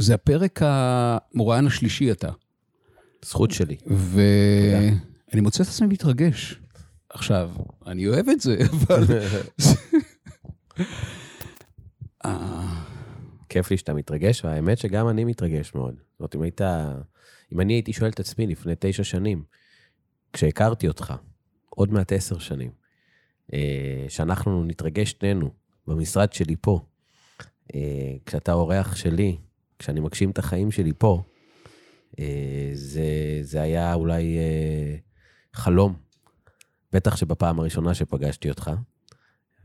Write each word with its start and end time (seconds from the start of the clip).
זה 0.00 0.14
הפרק 0.14 0.60
המוראיין 0.62 1.66
השלישי 1.66 2.12
אתה. 2.12 2.30
זכות 3.24 3.50
שלי. 3.50 3.76
ואני 3.86 5.40
מוצא 5.40 5.62
את 5.62 5.68
עצמי 5.68 5.86
מתרגש. 5.86 6.60
עכשיו, 7.08 7.50
אני 7.86 8.08
אוהב 8.08 8.28
את 8.28 8.40
זה, 8.40 8.58
אבל... 8.72 9.04
אה, 12.24 12.84
כיף 13.48 13.70
לי 13.70 13.76
שאתה 13.76 13.94
מתרגש, 13.94 14.44
והאמת 14.44 14.78
שגם 14.78 15.08
אני 15.08 15.24
מתרגש 15.24 15.74
מאוד. 15.74 15.94
זאת 15.94 16.20
אומרת, 16.20 16.34
אם 16.34 16.42
היית... 16.42 16.60
אם 17.52 17.60
אני 17.60 17.72
הייתי 17.72 17.92
שואל 17.92 18.10
את 18.10 18.20
עצמי 18.20 18.46
לפני 18.46 18.72
תשע 18.78 19.04
שנים, 19.04 19.42
כשהכרתי 20.32 20.88
אותך, 20.88 21.14
עוד 21.70 21.92
מעט 21.92 22.12
עשר 22.12 22.38
שנים, 22.38 22.70
אה, 23.52 24.04
שאנחנו 24.08 24.64
נתרגש 24.64 25.10
שנינו 25.10 25.50
במשרד 25.86 26.32
שלי 26.32 26.56
פה, 26.60 26.80
אה, 27.74 28.14
כשאתה 28.26 28.52
אורח 28.52 28.96
שלי, 28.96 29.36
כשאני 29.80 30.00
מגשים 30.00 30.30
את 30.30 30.38
החיים 30.38 30.70
שלי 30.70 30.92
פה, 30.98 31.22
אה, 32.18 32.70
זה, 32.74 33.38
זה 33.42 33.62
היה 33.62 33.94
אולי 33.94 34.38
חלום. 35.52 35.94
בטח 36.92 37.16
שבפעם 37.16 37.60
הראשונה 37.60 37.94
שפגשתי 37.94 38.50
אותך, 38.50 38.70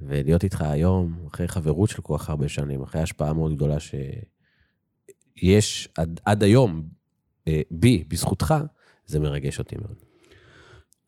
ולהיות 0.02 0.44
איתך 0.44 0.62
היום, 0.62 1.26
אחרי 1.28 1.48
חברות 1.48 1.90
של 1.90 2.02
כל 2.02 2.18
כך 2.18 2.30
הרבה 2.30 2.48
שנים, 2.48 2.82
אחרי 2.82 3.02
השפעה 3.02 3.34
מאוד 3.34 3.56
גדולה 3.56 3.78
שיש 5.40 5.90
עד, 5.98 6.20
עד 6.26 6.44
היום 6.44 6.84
בי, 7.72 8.04
בזכותך, 8.08 8.54
זה 9.06 9.20
מרגש 9.20 9.60
אותי 9.60 9.76
מאוד. 9.82 9.96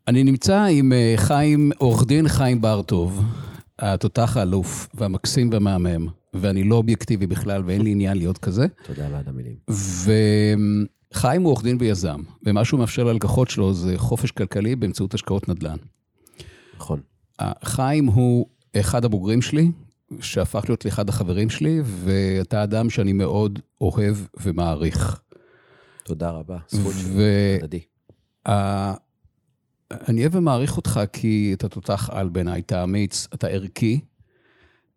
אני 0.07 0.23
נמצא 0.23 0.65
עם 0.71 0.93
אה, 0.93 1.13
חיים, 1.17 1.71
עורך 1.77 2.05
דין 2.05 2.27
חיים 2.27 2.61
בר-טוב, 2.61 3.23
התותח 3.79 4.37
האלוף 4.37 4.89
והמקסים 4.93 5.49
והמהמם, 5.51 6.07
ואני 6.33 6.63
לא 6.63 6.75
אובייקטיבי 6.75 7.27
בכלל 7.27 7.63
ואין 7.65 7.81
לי 7.81 7.91
עניין 7.91 8.17
להיות 8.17 8.37
כזה. 8.37 8.65
תודה 8.83 9.09
בעד 9.09 9.27
המילים. 9.27 9.55
וחיים 11.13 11.41
הוא 11.41 11.51
עורך 11.51 11.63
דין 11.63 11.77
ויזם, 11.79 12.21
ומה 12.45 12.65
שהוא 12.65 12.79
מאפשר 12.79 13.03
ללקוחות 13.03 13.49
שלו 13.49 13.73
זה 13.73 13.93
חופש 13.97 14.31
כלכלי 14.31 14.75
באמצעות 14.75 15.13
השקעות 15.13 15.49
נדל"ן. 15.49 15.77
נכון. 16.77 17.01
חיים 17.63 18.05
הוא 18.05 18.47
אחד 18.75 19.05
הבוגרים 19.05 19.41
שלי, 19.41 19.71
שהפך 20.19 20.65
להיות 20.67 20.85
לאחד 20.85 21.09
החברים 21.09 21.49
שלי, 21.49 21.81
ואתה 21.83 22.63
אדם 22.63 22.89
שאני 22.89 23.13
מאוד 23.13 23.59
אוהב 23.81 24.17
ומעריך. 24.43 25.21
תודה 26.03 26.29
רבה, 26.29 26.57
זכות 26.69 26.93
שלי, 26.93 27.59
הדדי. 27.63 27.79
אני 29.91 30.21
אוהב 30.21 30.35
ומעריך 30.35 30.77
אותך 30.77 30.99
כי 31.13 31.51
אתה 31.53 31.69
תותח 31.69 32.09
על 32.13 32.29
בעיניי, 32.29 32.61
אתה 32.61 32.83
אמיץ, 32.83 33.27
אתה 33.33 33.47
ערכי, 33.47 33.99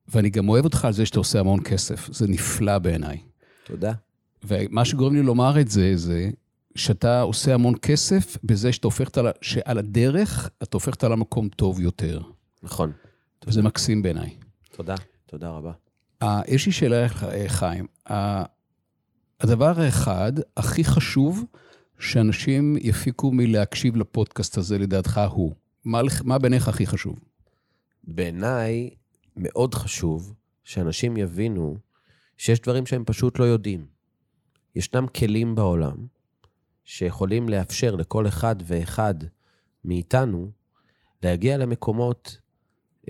ואני 0.09 0.31
גם 0.31 0.49
אוהב 0.49 0.65
אותך 0.65 0.85
על 0.85 0.93
זה 0.93 1.07
שאתה 1.07 1.19
עושה 1.19 1.41
המון 1.41 1.61
כסף. 1.65 2.13
זה 2.13 2.29
נפלא 2.29 2.79
בעיניי. 2.79 3.19
תודה. 3.65 3.93
ומה 4.45 4.85
שגורם 4.85 5.15
לי 5.15 5.23
לומר 5.23 5.61
את 5.61 5.69
זה, 5.69 5.93
זה 5.97 6.31
שאתה 6.75 7.21
עושה 7.21 7.55
המון 7.55 7.75
כסף 7.83 8.37
בזה 8.45 8.73
שאתה 8.73 8.87
הופך, 8.87 9.09
שעל 9.41 9.79
הדרך 9.79 10.51
אתה 10.63 10.77
הופך 10.77 10.93
אותה 10.93 11.09
למקום 11.09 11.49
טוב 11.49 11.81
יותר. 11.81 12.21
נכון. 12.63 12.93
וזה 13.47 13.63
מקסים 13.63 14.03
בעיניי. 14.03 14.35
תודה, 14.77 14.95
תודה 15.27 15.51
רבה. 15.51 15.73
Uh, 16.25 16.27
יש 16.49 16.67
לי 16.67 16.73
שאלה 16.73 17.05
לך, 17.05 17.25
אה, 17.25 17.45
חיים. 17.49 17.87
Uh, 18.09 18.13
הדבר 19.41 19.81
האחד, 19.81 20.33
הכי 20.57 20.85
חשוב, 20.85 21.45
שאנשים 21.99 22.77
יפיקו 22.81 23.33
מלהקשיב 23.33 23.97
לפודקאסט 23.97 24.59
הזה, 24.59 24.79
לדעתך 24.79 25.21
הוא? 25.31 25.55
מה, 25.85 26.01
מה 26.25 26.39
בעיניך 26.39 26.69
הכי 26.69 26.87
חשוב? 26.87 27.19
בעיניי 28.05 28.91
מאוד 29.43 29.75
חשוב 29.75 30.35
שאנשים 30.65 31.17
יבינו 31.17 31.77
שיש 32.37 32.61
דברים 32.61 32.87
שהם 32.87 33.05
פשוט 33.05 33.39
לא 33.39 33.45
יודעים. 33.45 33.87
ישנם 34.75 35.07
כלים 35.07 35.55
בעולם 35.55 36.07
שיכולים 36.85 37.49
לאפשר 37.49 37.95
לכל 37.95 38.27
אחד 38.27 38.57
ואחד 38.65 39.15
מאיתנו 39.85 40.51
להגיע 41.23 41.59
למקומות 41.59 42.39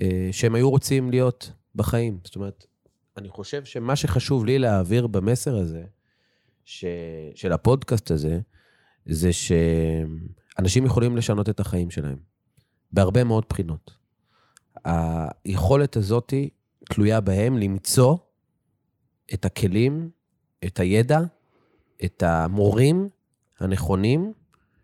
אה, 0.01 0.29
שהם 0.31 0.55
היו 0.55 0.69
רוצים 0.69 1.11
להיות 1.11 1.51
בחיים. 1.75 2.19
זאת 2.23 2.35
אומרת, 2.35 2.65
אני 3.17 3.29
חושב 3.29 3.65
שמה 3.65 3.95
שחשוב 3.95 4.45
לי 4.45 4.59
להעביר 4.59 5.07
במסר 5.07 5.57
הזה, 5.57 5.83
ש... 6.65 6.85
של 7.35 7.51
הפודקאסט 7.51 8.11
הזה, 8.11 8.39
זה 9.05 9.29
שאנשים 9.33 10.85
יכולים 10.85 11.17
לשנות 11.17 11.49
את 11.49 11.59
החיים 11.59 11.91
שלהם, 11.91 12.17
בהרבה 12.91 13.23
מאוד 13.23 13.45
בחינות. 13.49 14.00
היכולת 14.85 15.95
הזאת 15.97 16.33
תלויה 16.83 17.21
בהם 17.21 17.57
למצוא 17.57 18.17
את 19.33 19.45
הכלים, 19.45 20.09
את 20.65 20.79
הידע, 20.79 21.19
את 22.05 22.23
המורים 22.23 23.09
הנכונים 23.59 24.33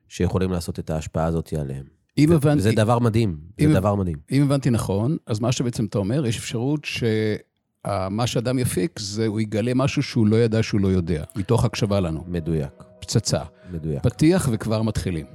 שיכולים 0.07 0.51
לעשות 0.51 0.79
את 0.79 0.89
ההשפעה 0.89 1.25
הזאת 1.25 1.53
עליהם. 1.53 1.85
אם 2.17 2.31
הבנתי... 2.31 2.61
זה 2.61 2.71
דבר 2.71 2.99
מדהים, 2.99 3.37
זה 3.61 3.73
דבר 3.73 3.95
מדהים. 3.95 4.17
אם 4.31 4.43
הבנתי 4.43 4.69
נכון, 4.69 5.17
אז 5.25 5.39
מה 5.39 5.51
שבעצם 5.51 5.85
אתה 5.85 5.97
אומר, 5.97 6.25
יש 6.25 6.37
אפשרות 6.37 6.85
שמה 6.85 8.27
שאדם 8.27 8.59
יפיק, 8.59 8.99
זה 8.99 9.27
הוא 9.27 9.39
יגלה 9.39 9.73
משהו 9.73 10.03
שהוא 10.03 10.27
לא 10.27 10.35
ידע 10.35 10.63
שהוא 10.63 10.81
לא 10.81 10.87
יודע, 10.87 11.23
מתוך 11.35 11.65
הקשבה 11.65 11.99
לנו. 11.99 12.23
מדויק. 12.27 12.83
פצצה. 12.99 13.41
מדויק. 13.71 14.03
פתיח 14.03 14.49
וכבר 14.51 14.81
מתחילים. 14.81 15.25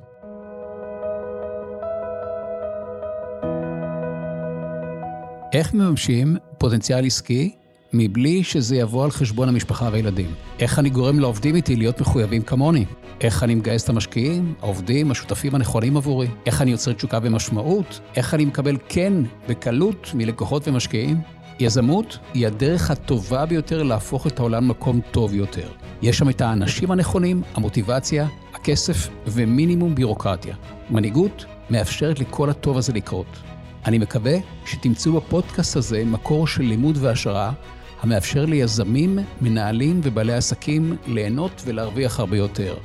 איך 5.53 5.75
מממשים 5.75 6.37
פוטנציאל 6.59 7.07
עסקי 7.07 7.55
מבלי 7.93 8.45
שזה 8.45 8.77
יבוא 8.77 9.05
על 9.05 9.11
חשבון 9.11 9.49
המשפחה 9.49 9.89
והילדים? 9.93 10.35
איך 10.59 10.79
אני 10.79 10.91
גורם 10.91 11.19
לעובדים 11.19 11.55
איתי 11.55 11.77
להיות 11.77 12.01
מחויבים 12.01 12.43
כמוני? 12.43 12.85
איך 13.21 13.43
אני 13.43 13.55
מגייס 13.55 13.85
את 13.85 13.89
המשקיעים, 13.89 14.55
העובדים, 14.61 15.11
השותפים 15.11 15.55
הנכונים 15.55 15.97
עבורי? 15.97 16.29
איך 16.47 16.63
אני 16.63 16.71
יוצר 16.71 16.93
תשוקה 16.93 17.19
ומשמעות? 17.23 18.01
איך 18.17 18.35
אני 18.35 18.45
מקבל 18.45 18.77
כן 18.89 19.13
בקלות 19.49 20.11
מלקוחות 20.15 20.69
ומשקיעים? 20.69 21.21
יזמות 21.61 22.19
היא 22.35 22.47
הדרך 22.47 22.91
הטובה 22.91 23.47
ביותר 23.47 23.83
להפוך 23.83 24.27
את 24.27 24.39
העולם 24.39 24.65
למקום 24.65 25.01
טוב 25.11 25.35
יותר. 25.35 25.69
יש 26.03 26.19
שם 26.19 26.29
את 26.29 26.41
האנשים 26.41 26.91
הנכונים, 26.91 27.43
המוטיבציה, 27.55 28.27
הכסף 28.55 29.09
ומינימום 29.27 29.95
בירוקרטיה. 29.95 30.55
מנהיגות 30.91 31.45
מאפשרת 31.71 32.21
לכל 32.21 32.51
הטוב 32.51 32.77
הזה 32.79 32.93
לקרות. 32.93 33.52
אני 33.87 33.99
מקווה 33.99 34.37
שתמצאו 34.67 35.13
בפודקאסט 35.13 35.77
הזה 35.77 36.05
מקור 36.05 36.47
של 36.47 36.63
לימוד 36.63 36.99
והשראה 37.01 37.53
המאפשר 38.01 38.45
ליזמים, 38.45 39.19
מנהלים 39.41 40.01
ובעלי 40.03 40.33
עסקים 40.33 40.97
ליהנות 41.07 41.63
ולהרוויח 41.65 42.21
הרבה 42.21 42.37
יותר. 42.37 42.77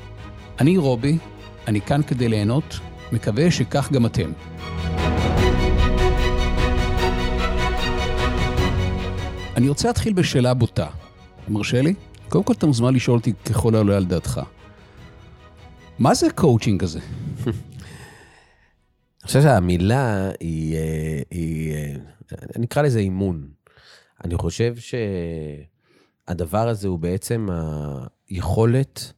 אני 0.60 0.78
רובי, 0.78 1.18
אני 1.68 1.82
כאן 1.82 2.02
כדי 2.04 2.30
ליהנות, 2.30 2.80
מקווה 3.12 3.52
שכך 3.52 3.92
גם 3.92 4.06
אתם. 4.06 4.32
אני 9.56 9.70
רוצה 9.70 9.88
להתחיל 9.88 10.14
בשאלה 10.14 10.54
בוטה. 10.54 10.88
אתה 11.44 11.52
מרשה 11.52 11.82
לי? 11.82 11.94
קודם 12.30 12.44
כל 12.44 12.54
אתה 12.54 12.66
מוזמן 12.66 12.94
לשאול 12.94 13.18
אותי 13.18 13.34
ככל 13.46 13.76
העולה 13.76 13.98
על 13.98 14.06
דעתך. 14.06 14.42
מה 16.00 16.14
זה 16.14 16.28
הקואוצ'ינג 16.28 16.84
הזה? 16.84 17.00
אני 19.28 19.32
חושב 19.32 19.42
שהמילה 19.42 20.30
היא, 20.40 20.76
אה, 20.78 21.22
היא, 21.32 21.74
אה, 21.74 21.96
אני 22.56 22.66
אקרא 22.66 22.82
לזה 22.82 23.00
אימון. 23.00 23.50
אני 24.24 24.36
חושב 24.38 24.74
שהדבר 26.28 26.68
הזה 26.68 26.88
הוא 26.88 27.00
בעצם 27.00 27.48
היכולת 28.30 29.14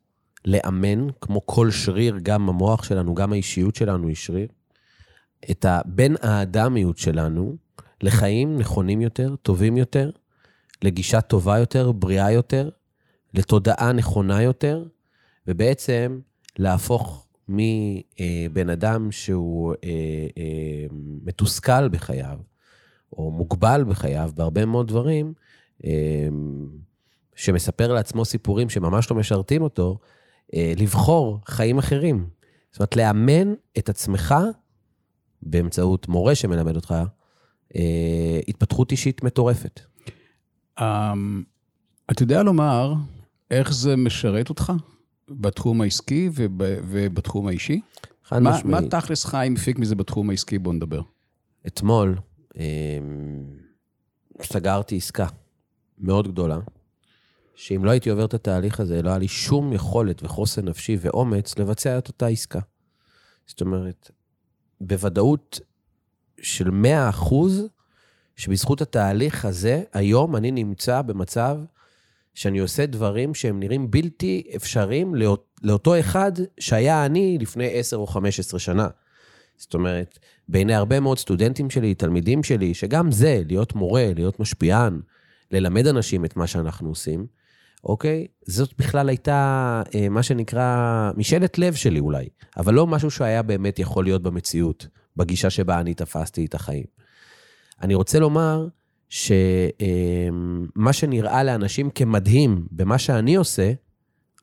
לאמן, 0.45 1.07
כמו 1.21 1.45
כל 1.45 1.71
שריר, 1.71 2.17
גם 2.23 2.49
המוח 2.49 2.83
שלנו, 2.83 3.15
גם 3.15 3.33
האישיות 3.33 3.75
שלנו 3.75 4.07
היא 4.07 4.15
שריר, 4.15 4.47
את 5.51 5.65
הבין 5.65 6.15
האדמיות 6.21 6.97
שלנו 6.97 7.55
לחיים 8.01 8.57
נכונים 8.57 9.01
יותר, 9.01 9.35
טובים 9.35 9.77
יותר, 9.77 10.11
לגישה 10.83 11.21
טובה 11.21 11.59
יותר, 11.59 11.91
בריאה 11.91 12.31
יותר, 12.31 12.69
לתודעה 13.33 13.91
נכונה 13.91 14.41
יותר, 14.41 14.85
ובעצם 15.47 16.19
להפוך 16.59 17.28
מבן 17.49 18.69
אדם 18.69 19.11
שהוא 19.11 19.73
אה, 19.83 19.89
אה, 20.37 20.85
מתוסכל 21.23 21.89
בחייו, 21.89 22.37
או 23.13 23.31
מוגבל 23.31 23.83
בחייו 23.87 24.31
בהרבה 24.35 24.65
מאוד 24.65 24.87
דברים, 24.87 25.33
אה, 25.85 26.27
שמספר 27.35 27.93
לעצמו 27.93 28.25
סיפורים 28.25 28.69
שממש 28.69 29.11
לא 29.11 29.17
משרתים 29.17 29.61
אותו, 29.61 29.97
לבחור 30.53 31.39
חיים 31.45 31.77
אחרים. 31.77 32.27
זאת 32.71 32.79
אומרת, 32.79 32.95
לאמן 32.95 33.53
את 33.77 33.89
עצמך 33.89 34.35
באמצעות 35.41 36.07
מורה 36.07 36.35
שמלמד 36.35 36.75
אותך, 36.75 36.95
התפתחות 38.47 38.91
אישית 38.91 39.23
מטורפת. 39.23 39.79
Um, 40.79 40.83
אתה 42.11 42.23
יודע 42.23 42.43
לומר 42.43 42.93
איך 43.51 43.73
זה 43.73 43.95
משרת 43.95 44.49
אותך 44.49 44.73
בתחום 45.29 45.81
העסקי 45.81 46.29
וב, 46.33 46.53
ובתחום 46.61 47.47
האישי? 47.47 47.81
חד 48.23 48.39
משמעית. 48.39 48.65
מה 48.65 48.89
תכלס 48.89 49.25
חיים 49.25 49.53
מפיק 49.53 49.79
מזה 49.79 49.95
בתחום 49.95 50.29
העסקי? 50.29 50.57
בוא 50.59 50.73
נדבר. 50.73 51.01
אתמול 51.67 52.15
אמ, 52.57 52.61
סגרתי 54.41 54.97
עסקה 54.97 55.27
מאוד 55.97 56.27
גדולה, 56.27 56.59
שאם 57.55 57.85
לא 57.85 57.91
הייתי 57.91 58.09
עובר 58.09 58.25
את 58.25 58.33
התהליך 58.33 58.79
הזה, 58.79 59.01
לא 59.01 59.09
היה 59.09 59.17
לי 59.17 59.27
שום 59.27 59.73
יכולת 59.73 60.23
וחוסן 60.23 60.65
נפשי 60.65 60.97
ואומץ 61.01 61.59
לבצע 61.59 61.97
את 61.97 62.07
אותה 62.07 62.27
עסקה. 62.27 62.59
זאת 63.47 63.61
אומרת, 63.61 64.11
בוודאות 64.81 65.59
של 66.41 66.69
100 66.69 67.09
אחוז, 67.09 67.67
שבזכות 68.35 68.81
התהליך 68.81 69.45
הזה, 69.45 69.83
היום 69.93 70.35
אני 70.35 70.51
נמצא 70.51 71.01
במצב 71.01 71.57
שאני 72.39 72.59
עושה 72.59 72.85
דברים 72.85 73.33
שהם 73.33 73.59
נראים 73.59 73.91
בלתי 73.91 74.43
אפשריים 74.55 75.15
לאות, 75.15 75.45
לאותו 75.63 75.99
אחד 75.99 76.31
שהיה 76.59 77.05
אני 77.05 77.37
לפני 77.41 77.69
10 77.73 77.97
או 77.97 78.07
15 78.07 78.59
שנה. 78.59 78.87
זאת 79.57 79.73
אומרת, 79.73 80.19
בעיני 80.47 80.73
הרבה 80.73 80.99
מאוד 80.99 81.17
סטודנטים 81.17 81.69
שלי, 81.69 81.95
תלמידים 81.95 82.43
שלי, 82.43 82.73
שגם 82.73 83.11
זה, 83.11 83.41
להיות 83.47 83.75
מורה, 83.75 84.11
להיות 84.15 84.39
משפיען, 84.39 85.01
ללמד 85.51 85.87
אנשים 85.87 86.25
את 86.25 86.35
מה 86.35 86.47
שאנחנו 86.47 86.89
עושים, 86.89 87.25
אוקיי? 87.83 88.27
זאת 88.45 88.73
בכלל 88.77 89.09
הייתה 89.09 89.81
אה, 89.95 90.09
מה 90.09 90.23
שנקרא 90.23 91.11
משאלת 91.17 91.57
לב 91.57 91.73
שלי 91.73 91.99
אולי, 91.99 92.29
אבל 92.57 92.73
לא 92.73 92.87
משהו 92.87 93.11
שהיה 93.11 93.41
באמת 93.41 93.79
יכול 93.79 94.03
להיות 94.03 94.23
במציאות, 94.23 94.87
בגישה 95.17 95.49
שבה 95.49 95.79
אני 95.79 95.93
תפסתי 95.93 96.45
את 96.45 96.55
החיים. 96.55 96.85
אני 97.81 97.95
רוצה 97.95 98.19
לומר 98.19 98.67
שמה 99.09 100.87
אה, 100.87 100.93
שנראה 100.93 101.43
לאנשים 101.43 101.89
כמדהים 101.89 102.67
במה 102.71 102.97
שאני 102.97 103.35
עושה, 103.35 103.71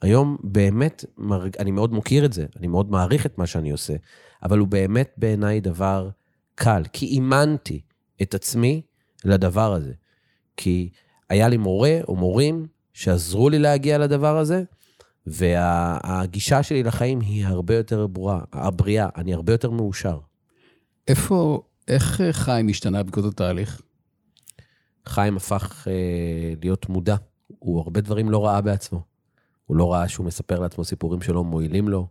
היום 0.03 0.37
באמת, 0.43 1.05
אני 1.59 1.71
מאוד 1.71 1.93
מוקיר 1.93 2.25
את 2.25 2.33
זה, 2.33 2.47
אני 2.57 2.67
מאוד 2.67 2.91
מעריך 2.91 3.27
את 3.27 3.39
מה 3.39 3.47
שאני 3.47 3.71
עושה, 3.71 3.95
אבל 4.43 4.59
הוא 4.59 4.69
באמת 4.69 5.15
בעיניי 5.17 5.61
דבר 5.61 6.11
קל, 6.55 6.83
כי 6.93 7.07
אימנתי 7.07 7.81
את 8.23 8.35
עצמי 8.35 8.83
לדבר 9.25 9.73
הזה. 9.73 9.93
כי 10.57 10.91
היה 11.31 11.49
לי 11.49 11.57
מורה 11.57 11.99
או 12.09 12.17
מורים 12.17 12.67
שעזרו 12.93 13.51
לי 13.51 13.59
להגיע 13.59 13.99
לדבר 13.99 14.39
הזה, 14.39 14.65
והגישה 15.27 16.63
שלי 16.63 16.83
לחיים 16.83 17.21
היא 17.21 17.47
הרבה 17.47 17.75
יותר 17.75 18.07
ברורה, 18.07 18.41
הבריאה, 18.53 19.09
אני 19.17 19.35
הרבה 19.35 19.53
יותר 19.53 19.71
מאושר. 19.71 20.19
איפה, 21.09 21.63
איך 21.89 22.21
חיים 22.33 22.69
השתנה 22.69 23.03
בעקבות 23.03 23.33
התהליך? 23.33 23.81
חיים 25.09 25.37
הפך 25.37 25.89
אה, 25.91 25.93
להיות 26.63 26.89
מודע. 26.89 27.17
הוא 27.59 27.81
הרבה 27.81 28.01
דברים 28.01 28.31
לא 28.31 28.47
ראה 28.47 28.61
בעצמו. 28.61 29.01
הוא 29.67 29.77
לא 29.77 29.93
ראה 29.93 30.09
שהוא 30.09 30.27
מספר 30.27 30.61
לעצמו 30.61 30.85
סיפורים 30.85 31.23
שלא 31.23 31.45
מועילים 31.45 31.89
לו, 31.89 32.07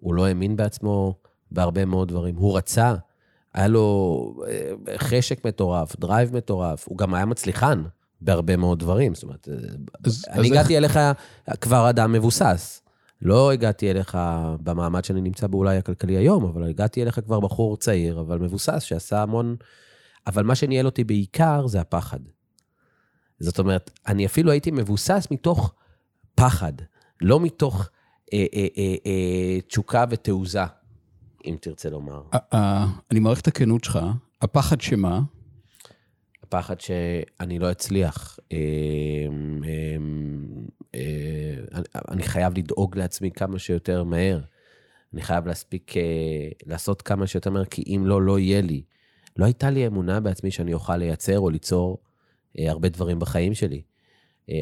הוא 0.00 0.14
לא 0.14 0.26
האמין 0.26 0.56
בעצמו 0.56 1.14
בהרבה 1.50 1.84
מאוד 1.84 2.08
דברים. 2.08 2.36
הוא 2.36 2.56
רצה, 2.56 2.94
היה 3.54 3.68
לו 3.68 4.44
אה, 4.48 4.98
חשק 4.98 5.46
מטורף, 5.46 5.96
drive 6.00 6.36
מטורף, 6.36 6.88
הוא 6.88 6.98
גם 6.98 7.14
היה 7.14 7.24
מצליחן. 7.24 7.82
בהרבה 8.20 8.56
מאוד 8.56 8.78
דברים. 8.78 9.14
זאת 9.14 9.22
אומרת, 9.22 9.48
אז, 10.04 10.24
אני 10.28 10.40
אז 10.40 10.46
הגעתי 10.46 10.76
איך... 10.76 10.96
אליך 10.96 11.00
כבר 11.60 11.90
אדם 11.90 12.12
מבוסס. 12.12 12.82
לא 13.22 13.52
הגעתי 13.52 13.90
אליך 13.90 14.18
במעמד 14.62 15.04
שאני 15.04 15.20
נמצא 15.20 15.46
בו 15.46 15.58
אולי 15.58 15.76
הכלכלי 15.76 16.16
היום, 16.16 16.44
אבל 16.44 16.68
הגעתי 16.68 17.02
אליך 17.02 17.20
כבר 17.20 17.40
בחור 17.40 17.76
צעיר, 17.76 18.20
אבל 18.20 18.38
מבוסס, 18.38 18.82
שעשה 18.82 19.22
המון... 19.22 19.56
אבל 20.26 20.44
מה 20.44 20.54
שניהל 20.54 20.86
אותי 20.86 21.04
בעיקר 21.04 21.66
זה 21.66 21.80
הפחד. 21.80 22.20
זאת 23.40 23.58
אומרת, 23.58 23.90
אני 24.06 24.26
אפילו 24.26 24.50
הייתי 24.50 24.70
מבוסס 24.70 25.28
מתוך 25.30 25.74
פחד, 26.34 26.72
לא 27.20 27.40
מתוך 27.40 27.88
אה, 28.32 28.46
אה, 28.54 28.66
אה, 28.78 28.94
אה, 29.06 29.60
תשוקה 29.60 30.04
ותעוזה, 30.10 30.64
אם 31.44 31.56
תרצה 31.60 31.90
לומר. 31.90 32.22
אני 33.10 33.20
מעריך 33.20 33.40
את 33.40 33.46
הכנות 33.46 33.84
שלך. 33.84 33.98
הפחד 34.42 34.80
שמה? 34.80 35.20
הפחד 36.42 36.80
שאני 36.80 37.58
לא 37.58 37.70
אצליח. 37.70 38.38
אמ, 38.52 38.56
אמ, 39.64 40.66
אה, 40.94 41.56
אני 42.08 42.22
חייב 42.22 42.58
לדאוג 42.58 42.98
לעצמי 42.98 43.30
כמה 43.30 43.58
שיותר 43.58 44.04
מהר. 44.04 44.40
אני 45.14 45.22
חייב 45.22 45.46
להספיק 45.46 45.96
אה, 45.96 46.02
לעשות 46.66 47.02
כמה 47.02 47.26
שיותר 47.26 47.50
מהר, 47.50 47.64
כי 47.64 47.82
אם 47.86 48.02
לא, 48.06 48.22
לא 48.22 48.38
יהיה 48.38 48.60
לי. 48.60 48.82
לא 49.36 49.44
הייתה 49.44 49.70
לי 49.70 49.86
אמונה 49.86 50.20
בעצמי 50.20 50.50
שאני 50.50 50.74
אוכל 50.74 50.96
לייצר 50.96 51.38
או 51.38 51.50
ליצור 51.50 51.98
אה, 52.58 52.70
הרבה 52.70 52.88
דברים 52.88 53.18
בחיים 53.18 53.54
שלי. 53.54 53.82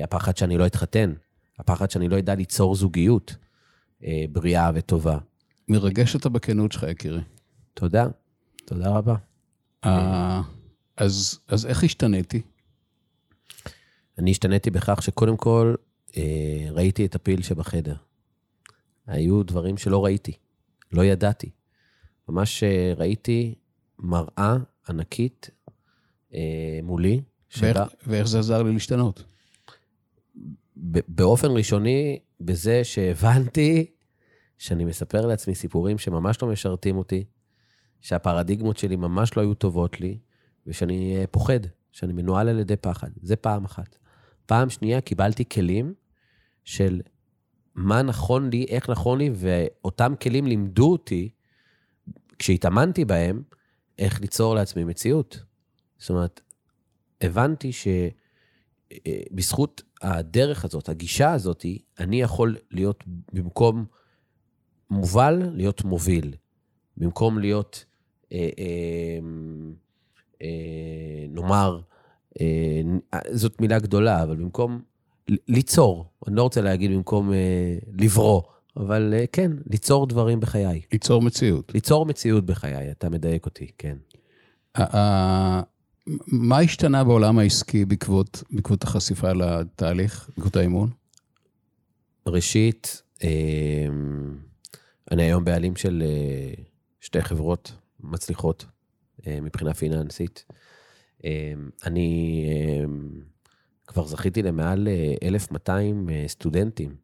הפחד 0.02 0.36
שאני 0.36 0.58
לא 0.58 0.66
אתחתן, 0.66 1.12
הפחד 1.58 1.90
שאני 1.90 2.08
לא 2.08 2.18
אדע 2.18 2.34
ליצור 2.34 2.74
זוגיות 2.74 3.36
בריאה 4.32 4.70
וטובה. 4.74 5.18
מרגש 5.68 6.14
אותה 6.14 6.28
בכנות 6.28 6.72
שלך, 6.72 6.82
יקירי. 6.82 7.20
תודה, 7.74 8.06
תודה 8.64 8.90
רבה. 8.90 9.16
אז, 10.96 11.40
אז 11.48 11.66
איך 11.66 11.84
השתניתי? 11.84 12.42
אני 14.18 14.30
השתניתי 14.30 14.70
בכך 14.70 15.02
שקודם 15.02 15.36
כל 15.36 15.74
אה, 16.16 16.66
ראיתי 16.70 17.06
את 17.06 17.14
הפיל 17.14 17.42
שבחדר. 17.42 17.94
היו 19.06 19.42
דברים 19.42 19.76
שלא 19.76 20.04
ראיתי, 20.04 20.32
לא 20.92 21.04
ידעתי. 21.04 21.50
ממש 22.28 22.62
אה, 22.62 22.92
ראיתי 22.96 23.54
מראה 24.04 24.56
ענקית 24.88 25.50
אה, 26.34 26.80
מולי. 26.82 27.20
ואיך, 27.58 27.76
שבא... 27.76 27.86
ואיך 28.06 28.28
זה 28.28 28.38
עזר 28.38 28.62
לי 28.62 28.72
להשתנות? 28.72 29.24
באופן 31.08 31.48
ראשוני, 31.50 32.18
בזה 32.40 32.84
שהבנתי 32.84 33.86
שאני 34.58 34.84
מספר 34.84 35.26
לעצמי 35.26 35.54
סיפורים 35.54 35.98
שממש 35.98 36.42
לא 36.42 36.48
משרתים 36.48 36.96
אותי, 36.96 37.24
שהפרדיגמות 38.00 38.76
שלי 38.76 38.96
ממש 38.96 39.36
לא 39.36 39.42
היו 39.42 39.54
טובות 39.54 40.00
לי, 40.00 40.18
ושאני 40.66 41.16
אה, 41.16 41.26
פוחד, 41.26 41.60
שאני 41.92 42.12
מנוהל 42.12 42.48
על 42.48 42.58
ידי 42.58 42.76
פחד. 42.76 43.10
זה 43.22 43.36
פעם 43.36 43.64
אחת. 43.64 43.96
פעם 44.46 44.70
שנייה, 44.70 45.00
קיבלתי 45.00 45.44
כלים 45.48 45.94
של 46.64 47.00
מה 47.74 48.02
נכון 48.02 48.50
לי, 48.50 48.66
איך 48.68 48.90
נכון 48.90 49.18
לי, 49.18 49.30
ואותם 49.34 50.14
כלים 50.22 50.46
לימדו 50.46 50.92
אותי, 50.92 51.30
כשהתאמנתי 52.38 53.04
בהם, 53.04 53.42
איך 53.98 54.20
ליצור 54.20 54.54
לעצמי 54.54 54.84
מציאות. 54.84 55.42
זאת 55.98 56.10
אומרת, 56.10 56.40
הבנתי 57.20 57.70
שבזכות 58.92 59.82
אה, 60.04 60.16
הדרך 60.16 60.64
הזאת, 60.64 60.88
הגישה 60.88 61.32
הזאת, 61.32 61.66
אני 61.98 62.20
יכול 62.20 62.56
להיות 62.70 63.04
במקום 63.32 63.84
מובל, 64.90 65.42
להיות 65.52 65.84
מוביל. 65.84 66.34
במקום 66.96 67.38
להיות 67.38 67.84
אה, 68.32 68.48
אה, 68.58 69.18
אה, 70.42 71.26
נאמר, 71.28 71.80
אה, 72.40 72.82
זאת 73.32 73.60
מילה 73.60 73.78
גדולה, 73.78 74.22
אבל 74.22 74.36
במקום 74.36 74.82
ליצור, 75.28 76.10
אני 76.28 76.36
לא 76.36 76.42
רוצה 76.42 76.60
להגיד 76.60 76.90
במקום 76.90 77.32
אה, 77.32 77.78
לברוא, 77.92 78.42
אבל 78.76 79.14
כן, 79.32 79.52
ליצור 79.70 80.06
דברים 80.06 80.40
בחיי. 80.40 80.82
ליצור 80.92 81.22
מציאות. 81.22 81.74
ליצור 81.74 82.06
מציאות 82.06 82.46
בחיי, 82.46 82.90
אתה 82.90 83.10
מדייק 83.10 83.46
אותי, 83.46 83.70
כן. 83.78 83.96
מה 86.26 86.58
השתנה 86.58 87.04
בעולם 87.04 87.38
העסקי 87.38 87.84
בעקבות, 87.84 88.42
בעקבות 88.50 88.84
החשיפה 88.84 89.32
לתהליך, 89.32 90.30
בעקבות 90.36 90.56
האימון? 90.56 90.90
ראשית, 92.26 93.02
אני 95.10 95.22
היום 95.22 95.44
בעלים 95.44 95.76
של 95.76 96.02
שתי 97.00 97.22
חברות 97.22 97.72
מצליחות, 98.00 98.66
אה, 99.26 99.40
מבחינה 99.40 99.74
פיננסית. 99.74 100.44
אה, 101.24 101.52
אני 101.86 102.44
אה, 102.48 102.84
כבר 103.86 104.06
זכיתי 104.06 104.42
למעל 104.42 104.88
1,200 105.22 106.08
סטודנטים 106.26 106.96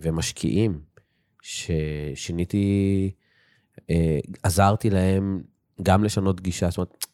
ומשקיעים 0.00 0.80
ששיניתי, 1.42 3.10
עזרתי 4.42 4.90
להם 4.90 5.42
גם 5.82 6.04
לשנות 6.04 6.40
גישה. 6.40 6.70
זאת 6.70 6.78
אומרת, 6.78 7.06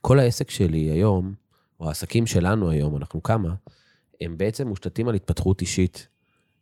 כל 0.00 0.18
העסק 0.18 0.50
שלי 0.50 0.78
היום, 0.78 1.34
או 1.80 1.88
העסקים 1.88 2.26
שלנו 2.26 2.70
היום, 2.70 2.96
אנחנו 2.96 3.22
כמה, 3.22 3.54
הם 4.20 4.38
בעצם 4.38 4.68
מושתתים 4.68 5.08
על 5.08 5.14
התפתחות 5.14 5.60
אישית, 5.60 6.08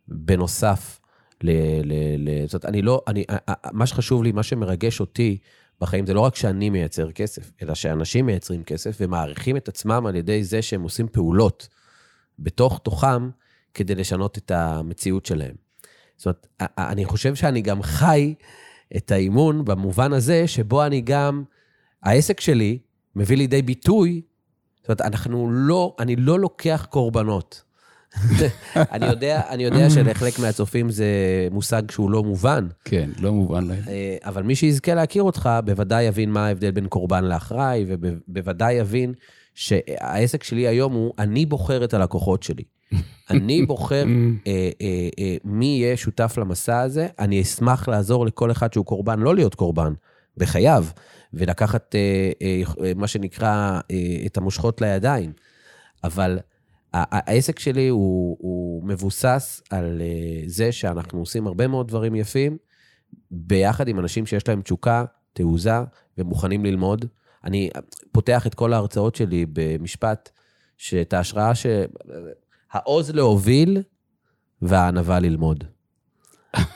בנוסף 0.09 1.01
ל... 1.43 1.51
ל, 1.85 1.93
ל 2.19 2.47
זאת 2.47 2.55
אומרת, 2.55 2.65
אני 2.65 2.83
לא, 2.83 3.03
אני, 3.07 3.25
מה 3.73 3.87
שחשוב 3.87 4.23
לי, 4.23 4.33
מה 4.33 4.43
שמרגש 4.43 5.01
אותי, 5.01 5.39
בחיים 5.81 6.07
זה 6.07 6.15
לא 6.15 6.21
רק 6.21 6.37
שאני 6.37 6.71
מייצר 6.71 7.13
כסף, 7.13 7.51
אלא 7.63 7.75
שאנשים 7.75 8.27
מייצרים 8.27 8.65
כסף 8.65 8.97
ומעריכים 9.01 9.57
את 9.57 9.69
עצמם 9.69 10.07
על 10.07 10.17
ידי 10.17 10.45
זה 10.45 10.63
שהם 10.63 10.83
עושים 10.83 11.09
פעולות 11.09 11.69
בתוך 12.39 12.81
תוכם 12.85 13.31
כדי 13.75 13.95
לשנות 13.95 14.39
את 14.39 14.51
המציאות 14.51 15.27
שלהם. 15.27 15.55
זאת 16.17 16.27
אומרת, 16.27 16.47
אני 16.79 17.05
חושב 17.05 17.35
שאני 17.35 17.61
גם 17.61 17.83
חי 17.83 18.35
את 18.97 19.11
האימון 19.11 19.65
במובן 19.65 20.13
הזה 20.13 20.47
שבו 20.47 20.87
אני 20.87 21.01
גם, 21.01 21.43
העסק 22.03 22.41
שלי 22.41 22.79
מביא 23.17 23.37
לידי 23.37 23.63
ביטוי, 23.63 24.23
זאת 24.81 24.89
אומרת, 24.89 25.01
אנחנו 25.01 25.51
לא, 25.51 25.97
אני 25.99 26.17
לא 26.17 26.41
לוקח 26.41 26.87
קורבנות. 26.91 27.63
אני 28.77 29.07
יודע, 29.07 29.43
אני 29.49 29.65
יודע 29.65 29.91
שלחלק 29.95 30.39
מהצופים 30.39 30.91
זה 30.91 31.07
מושג 31.51 31.91
שהוא 31.91 32.11
לא 32.11 32.23
מובן. 32.23 32.67
כן, 32.85 33.11
לא 33.19 33.33
מובן 33.33 33.65
להם. 33.65 33.83
אה, 33.89 34.17
אבל 34.25 34.43
מי 34.43 34.55
שיזכה 34.55 34.95
להכיר 34.95 35.23
אותך, 35.23 35.49
בוודאי 35.65 36.05
יבין 36.05 36.31
מה 36.31 36.47
ההבדל 36.47 36.71
בין 36.71 36.87
קורבן 36.87 37.25
לאחראי, 37.25 37.85
ובוודאי 37.89 38.75
יבין 38.75 39.15
שהעסק 39.59 40.43
שלי 40.43 40.69
היום 40.69 40.93
הוא, 40.93 41.15
אני 41.19 41.47
בוחר 41.47 41.85
את 41.85 41.95
הלקוחות 41.95 42.43
שלי. 42.43 42.63
אני 43.31 43.67
בוחר 43.67 44.05
אה, 44.47 44.71
אה, 44.81 45.09
אה, 45.19 45.37
מי 45.45 45.67
יהיה 45.67 45.97
שותף 45.97 46.35
למסע 46.39 46.81
הזה, 46.81 47.09
אני 47.19 47.43
אשמח 47.43 47.89
לעזור 47.89 48.27
לכל 48.27 48.51
אחד 48.51 48.73
שהוא 48.73 48.85
קורבן, 48.85 49.21
לא 49.21 49.35
להיות 49.35 49.55
קורבן, 49.55 49.93
בחייו, 50.37 50.85
ולקחת 51.35 51.95
אה, 51.95 52.31
אה, 52.43 52.63
אה, 52.85 52.93
מה 52.97 53.07
שנקרא 53.07 53.81
אה, 53.91 54.27
את 54.27 54.37
המושכות 54.37 54.81
לידיים. 54.81 55.33
אבל 56.05 56.39
העסק 56.93 57.59
שלי 57.59 57.89
הוא, 57.89 58.37
הוא 58.41 58.85
מבוסס 58.85 59.63
על 59.71 60.03
אה, 60.03 60.43
זה 60.47 60.73
שאנחנו 60.73 61.19
עושים 61.19 61.47
הרבה 61.47 61.67
מאוד 61.67 61.89
דברים 61.89 62.15
יפים, 62.15 62.57
ביחד 63.31 63.89
עם 63.89 63.99
אנשים 63.99 64.27
שיש 64.27 64.49
להם 64.49 64.63
תשוקה, 64.63 65.05
תעוזה 65.33 65.79
ומוכנים 66.19 66.65
ללמוד. 66.65 67.05
אני 67.45 67.71
פותח 68.13 68.47
את 68.47 68.55
כל 68.55 68.73
ההרצאות 68.73 69.15
שלי 69.15 69.47
במשפט, 69.53 70.31
שאת 70.77 71.13
ההשראה 71.13 71.55
ש... 71.55 71.67
העוז 72.73 73.11
להוביל 73.11 73.83
והענווה 74.63 75.21
ללמוד. 75.21 75.65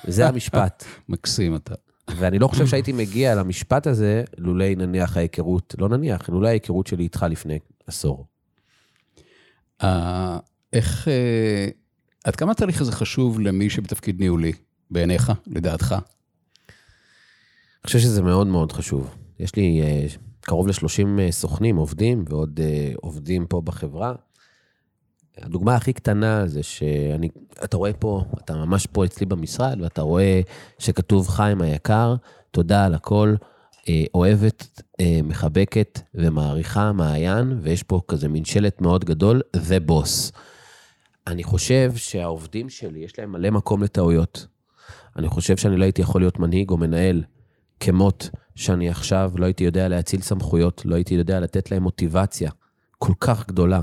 זה 0.07 0.29
המשפט. 0.29 0.85
מקסים 1.09 1.57
אתה. 1.57 1.75
ואני 2.17 2.39
לא 2.39 2.49
חושב 2.49 2.67
שהייתי 2.67 2.93
מגיע 2.93 3.35
למשפט 3.35 3.87
הזה 3.87 4.25
לולי 4.39 4.75
נניח 4.75 5.17
ההיכרות, 5.17 5.75
לא 5.79 5.89
נניח, 5.89 6.29
לולי 6.29 6.49
ההיכרות 6.49 6.87
שלי 6.87 7.03
איתך 7.05 7.27
לפני 7.31 7.59
עשור. 7.87 8.27
Uh, 9.83 9.85
איך, 10.73 11.09
uh, 11.09 11.73
עד 12.25 12.37
כמה 12.37 12.53
התהליך 12.53 12.81
הזה 12.81 12.93
חשוב 12.93 13.41
למי 13.41 13.71
שבתפקיד 13.71 14.21
ניהולי, 14.21 14.53
בעיניך, 14.91 15.33
לדעתך? 15.47 15.93
אני 15.93 17.87
חושב 17.87 17.99
שזה 17.99 18.23
מאוד 18.23 18.47
מאוד 18.47 18.73
חשוב. 18.73 19.15
יש 19.39 19.57
לי 19.57 19.83
uh, 19.83 20.19
קרוב 20.45 20.69
ל-30 20.69 20.75
uh, 20.75 21.31
סוכנים, 21.33 21.77
עובדים, 21.77 22.25
ועוד 22.29 22.61
uh, 22.61 22.97
עובדים 23.01 23.47
פה 23.47 23.61
בחברה. 23.61 24.15
הדוגמה 25.39 25.75
הכי 25.75 25.93
קטנה 25.93 26.47
זה 26.47 26.63
שאני, 26.63 27.29
אתה 27.65 27.77
רואה 27.77 27.93
פה, 27.93 28.25
אתה 28.45 28.55
ממש 28.55 28.87
פה 28.87 29.05
אצלי 29.05 29.27
במשרד, 29.27 29.81
ואתה 29.81 30.03
רואה 30.03 30.41
שכתוב 30.79 31.29
חיים 31.29 31.63
היקר, 31.63 32.15
תודה 32.51 32.85
על 32.85 32.95
הכל, 32.95 33.35
אה, 33.89 34.05
אוהבת, 34.15 34.83
אה, 35.01 35.21
מחבקת 35.25 36.01
ומעריכה 36.15 36.93
מעיין, 36.93 37.59
ויש 37.63 37.83
פה 37.83 38.01
כזה 38.09 38.29
מין 38.29 38.45
שלט 38.45 38.81
מאוד 38.81 39.05
גדול, 39.05 39.41
The 39.57 39.91
Boss. 39.91 40.33
אני 41.27 41.45
חושב 41.45 41.93
שהעובדים 41.97 42.69
שלי, 42.69 42.99
יש 42.99 43.19
להם 43.19 43.33
מלא 43.33 43.51
מקום 43.51 43.83
לטעויות. 43.83 44.47
אני 45.17 45.29
חושב 45.29 45.57
שאני 45.57 45.77
לא 45.77 45.85
הייתי 45.85 46.03
יכול 46.03 46.21
להיות 46.21 46.39
מנהיג 46.39 46.71
או 46.71 46.77
מנהל 46.77 47.23
כמות 47.81 48.31
שאני 48.55 48.89
עכשיו 48.89 49.33
לא 49.37 49.45
הייתי 49.47 49.65
יודע 49.65 49.89
להציל 49.89 50.21
סמכויות, 50.21 50.83
לא 50.85 50.95
הייתי 50.95 51.15
יודע 51.15 51.41
לתת 51.41 51.71
להם 51.71 51.83
מוטיבציה 51.83 52.51
כל 52.99 53.13
כך 53.21 53.49
גדולה. 53.49 53.83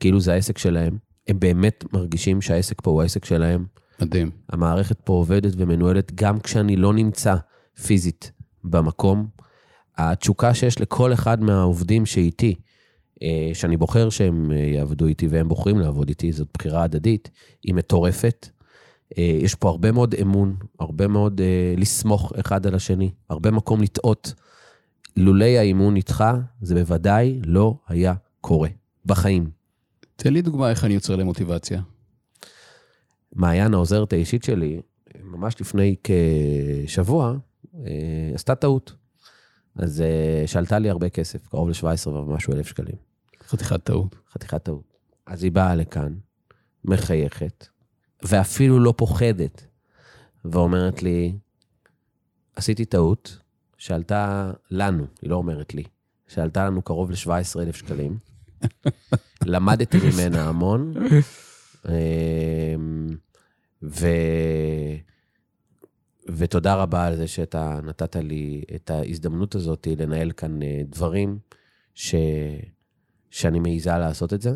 כאילו 0.00 0.20
זה 0.20 0.32
העסק 0.32 0.58
שלהם. 0.58 0.98
הם 1.28 1.40
באמת 1.40 1.84
מרגישים 1.92 2.40
שהעסק 2.40 2.80
פה 2.80 2.90
הוא 2.90 3.02
העסק 3.02 3.24
שלהם. 3.24 3.64
מדהים. 4.00 4.30
המערכת 4.48 5.00
פה 5.04 5.12
עובדת 5.12 5.52
ומנוהלת 5.56 6.12
גם 6.14 6.40
כשאני 6.40 6.76
לא 6.76 6.94
נמצא 6.94 7.34
פיזית 7.86 8.32
במקום. 8.64 9.26
התשוקה 9.98 10.54
שיש 10.54 10.80
לכל 10.80 11.12
אחד 11.12 11.42
מהעובדים 11.42 12.06
שאיתי, 12.06 12.54
אה, 13.22 13.50
שאני 13.54 13.76
בוחר 13.76 14.10
שהם 14.10 14.52
אה, 14.52 14.56
יעבדו 14.56 15.06
איתי 15.06 15.26
והם 15.26 15.48
בוחרים 15.48 15.78
לעבוד 15.78 16.08
איתי, 16.08 16.32
זאת 16.32 16.48
בחירה 16.54 16.82
הדדית, 16.82 17.30
היא 17.62 17.74
מטורפת. 17.74 18.48
אה, 19.18 19.38
יש 19.40 19.54
פה 19.54 19.68
הרבה 19.68 19.92
מאוד 19.92 20.14
אמון, 20.22 20.56
הרבה 20.80 21.08
מאוד 21.08 21.40
לסמוך 21.76 22.32
אחד 22.40 22.66
על 22.66 22.74
השני, 22.74 23.10
הרבה 23.30 23.50
מקום 23.50 23.82
לטעות. 23.82 24.34
לולי 25.16 25.58
האימון 25.58 25.96
איתך, 25.96 26.24
זה 26.62 26.74
בוודאי 26.74 27.40
לא 27.44 27.74
היה 27.88 28.14
קורה. 28.40 28.68
בחיים. 29.06 29.50
תן 30.16 30.32
לי 30.32 30.42
דוגמה 30.42 30.70
איך 30.70 30.84
אני 30.84 30.94
יוצר 30.94 31.16
למוטיבציה. 31.16 31.82
מעיין, 33.32 33.74
העוזרת 33.74 34.12
האישית 34.12 34.44
שלי, 34.44 34.80
ממש 35.22 35.60
לפני 35.60 35.96
כשבוע, 36.04 37.34
אה, 37.74 38.30
עשתה 38.34 38.54
טעות. 38.54 38.94
אז 39.76 40.00
אה, 40.00 40.46
שאלתה 40.46 40.78
לי 40.78 40.90
הרבה 40.90 41.08
כסף, 41.08 41.46
קרוב 41.46 41.68
ל-17 41.68 42.08
ומשהו 42.08 42.52
אלף 42.52 42.66
שקלים. 42.66 42.96
חתיכת 43.48 43.84
טעות. 43.84 44.16
חתיכת 44.32 44.62
טעות. 44.62 44.96
אז 45.26 45.42
היא 45.42 45.52
באה 45.52 45.74
לכאן, 45.74 46.14
מחייכת, 46.84 47.66
ואפילו 48.22 48.80
לא 48.80 48.94
פוחדת, 48.96 49.66
ואומרת 50.44 51.02
לי, 51.02 51.36
עשיתי 52.56 52.84
טעות, 52.84 53.38
שעלתה 53.78 54.52
לנו, 54.70 55.06
היא 55.22 55.30
לא 55.30 55.36
אומרת 55.36 55.74
לי, 55.74 55.84
שעלתה 56.28 56.66
לנו 56.66 56.82
קרוב 56.82 57.10
ל-17 57.10 57.60
אלף 57.60 57.76
שקלים. 57.76 58.18
למדתי 59.46 59.98
ממנה 59.98 60.48
המון. 60.48 60.94
אמ, 61.88 63.08
ו... 63.82 64.06
ותודה 66.28 66.74
רבה 66.74 67.06
על 67.06 67.16
זה 67.16 67.28
שאתה 67.28 67.80
נתת 67.84 68.16
לי 68.16 68.64
את 68.74 68.90
ההזדמנות 68.90 69.54
הזאת 69.54 69.88
לנהל 69.98 70.32
כאן 70.32 70.62
אה, 70.62 70.82
דברים 70.88 71.38
ש... 71.94 72.14
שאני 73.30 73.60
מעיזה 73.60 73.90
לעשות 73.90 74.32
את 74.32 74.42
זה. 74.42 74.50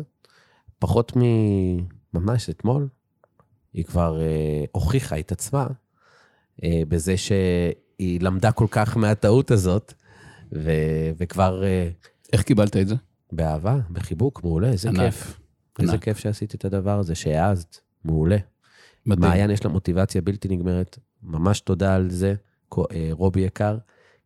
פחות 0.79 1.13
מממש 1.15 2.49
אתמול, 2.49 2.87
היא 3.77 3.85
כבר 3.85 4.21
אה, 4.21 4.65
הוכיחה 4.71 5.19
את 5.19 5.31
עצמה 5.31 5.67
אה, 6.63 6.81
בזה 6.87 7.17
שהיא 7.17 8.21
למדה 8.21 8.51
כל 8.51 8.65
כך 8.71 8.97
מהטעות 8.97 9.51
הזאת, 9.51 9.93
ו... 10.53 10.71
וכבר... 11.17 11.63
אה, 11.63 11.89
איך 12.33 12.43
קיבלת 12.43 12.77
את 12.77 12.87
זה? 12.87 12.95
באהבה, 13.31 13.79
בחיבוק, 13.89 14.43
מעולה, 14.43 14.69
איזה 14.69 14.89
ענק, 14.89 14.99
כיף. 14.99 15.39
ענק. 15.79 15.87
איזה 15.87 15.97
כיף 15.97 16.17
שעשית 16.17 16.55
את 16.55 16.65
הדבר 16.65 16.99
הזה, 16.99 17.15
שהעזת, 17.15 17.77
מעולה. 18.05 18.37
מדהים. 19.05 19.29
מעיין 19.29 19.51
יש 19.51 19.65
לה 19.65 19.71
מוטיבציה 19.71 20.21
בלתי 20.21 20.47
נגמרת, 20.47 20.97
ממש 21.23 21.59
תודה 21.59 21.95
על 21.95 22.09
זה, 22.09 22.33
אה, 22.77 23.09
רובי 23.11 23.41
יקר, 23.41 23.77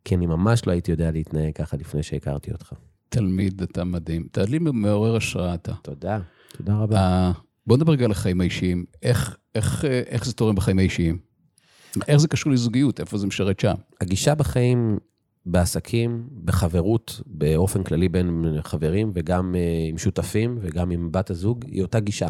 כי 0.04 0.14
אני 0.14 0.26
ממש 0.26 0.66
לא 0.66 0.72
הייתי 0.72 0.90
יודע 0.90 1.10
להתנהג 1.10 1.54
ככה 1.54 1.76
לפני 1.76 2.02
שהכרתי 2.02 2.52
אותך. 2.52 2.72
תלמיד, 3.08 3.62
אתה 3.62 3.84
מדהים. 3.84 4.26
תלמיד 4.30 4.62
מעורר 4.62 5.16
השראה 5.16 5.54
אתה. 5.54 5.72
תודה, 5.82 6.18
תודה 6.56 6.76
רבה. 6.76 7.32
בוא 7.66 7.76
נדבר 7.76 7.92
רגע 7.92 8.04
על 8.04 8.10
החיים 8.10 8.40
האישיים. 8.40 8.84
איך, 9.02 9.36
איך, 9.54 9.84
אה, 9.84 10.02
איך 10.06 10.24
זה 10.24 10.32
תורם 10.32 10.54
בחיים 10.54 10.78
האישיים? 10.78 11.18
איך 12.08 12.16
זה 12.16 12.28
קשור 12.28 12.52
לזוגיות? 12.52 13.00
איפה 13.00 13.18
זה 13.18 13.26
משרת 13.26 13.60
שם? 13.60 13.74
הגישה 14.00 14.34
בחיים 14.34 14.98
בעסקים, 15.46 16.28
בחברות, 16.44 17.20
באופן 17.26 17.82
כללי 17.82 18.08
בין 18.08 18.44
חברים 18.60 19.12
וגם 19.14 19.54
אה, 19.54 19.88
עם 19.88 19.98
שותפים 19.98 20.58
וגם 20.62 20.90
עם 20.90 21.12
בת 21.12 21.30
הזוג, 21.30 21.64
היא 21.66 21.82
אותה 21.82 22.00
גישה. 22.00 22.28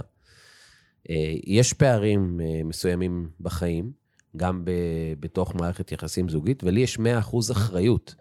אה, 1.10 1.34
יש 1.46 1.72
פערים 1.72 2.40
מסוימים 2.64 3.28
בחיים, 3.40 3.92
גם 4.36 4.64
בתוך 5.20 5.54
מערכת 5.54 5.92
יחסים 5.92 6.28
זוגית, 6.28 6.64
ולי 6.64 6.80
יש 6.80 6.98
100% 6.98 7.52
אחריות 7.52 8.14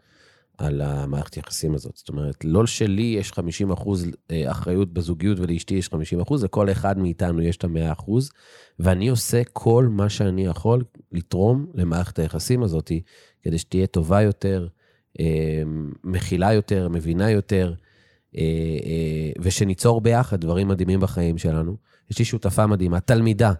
על 0.61 0.81
המערכת 0.81 1.37
יחסים 1.37 1.75
הזאת. 1.75 1.97
זאת 1.97 2.09
אומרת, 2.09 2.45
לא 2.45 2.65
שלי 2.65 3.15
יש 3.19 3.31
50% 3.31 3.89
אחריות 4.45 4.93
בזוגיות 4.93 5.39
ולאשתי 5.39 5.73
יש 5.73 5.89
50%, 6.27 6.33
לכל 6.43 6.71
אחד 6.71 6.97
מאיתנו 6.97 7.41
יש 7.41 7.57
את 7.57 7.63
ה-100%, 7.63 8.11
ואני 8.79 9.09
עושה 9.09 9.41
כל 9.53 9.87
מה 9.91 10.09
שאני 10.09 10.45
יכול 10.45 10.83
לתרום 11.11 11.65
למערכת 11.73 12.19
היחסים 12.19 12.63
הזאת, 12.63 12.91
כדי 13.41 13.57
שתהיה 13.57 13.87
טובה 13.87 14.21
יותר, 14.21 14.67
אה, 15.19 15.63
מכילה 16.03 16.53
יותר, 16.53 16.89
מבינה 16.89 17.31
יותר, 17.31 17.73
אה, 18.37 18.41
אה, 18.85 19.31
ושניצור 19.41 20.01
ביחד 20.01 20.41
דברים 20.41 20.67
מדהימים 20.67 20.99
בחיים 20.99 21.37
שלנו. 21.37 21.77
יש 22.11 22.19
לי 22.19 22.25
שותפה 22.25 22.67
מדהימה, 22.67 22.99
תלמידה 22.99 23.53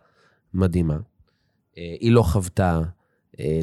מדהימה. 0.54 0.98
היא 1.76 2.12
לא 2.12 2.22
חוותה 2.22 2.82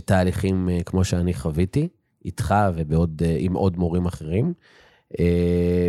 תהליכים 0.04 0.68
כמו 0.86 1.04
שאני 1.04 1.34
חוויתי, 1.34 1.88
איתך 2.24 2.54
ועם 2.74 3.54
עוד 3.54 3.76
מורים 3.76 4.06
אחרים. 4.06 4.52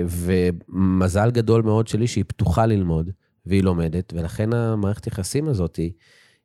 ומזל 0.07 1.31
גדול 1.31 1.62
מאוד 1.62 1.88
שלי 1.88 2.07
שהיא 2.07 2.25
פתוחה 2.27 2.65
ללמוד, 2.65 3.12
והיא 3.45 3.63
לומדת, 3.63 4.13
ולכן 4.15 4.53
המערכת 4.53 5.07
יחסים 5.07 5.48
הזאת 5.48 5.75
היא 5.75 5.91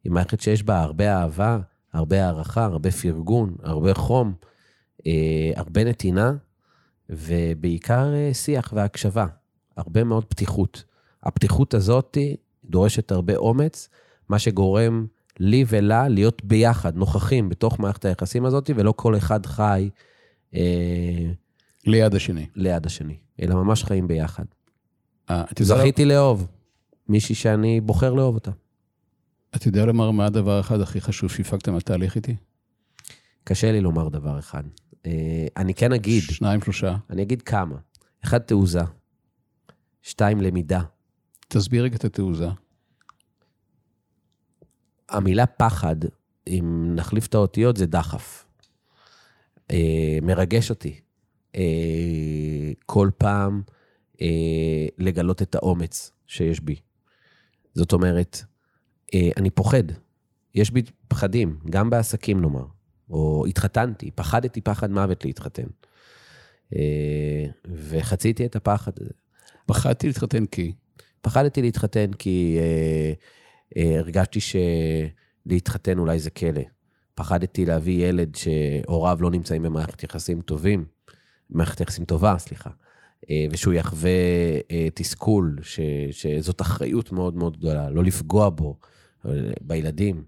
מערכת 0.05 0.41
שיש 0.41 0.63
בה 0.63 0.83
הרבה 0.83 1.17
אהבה, 1.17 1.59
הרבה 1.93 2.25
הערכה, 2.25 2.65
הרבה 2.65 2.91
פרגון, 2.91 3.57
הרבה 3.63 3.95
חום. 3.95 4.35
אה, 5.07 5.53
הרבה 5.57 5.85
נתינה, 5.85 6.33
ובעיקר 7.11 8.15
אה, 8.15 8.35
שיח 8.35 8.73
והקשבה, 8.77 9.27
הרבה 9.77 10.05
מאוד 10.05 10.25
פתיחות. 10.25 10.85
הפתיחות 11.23 11.75
הזאת 11.75 12.19
דורשת 12.65 13.13
הרבה 13.13 13.37
אומץ, 13.37 13.89
מה 14.29 14.39
שגורם 14.39 15.07
לי 15.41 15.65
ולה 15.69 16.09
להיות 16.09 16.45
ביחד, 16.45 16.97
נוכחים 16.97 17.49
בתוך 17.49 17.81
מערכת 17.81 18.05
היחסים 18.05 18.45
הזאת, 18.45 18.71
ולא 18.77 18.93
כל 18.97 19.17
אחד 19.17 19.47
חי... 19.47 19.91
אה, 20.55 21.31
ליד 21.87 22.15
השני. 22.15 22.47
ליד 22.55 22.87
השני, 22.87 23.17
אלא 23.43 23.55
ממש 23.55 23.85
חיים 23.85 24.09
ביחד. 24.09 24.45
אה, 25.31 25.45
זכיתי 25.61 26.05
לא... 26.05 26.15
לאהוב 26.15 26.47
מישהי 27.09 27.35
שאני 27.35 27.81
בוחר 27.81 28.15
לאהוב 28.15 28.35
אותה. 28.35 28.51
אתה 29.57 29.69
יודע 29.69 29.87
לומר 29.87 30.11
מה 30.11 30.27
הדבר 30.27 30.57
האחד 30.57 30.81
הכי 30.81 31.01
חשוב 31.01 31.31
שהפקתם 31.31 31.75
על 31.75 31.81
תהליך 31.81 32.17
איתי? 32.17 32.37
קשה 33.45 33.73
לי 33.73 33.81
לומר 33.81 34.09
דבר 34.09 34.39
אחד. 34.39 34.63
אה, 35.07 35.47
אני 35.57 35.75
כן 35.75 35.93
אגיד... 35.93 36.23
שניים, 36.23 36.61
שלושה. 36.63 36.97
אני 37.11 37.23
אגיד 37.23 37.43
כמה. 37.43 37.77
אחד, 38.25 38.39
תעוזה. 38.39 38.83
שתיים, 40.03 40.41
למידה. 40.41 40.83
תסביר 41.49 41.85
רגע 41.85 41.97
את 41.97 42.05
התעוזה. 42.05 42.49
המילה 45.09 45.47
פחד, 45.47 45.97
אם 46.47 46.93
נחליף 46.95 47.27
את 47.27 47.35
האותיות, 47.35 47.77
זה 47.77 47.87
דחף. 47.87 48.45
אה, 49.71 50.19
מרגש 50.23 50.71
אותי. 50.71 51.01
אה, 51.57 52.73
כל 52.87 53.11
פעם 53.19 53.63
אה, 54.23 54.87
לגלות 54.99 55.43
את 55.43 55.55
האומץ 55.55 56.13
שיש 56.27 56.61
בי. 56.61 56.77
זאת 57.75 57.93
אומרת, 57.93 58.43
אה, 59.15 59.31
אני 59.37 59.51
פוחד. 59.51 59.85
יש 60.55 60.71
בי 60.71 60.83
פחדים, 61.09 61.59
גם 61.71 61.91
בעסקים 61.91 62.41
נאמר. 62.41 62.65
או 63.11 63.47
התחתנתי, 63.47 64.11
פחדתי 64.11 64.61
פחד 64.61 64.91
מוות 64.91 65.25
להתחתן. 65.25 65.67
אה, 66.77 67.47
וחציתי 67.67 68.47
את 68.47 68.57
הפחד 68.57 68.93
הזה. 69.01 69.11
פחדתי 69.67 70.07
להתחתן 70.07 70.47
כי... 70.47 70.73
פחדתי 71.21 71.63
להתחתן 71.63 72.13
כי 72.13 72.59
אה, 72.61 73.13
הרגשתי 73.77 74.39
שלהתחתן 74.41 75.99
אולי 75.99 76.19
זה 76.19 76.31
כלא. 76.31 76.63
פחדתי 77.15 77.67
להביא 77.67 78.09
ילד 78.09 78.35
שהוריו 78.35 79.19
לא 79.21 79.31
נמצאים 79.31 79.63
במערכת 79.63 80.03
יחסים 80.03 80.41
טובים, 80.43 80.85
מערכת 81.51 81.81
יחסים 81.81 82.05
טובה, 82.05 82.39
סליחה, 82.39 82.71
אה, 83.31 83.47
ושהוא 83.51 83.75
יחווה 83.75 84.11
אה, 84.71 84.89
תסכול, 84.95 85.59
ש, 85.63 85.81
שזאת 86.11 86.61
אחריות 86.61 87.13
מאוד 87.13 87.35
מאוד 87.35 87.57
גדולה, 87.57 87.91
לא 87.91 88.05
לפגוע 88.05 88.51
בו, 88.51 88.79
אה, 89.27 89.31
בילדים, 89.61 90.25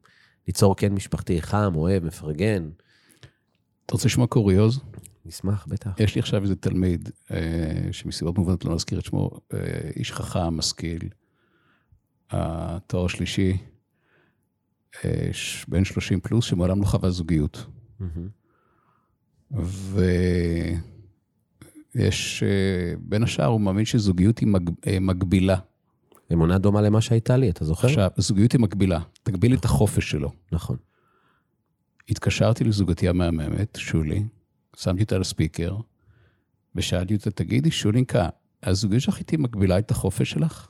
ליצור 0.47 0.76
קן 0.76 0.93
משפחתי 0.93 1.43
חם, 1.43 1.73
אוהב, 1.75 2.05
מפרגן. 2.05 2.71
אתה 3.87 3.95
רוצה 3.95 4.07
לשמוע 4.07 4.26
קוריוז? 4.26 4.81
נשמח, 5.26 5.66
בטח. 5.69 5.90
יש 5.99 6.14
לי 6.14 6.19
עכשיו 6.21 6.43
איזה 6.43 6.57
תלמיד, 6.57 7.11
אה, 7.31 7.93
שמסיבות 7.93 8.38
מובנות 8.38 8.64
לא 8.64 8.75
נזכיר 8.75 8.99
את 8.99 9.05
שמו, 9.05 9.31
אה, 9.55 9.59
איש 9.97 10.12
חכם, 10.12 10.57
משכיל, 10.57 11.09
התואר 12.30 13.06
שלישי, 13.06 13.56
אה, 15.04 15.30
בן 15.68 15.85
30 15.85 16.21
פלוס, 16.21 16.45
שמעולם 16.45 16.80
לא 16.80 16.87
חווה 16.87 17.11
זוגיות. 17.11 17.66
ויש, 21.95 22.42
אה, 22.42 22.95
בין 22.99 23.23
השאר, 23.23 23.45
הוא 23.47 23.61
מאמין 23.61 23.85
שזוגיות 23.85 24.38
היא 24.38 24.49
מג, 24.49 24.71
אה, 24.87 25.00
מגבילה. 25.00 25.56
אמונה 26.33 26.59
דומה 26.59 26.83
למה 26.83 27.00
שהייתה 27.00 27.37
לי, 27.37 27.50
אתה 27.50 27.64
זוכר? 27.64 27.88
עכשיו, 27.88 28.11
זוגיות 28.16 28.52
היא 28.52 28.61
מגבילה, 28.61 29.00
תגביל 29.23 29.54
את 29.54 29.64
החופש 29.64 30.11
שלו. 30.11 30.33
נכון. 30.52 30.76
התקשרתי 32.09 32.64
לזוגתי 32.64 33.09
המהממת, 33.09 33.76
שולי, 33.76 34.25
שמתי 34.76 35.02
אותה 35.02 35.14
על 35.14 35.21
הספיקר, 35.21 35.76
ושאלתי 36.75 37.14
אותה, 37.14 37.30
תגידי, 37.30 37.71
שולינקה, 37.71 38.28
הזוגיות 38.62 39.02
שלך 39.02 39.18
איתי 39.18 39.37
מגבילה 39.37 39.78
את 39.78 39.90
החופש 39.90 40.30
שלך? 40.30 40.68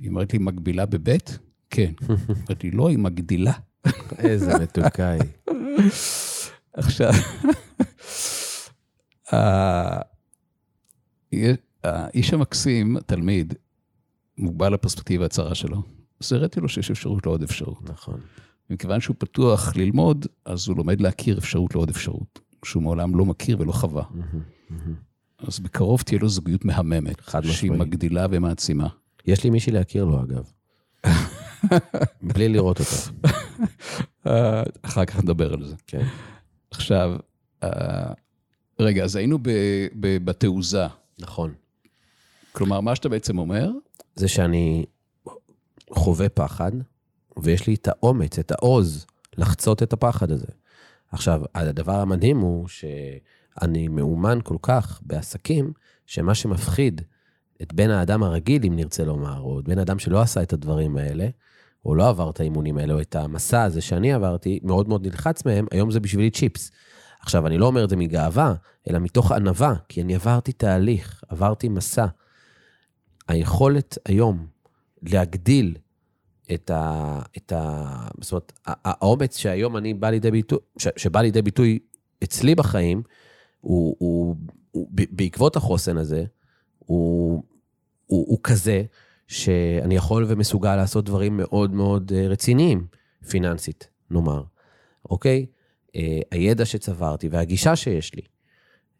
היא 0.00 0.08
אומרת 0.08 0.32
לי, 0.32 0.38
מגבילה 0.38 0.86
בבית? 0.86 1.38
כן. 1.70 1.92
אמרתי, 2.48 2.70
לא, 2.70 2.88
היא 2.88 2.98
מגדילה. 2.98 3.52
איזה 4.18 4.58
מתוקה 4.58 5.10
היא. 5.10 5.22
עכשיו, 6.72 7.12
ה- 9.32 10.00
האיש 11.84 12.32
המקסים, 12.34 12.96
התלמיד, 12.96 13.54
מוגבל 14.38 14.74
לפרספקטיבה 14.74 15.24
הצרה 15.26 15.54
שלו. 15.54 15.82
אז 16.20 16.32
הראיתי 16.32 16.60
לו 16.60 16.68
שיש 16.68 16.90
אפשרות 16.90 17.26
לעוד 17.26 17.42
אפשרות. 17.42 17.90
נכון. 17.90 18.20
מכיוון 18.70 19.00
שהוא 19.00 19.16
פתוח 19.18 19.76
ללמוד, 19.76 20.26
אז 20.44 20.68
הוא 20.68 20.76
לומד 20.76 21.00
להכיר 21.00 21.38
אפשרות 21.38 21.74
לעוד 21.74 21.88
אפשרות, 21.88 22.40
שהוא 22.64 22.82
מעולם 22.82 23.16
לא 23.16 23.24
מכיר 23.24 23.60
ולא 23.60 23.72
חווה. 23.72 24.04
אז 25.38 25.58
בקרוב 25.60 26.02
תהיה 26.02 26.18
לו 26.20 26.28
זוגיות 26.28 26.64
מהממת, 26.64 27.20
חד 27.20 27.42
שהיא 27.44 27.50
משמעית. 27.72 27.80
מגדילה 27.92 28.26
ומעצימה. 28.30 28.88
יש 29.26 29.44
לי 29.44 29.50
מישהי 29.50 29.72
להכיר 29.72 30.04
לו, 30.04 30.22
אגב. 30.22 30.52
בלי 32.34 32.48
לראות 32.48 32.80
אותה. 32.80 33.30
אה, 34.26 34.62
אחר 34.82 35.04
כך 35.04 35.22
נדבר 35.22 35.52
על 35.52 35.64
זה. 35.64 35.74
כן. 35.86 36.06
עכשיו, 36.70 37.16
אה, 37.62 38.12
רגע, 38.80 39.04
אז 39.04 39.16
היינו 39.16 39.38
בתעוזה. 40.24 40.86
נכון. 41.18 41.54
כלומר, 42.52 42.80
מה 42.80 42.96
שאתה 42.96 43.08
בעצם 43.08 43.38
אומר, 43.38 43.70
זה 44.14 44.28
שאני 44.28 44.84
חווה 45.90 46.28
פחד, 46.28 46.72
ויש 47.42 47.66
לי 47.66 47.74
את 47.74 47.88
האומץ, 47.88 48.38
את 48.38 48.52
העוז, 48.52 49.06
לחצות 49.36 49.82
את 49.82 49.92
הפחד 49.92 50.30
הזה. 50.30 50.46
עכשיו, 51.12 51.42
הדבר 51.54 52.00
המדהים 52.00 52.38
הוא 52.38 52.68
שאני 52.68 53.88
מאומן 53.88 54.38
כל 54.44 54.56
כך 54.62 55.00
בעסקים, 55.02 55.72
שמה 56.06 56.34
שמפחיד 56.34 57.00
את 57.62 57.72
בן 57.72 57.90
האדם 57.90 58.22
הרגיל, 58.22 58.62
אם 58.66 58.76
נרצה 58.76 59.04
לומר, 59.04 59.40
או 59.40 59.60
את 59.60 59.64
בן 59.64 59.78
האדם 59.78 59.98
שלא 59.98 60.20
עשה 60.20 60.42
את 60.42 60.52
הדברים 60.52 60.96
האלה, 60.96 61.28
או 61.84 61.94
לא 61.94 62.08
עבר 62.08 62.30
את 62.30 62.40
האימונים 62.40 62.78
האלה, 62.78 62.94
או 62.94 63.00
את 63.00 63.16
המסע 63.16 63.62
הזה 63.62 63.80
שאני 63.80 64.12
עברתי, 64.12 64.60
מאוד 64.62 64.88
מאוד 64.88 65.06
נלחץ 65.06 65.46
מהם, 65.46 65.66
היום 65.70 65.90
זה 65.90 66.00
בשבילי 66.00 66.30
צ'יפס. 66.30 66.70
עכשיו, 67.20 67.46
אני 67.46 67.58
לא 67.58 67.66
אומר 67.66 67.84
את 67.84 67.90
זה 67.90 67.96
מגאווה, 67.96 68.54
אלא 68.90 68.98
מתוך 68.98 69.32
ענווה, 69.32 69.74
כי 69.88 70.02
אני 70.02 70.14
עברתי 70.14 70.52
תהליך, 70.52 71.22
עברתי 71.28 71.68
מסע. 71.68 72.06
היכולת 73.28 73.98
היום 74.06 74.46
להגדיל 75.02 75.76
את 76.54 76.70
ה... 76.70 77.20
את 77.36 77.52
ה 77.52 77.84
זאת 78.20 78.32
אומרת, 78.32 78.52
האומץ 78.66 79.36
שהיום 79.36 79.76
אני 79.76 79.94
בא 79.94 80.10
לידי 80.10 80.30
ביטוי, 80.30 80.58
ש, 80.78 80.88
שבא 80.96 81.20
לידי 81.20 81.42
ביטוי 81.42 81.78
אצלי 82.24 82.54
בחיים, 82.54 83.02
הוא, 83.60 83.96
הוא, 83.98 84.36
הוא 84.70 84.88
ב- 84.90 85.16
בעקבות 85.16 85.56
החוסן 85.56 85.96
הזה, 85.96 86.24
הוא, 86.86 87.42
הוא, 88.06 88.26
הוא 88.28 88.38
כזה 88.42 88.82
שאני 89.28 89.96
יכול 89.96 90.24
ומסוגל 90.28 90.76
לעשות 90.76 91.04
דברים 91.04 91.36
מאוד 91.36 91.74
מאוד 91.74 92.12
אה, 92.14 92.28
רציניים, 92.28 92.86
פיננסית, 93.28 93.88
נאמר, 94.10 94.42
אוקיי? 95.10 95.46
אה, 95.96 96.20
הידע 96.30 96.64
שצברתי 96.64 97.28
והגישה 97.28 97.76
שיש 97.76 98.14
לי. 98.14 98.22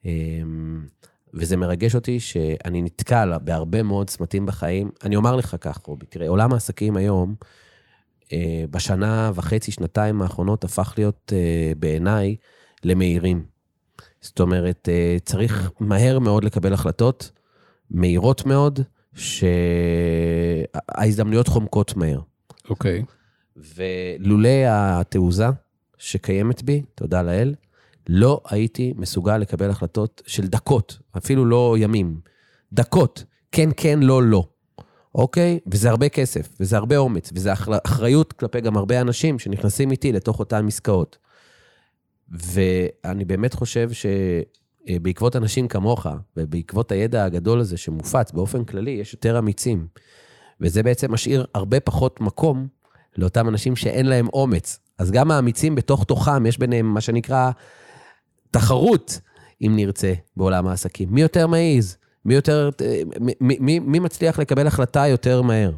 אמ, 0.05 0.87
וזה 1.35 1.57
מרגש 1.57 1.95
אותי 1.95 2.21
שאני 2.21 2.83
נתקל 2.83 3.33
בהרבה 3.45 3.83
מאוד 3.83 4.11
צמתים 4.11 4.47
בחיים. 4.47 4.91
אני 5.05 5.17
אומר 5.17 5.37
לך 5.37 5.57
כך, 5.61 5.79
רובי, 5.85 6.07
תראה, 6.07 6.29
עולם 6.29 6.53
העסקים 6.53 6.97
היום, 6.97 7.35
אה, 8.33 8.65
בשנה 8.71 9.31
וחצי, 9.35 9.73
שנתיים 9.73 10.23
האחרונות, 10.23 10.65
הפך 10.65 10.95
להיות 10.97 11.33
בעיניי 11.79 12.37
למהירים. 12.85 13.45
זאת 14.21 14.41
אומרת, 14.41 14.89
צריך 15.25 15.71
מהר 15.81 16.19
מאוד 16.19 16.45
לקבל 16.45 16.73
החלטות, 16.73 17.31
מהירות 17.91 18.47
מאוד, 18.47 18.81
שההזדמנויות 20.95 21.49
חומקות 21.49 21.97
מהר. 21.97 22.21
אוקיי, 22.71 23.03
ולולא 23.57 24.49
התעוזה 24.69 25.47
שקיימת 25.99 26.63
בי, 26.63 26.83
תודה 26.95 27.23
לאל, 27.23 27.55
לא 28.09 28.41
הייתי 28.51 28.93
מסוגל 28.97 29.39
לקבל 29.39 29.71
החלטות 29.71 30.23
של 30.27 30.47
דקות, 30.47 30.99
אפילו 31.17 31.45
לא 31.45 31.77
ימים, 31.79 32.21
דקות, 32.73 33.25
כן, 33.53 33.69
כן, 33.77 33.99
לא, 34.03 34.23
לא. 34.23 34.49
אוקיי? 35.15 35.59
וזה 35.67 35.91
הרבה 35.91 36.09
כסף, 36.09 36.49
וזה 36.61 36.77
הרבה 36.77 36.97
אומץ, 36.97 37.31
וזה 37.35 37.53
אחר- 37.53 37.79
אחריות 37.87 38.33
כלפי 38.33 38.61
גם 38.61 38.77
הרבה 38.77 39.01
אנשים 39.01 39.39
שנכנסים 39.39 39.91
איתי 39.91 40.13
לתוך 40.13 40.39
אותן 40.39 40.67
עסקאות. 40.67 41.19
ואני 42.31 43.25
באמת 43.25 43.55
חושב 43.55 43.91
שבעקבות 44.89 45.37
אנשים 45.37 45.69
כמוך, 45.69 46.07
ובעקבות 46.37 46.93
הידע 46.93 47.25
הגדול 47.25 47.61
הזה 47.61 47.77
שמופץ 47.77 48.33
באופן 48.33 48.65
כללי, 48.65 48.91
יש 48.91 49.13
יותר 49.13 49.39
אמיצים. 49.39 49.87
וזה 50.61 50.83
בעצם 50.83 51.13
משאיר 51.13 51.45
הרבה 51.55 51.81
פחות 51.81 52.21
מקום 52.21 52.67
לאותם 53.17 53.49
אנשים 53.49 53.77
שאין 53.77 54.07
להם 54.07 54.29
אומץ. 54.33 54.79
אז 54.99 55.11
גם 55.11 55.31
האמיצים 55.31 55.75
בתוך 55.75 56.05
תוכם, 56.05 56.47
יש 56.47 56.59
ביניהם 56.59 56.95
מה 56.95 57.01
שנקרא 57.01 57.51
תחרות, 58.51 59.21
אם 59.63 59.73
נרצה, 59.77 60.13
בעולם 60.37 60.67
העסקים. 60.67 61.09
מי 61.11 61.23
יותר 61.23 61.47
מעז? 61.47 61.97
מי 62.25 62.35
יותר... 62.35 62.71
מי, 63.21 63.57
מי, 63.61 63.79
מי 63.79 63.99
מצליח 63.99 64.39
לקבל 64.39 64.67
החלטה 64.67 65.07
יותר 65.07 65.43
מהר? 65.43 65.73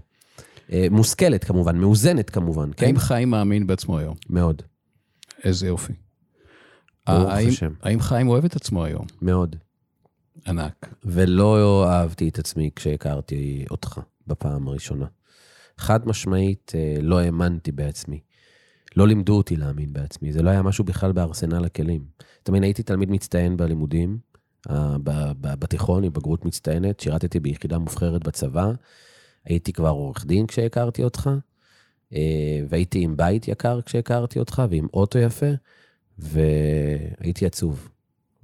אה, 0.73 0.87
מושכלת 0.91 1.45
כמובן, 1.45 1.79
מאוזנת 1.79 2.31
כמובן, 2.31 2.71
כן? 2.77 2.87
האם 2.87 2.99
חיים 2.99 3.31
מאמין 3.31 3.67
בעצמו 3.67 3.99
היום? 3.99 4.17
מאוד, 4.31 4.63
איזה 5.45 5.67
יופי. 5.67 5.93
האם-. 7.07 7.51
האם 7.83 8.01
חיים 8.01 8.29
אוהב 8.29 8.45
את 8.45 8.57
עצמו 8.57 8.85
היום? 8.85 9.07
מאוד. 9.23 9.57
ענק. 10.47 10.95
ולא 11.05 11.85
אהבתי 11.89 12.29
את 12.29 12.39
עצמי 12.39 12.71
כשהכרתי 12.77 13.65
אותך 13.71 14.01
בפעם 14.27 14.69
הראשונה. 14.69 15.07
חד 15.79 16.09
משמעית, 16.09 16.73
אה, 16.75 16.97
לא 17.03 17.21
האמנתי 17.21 17.73
בעצמי. 17.73 18.21
לא 18.97 19.09
לימדו 19.09 19.37
אותי 19.37 19.57
להאמין 19.57 19.93
בעצמי, 19.93 20.33
זה 20.33 20.43
לא 20.43 20.51
היה 20.51 20.63
משהו 20.63 20.85
בכלל 20.85 21.13
בארסנל 21.13 21.65
הכלים. 21.65 22.05
תמיד 22.43 22.63
הייתי 22.63 22.83
תלמיד 22.83 23.11
מצטיין 23.11 23.57
בלימודים, 23.57 24.19
אה, 24.71 24.97
בתיכון 25.43 26.05
עם 26.05 26.13
בגרות 26.13 26.45
מצטיינת, 26.45 27.01
שירתתי 27.01 27.41
ביחידה 27.41 27.79
מובחרת 27.79 28.25
בצבא, 28.25 28.73
הייתי 29.45 29.73
כבר 29.73 29.89
עורך 29.89 30.27
דין 30.27 30.47
כשהכרתי 30.47 31.05
אותך, 31.05 31.31
אה, 32.15 32.61
והייתי 32.69 33.01
עם 33.01 33.17
בית 33.17 33.49
יקר 33.49 33.81
כשהכרתי 33.81 34.39
אותך, 34.39 34.63
ועם 34.71 34.87
אוטו 34.95 35.19
יפה, 35.19 35.51
והייתי 36.19 37.47
עצוב. 37.47 37.89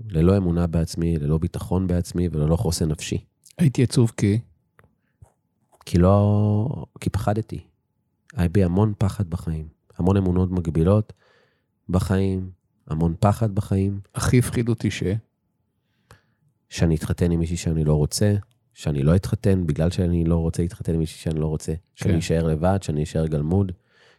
ללא 0.08 0.36
אמונה 0.36 0.66
בעצמי, 0.66 1.18
ללא 1.18 1.38
ביטחון 1.38 1.86
בעצמי 1.86 2.28
וללא 2.32 2.56
חוסן 2.56 2.88
נפשי. 2.88 3.24
הייתי 3.58 3.82
עצוב 3.82 4.12
כי... 4.16 4.38
כי 5.86 5.98
לא... 5.98 6.84
כי 7.00 7.10
פחדתי. 7.10 7.60
היה 8.34 8.48
בי 8.48 8.64
המון 8.64 8.92
פחד 8.98 9.30
בחיים. 9.30 9.68
המון 9.98 10.16
אמונות 10.16 10.50
מגבילות 10.50 11.12
בחיים, 11.88 12.50
המון 12.86 13.14
פחד 13.20 13.54
בחיים. 13.54 14.00
הכי 14.14 14.38
הפחיד 14.38 14.68
אותי 14.68 14.90
ש... 14.90 15.02
שאני 16.68 16.96
אתחתן 16.96 17.30
עם 17.30 17.38
מישהי 17.38 17.56
שאני 17.56 17.84
לא 17.84 17.94
רוצה, 17.94 18.34
שאני 18.74 19.02
לא 19.02 19.16
אתחתן 19.16 19.66
בגלל 19.66 19.90
שאני 19.90 20.24
לא 20.24 20.36
רוצה 20.36 20.62
להתחתן 20.62 20.92
עם 20.92 20.98
מישהי 20.98 21.18
שאני 21.18 21.40
לא 21.40 21.46
רוצה, 21.46 21.74
שאני 21.94 22.12
כן. 22.12 22.18
אשאר 22.18 22.46
לבד, 22.46 22.78
שאני 22.82 23.02
אשאר 23.02 23.26
גלמוד, 23.26 23.72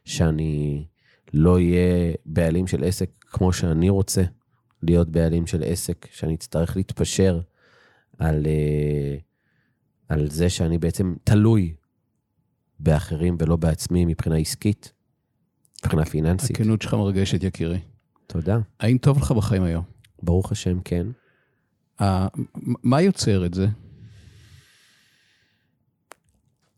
שאני 0.05 0.85
לא 1.33 1.53
אהיה 1.53 2.13
בעלים 2.25 2.67
של 2.67 2.83
עסק 2.83 3.09
כמו 3.21 3.53
שאני 3.53 3.89
רוצה 3.89 4.23
להיות 4.83 5.09
בעלים 5.09 5.47
של 5.47 5.63
עסק, 5.65 6.07
שאני 6.11 6.35
אצטרך 6.35 6.75
להתפשר 6.75 7.39
על, 8.17 8.45
אה, 8.45 9.17
על 10.09 10.29
זה 10.29 10.49
שאני 10.49 10.77
בעצם 10.77 11.15
תלוי 11.23 11.73
באחרים 12.79 13.37
ולא 13.39 13.55
בעצמי 13.55 14.05
מבחינה 14.05 14.35
עסקית, 14.35 14.93
מבחינה 15.85 16.05
פיננסית. 16.05 16.51
הכנות 16.51 16.81
שלך 16.81 16.93
מרגשת, 16.93 17.43
יקירי. 17.43 17.79
תודה. 18.27 18.59
האם 18.79 18.97
טוב 18.97 19.17
לך 19.17 19.31
בחיים 19.31 19.63
היום? 19.63 19.83
ברוך 20.23 20.51
השם, 20.51 20.79
כן. 20.85 21.07
מה 22.83 23.01
יוצר 23.01 23.45
את 23.45 23.53
זה? 23.53 23.67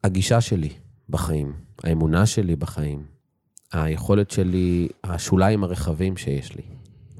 הגישה 0.03 0.41
שלי 0.41 0.69
בחיים, 1.09 1.53
האמונה 1.83 2.25
שלי 2.25 2.55
בחיים, 2.55 3.05
היכולת 3.83 4.31
שלי, 4.31 4.87
השוליים 5.03 5.63
הרחבים 5.63 6.17
שיש 6.17 6.55
לי 6.55 6.63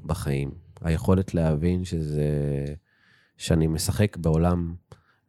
בחיים, 0.04 0.50
היכולת 0.80 1.34
להבין 1.34 1.84
שזה, 1.84 2.28
שאני 3.36 3.66
משחק 3.66 4.16
בעולם 4.16 4.74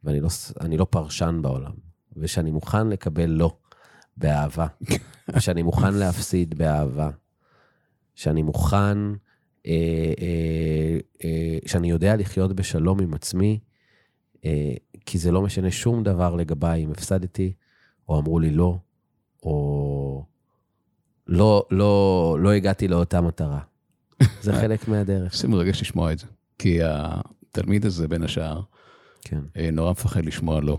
ואני 0.04 0.20
לא, 0.20 0.30
לא 0.78 0.88
פרשן 0.90 1.40
בעולם, 1.42 1.72
ושאני 2.16 2.52
מוכן 2.52 2.88
לקבל 2.88 3.30
לא 3.30 3.58
באהבה, 4.18 4.68
ושאני 5.36 5.64
מוכן 5.64 5.94
להפסיד 5.94 6.58
באהבה, 6.58 7.10
שאני 8.16 8.42
מוכן, 8.42 8.98
אה, 9.68 10.14
אה, 10.22 10.98
אה, 11.24 11.58
שאני 11.66 11.90
יודע 11.90 12.16
לחיות 12.16 12.54
בשלום 12.54 13.02
עם 13.02 13.14
עצמי, 13.14 13.60
אה, 14.46 14.74
כי 15.06 15.18
זה 15.18 15.32
לא 15.32 15.42
משנה 15.42 15.72
שום 15.72 16.04
דבר 16.04 16.36
לגביי 16.36 16.84
אם 16.84 16.92
הפסדתי, 16.92 17.54
או 18.10 18.20
אמרו 18.20 18.40
לי 18.40 18.52
לא, 18.52 18.78
או 19.44 19.97
לא, 21.28 21.66
לא, 21.72 22.38
לא 22.40 22.52
הגעתי 22.52 22.88
לאותה 22.88 23.22
מטרה. 23.22 23.60
זה 24.42 24.54
חלק 24.54 24.88
מהדרך. 24.88 25.36
זה 25.36 25.48
מרגש 25.48 25.82
לשמוע 25.82 26.14
את 26.14 26.20
זה. 26.20 26.26
כי 26.60 26.80
התלמיד 26.84 27.86
הזה, 27.86 28.08
בין 28.08 28.24
השאר, 28.24 28.62
כן. 29.22 29.40
אה, 29.58 29.70
נורא 29.72 29.92
מפחד 29.92 30.26
לשמוע 30.26 30.62
לא. 30.62 30.78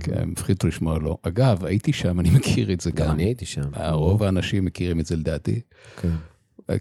כי 0.00 0.10
מפחיד 0.26 0.56
אותו 0.56 0.66
לשמוע 0.66 0.98
לא. 0.98 1.18
אגב, 1.22 1.64
הייתי 1.64 1.92
שם, 1.92 2.20
אני 2.20 2.30
מכיר 2.30 2.72
את 2.72 2.80
זה 2.80 2.90
גם 2.90 3.06
גם. 3.06 3.10
אני 3.10 3.22
הייתי 3.22 3.46
שם. 3.46 3.70
רוב 3.92 4.22
האנשים 4.22 4.64
מכירים 4.64 5.00
את 5.00 5.06
זה 5.06 5.16
לדעתי. 5.16 5.60
כן. 5.96 6.10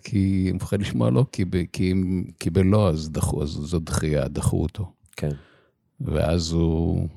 כי 0.04 0.48
הוא 0.50 0.56
מפחד 0.56 0.82
לשמוע 0.82 1.12
לא, 1.12 1.26
כי, 1.32 1.92
אם 1.92 2.24
קיבל 2.38 2.66
לא, 2.66 2.90
אז 2.90 3.10
דחו, 3.10 3.44
אז 3.44 3.50
זו 3.50 3.80
דחייה, 3.80 4.28
דחו 4.28 4.62
אותו. 4.62 4.92
כן. 5.16 5.32
ואז 6.02 6.52
הוא... 6.52 7.08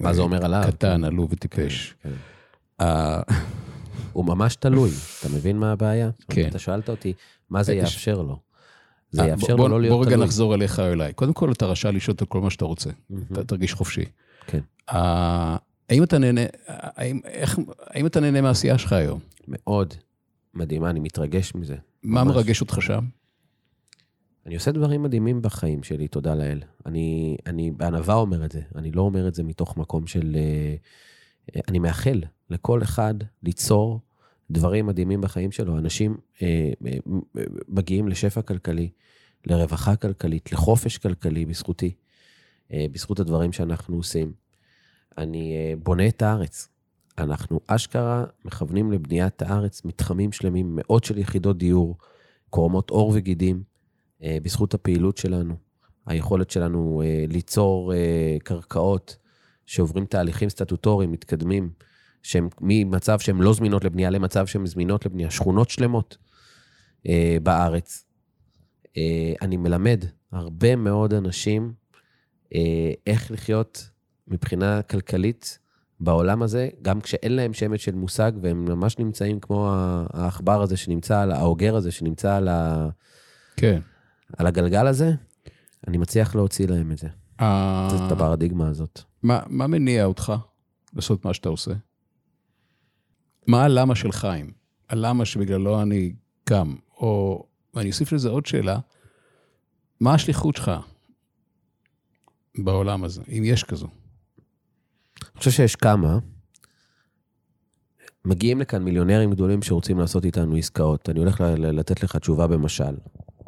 מה 0.00 0.12
זה 0.12 0.22
אומר 0.22 0.44
עליו? 0.44 0.62
קטן, 0.66 1.04
עלוב 1.04 1.32
וטיפש. 1.32 1.94
כן. 2.02 2.10
אה, 2.80 3.22
הוא 4.12 4.24
ממש 4.24 4.56
תלוי, 4.56 4.90
אתה 5.20 5.28
מבין 5.28 5.58
מה 5.58 5.72
הבעיה? 5.72 6.10
כן. 6.28 6.48
אתה 6.48 6.58
שאלת 6.58 6.88
אותי, 6.90 7.12
מה 7.50 7.62
זה 7.62 7.74
יש- 7.74 7.92
יאפשר 7.94 8.22
לו? 8.22 8.38
זה 9.10 9.22
אה, 9.22 9.28
יאפשר 9.28 9.56
לו 9.56 9.68
לא 9.68 9.80
להיות 9.80 9.96
בוא 9.96 10.06
רגע 10.06 10.14
תלוי. 10.14 10.24
נחזור 10.26 10.54
אליך 10.54 10.78
או 10.80 10.84
אליי. 10.92 11.12
קודם 11.12 11.32
כל, 11.32 11.52
אתה 11.52 11.66
רשאי 11.66 11.92
לשאול 11.92 12.12
אותו 12.12 12.26
כל 12.28 12.40
מה 12.40 12.50
שאתה 12.50 12.64
רוצה. 12.64 12.90
אתה 13.32 13.44
תרגיש 13.44 13.74
חופשי. 13.74 14.04
כן. 14.46 14.60
אה, 14.90 15.56
האם 15.90 16.02
אתה 16.02 16.18
נהנה, 16.18 16.40
האם, 16.66 17.20
איך, 17.24 17.58
האם 17.86 18.06
אתה 18.06 18.20
נהנה 18.20 18.40
מהעשייה 18.40 18.78
שלך 18.78 18.92
היום? 18.92 19.20
מאוד 19.48 19.94
מדהימה, 20.54 20.90
אני 20.90 21.00
מתרגש 21.00 21.54
מזה. 21.54 21.76
מה 22.02 22.24
ממש. 22.24 22.34
מרגש 22.34 22.60
אותך 22.60 22.78
שם? 22.82 23.04
אני 24.46 24.54
עושה 24.54 24.72
דברים 24.72 25.02
מדהימים 25.02 25.42
בחיים 25.42 25.82
שלי, 25.82 26.08
תודה 26.08 26.34
לאל. 26.34 26.60
אני, 26.86 27.36
אני 27.46 27.70
בענווה 27.70 28.14
אומר 28.14 28.44
את 28.44 28.52
זה, 28.52 28.60
אני 28.74 28.92
לא 28.92 29.02
אומר 29.02 29.28
את 29.28 29.34
זה 29.34 29.42
מתוך 29.42 29.76
מקום 29.76 30.06
של... 30.06 30.36
אה, 30.36 30.40
אה, 30.40 30.76
אני 31.68 31.78
מאחל 31.78 32.20
לכל 32.50 32.82
אחד 32.82 33.14
ליצור 33.42 34.00
דברים 34.50 34.86
מדהימים 34.86 35.20
בחיים 35.20 35.52
שלו. 35.52 35.78
אנשים 35.78 36.16
אה, 36.42 36.72
אה, 36.86 36.98
מגיעים 37.68 38.08
לשפע 38.08 38.42
כלכלי, 38.42 38.90
לרווחה 39.46 39.96
כלכלית, 39.96 40.52
לחופש 40.52 40.98
כלכלי 40.98 41.46
בזכותי, 41.46 41.94
אה, 42.72 42.86
בזכות 42.92 43.20
הדברים 43.20 43.52
שאנחנו 43.52 43.96
עושים. 43.96 44.32
אני 45.18 45.56
אה, 45.56 45.74
בונה 45.82 46.08
את 46.08 46.22
הארץ. 46.22 46.68
אנחנו 47.18 47.60
אשכרה 47.66 48.24
מכוונים 48.44 48.92
לבניית 48.92 49.42
הארץ, 49.42 49.84
מתחמים 49.84 50.32
שלמים, 50.32 50.76
מאות 50.76 51.04
של 51.04 51.18
יחידות 51.18 51.58
דיור, 51.58 51.96
קורמות 52.50 52.90
עור 52.90 53.12
וגידים. 53.14 53.62
אה, 54.22 54.38
בזכות 54.42 54.74
הפעילות 54.74 55.16
שלנו, 55.16 55.54
היכולת 56.06 56.50
שלנו 56.50 57.02
אה, 57.04 57.24
ליצור 57.28 57.94
אה, 57.94 58.36
קרקעות 58.44 59.16
שעוברים 59.66 60.06
תהליכים 60.06 60.48
סטטוטוריים 60.48 61.12
מתקדמים, 61.12 61.70
שהם 62.22 62.48
ממצב 62.60 63.18
שהן 63.18 63.36
לא 63.38 63.52
זמינות 63.52 63.84
לבנייה 63.84 64.10
למצב 64.10 64.46
שהן 64.46 64.66
זמינות 64.66 65.06
לבנייה, 65.06 65.30
שכונות 65.30 65.70
שלמות 65.70 66.16
אה, 67.08 67.36
בארץ. 67.42 68.04
אה, 68.96 69.32
אני 69.42 69.56
מלמד 69.56 70.04
הרבה 70.32 70.76
מאוד 70.76 71.14
אנשים 71.14 71.72
אה, 72.54 72.92
איך 73.06 73.30
לחיות 73.30 73.90
מבחינה 74.28 74.82
כלכלית 74.82 75.58
בעולם 76.00 76.42
הזה, 76.42 76.68
גם 76.82 77.00
כשאין 77.00 77.36
להם 77.36 77.52
שמץ 77.52 77.80
של 77.80 77.94
מושג, 77.94 78.32
והם 78.42 78.64
ממש 78.64 78.98
נמצאים 78.98 79.40
כמו 79.40 79.72
העכבר 80.12 80.62
הזה 80.62 80.76
שנמצא, 80.76 81.20
על- 81.20 81.32
האוגר 81.32 81.76
הזה 81.76 81.90
שנמצא 81.90 82.34
על 82.34 82.48
ה... 82.48 82.88
כן. 83.56 83.80
על 84.36 84.46
הגלגל 84.46 84.86
הזה, 84.86 85.12
אני 85.88 85.98
מצליח 85.98 86.34
להוציא 86.34 86.66
להם 86.66 86.92
את 86.92 86.98
זה. 86.98 87.08
אה, 87.40 87.88
את 88.06 88.12
הפרדיגמה 88.12 88.68
הזאת. 88.68 89.00
מה, 89.22 89.40
מה 89.46 89.66
מניע 89.66 90.04
אותך 90.04 90.32
לעשות 90.94 91.24
מה 91.24 91.34
שאתה 91.34 91.48
עושה? 91.48 91.72
מה 93.46 93.64
הלמה 93.64 93.94
של 93.94 94.12
חיים? 94.12 94.52
הלמה 94.88 95.24
שבגללו 95.24 95.82
אני 95.82 96.14
קם? 96.44 96.74
או, 96.96 97.44
ואני 97.74 97.88
אוסיף 97.88 98.12
לזה 98.12 98.28
עוד 98.28 98.46
שאלה, 98.46 98.78
מה 100.00 100.14
השליחות 100.14 100.56
שלך 100.56 100.70
בעולם 102.58 103.04
הזה, 103.04 103.22
אם 103.28 103.42
יש 103.44 103.64
כזו? 103.64 103.86
אני 105.22 105.38
חושב 105.38 105.50
שיש 105.50 105.76
כמה. 105.76 106.18
מגיעים 108.24 108.60
לכאן 108.60 108.82
מיליונרים 108.82 109.30
גדולים 109.30 109.62
שרוצים 109.62 109.98
לעשות 109.98 110.24
איתנו 110.24 110.56
עסקאות. 110.56 111.08
אני 111.08 111.18
הולך 111.18 111.40
לתת 111.56 112.02
לך 112.02 112.16
תשובה 112.16 112.46
במשל. 112.46 112.96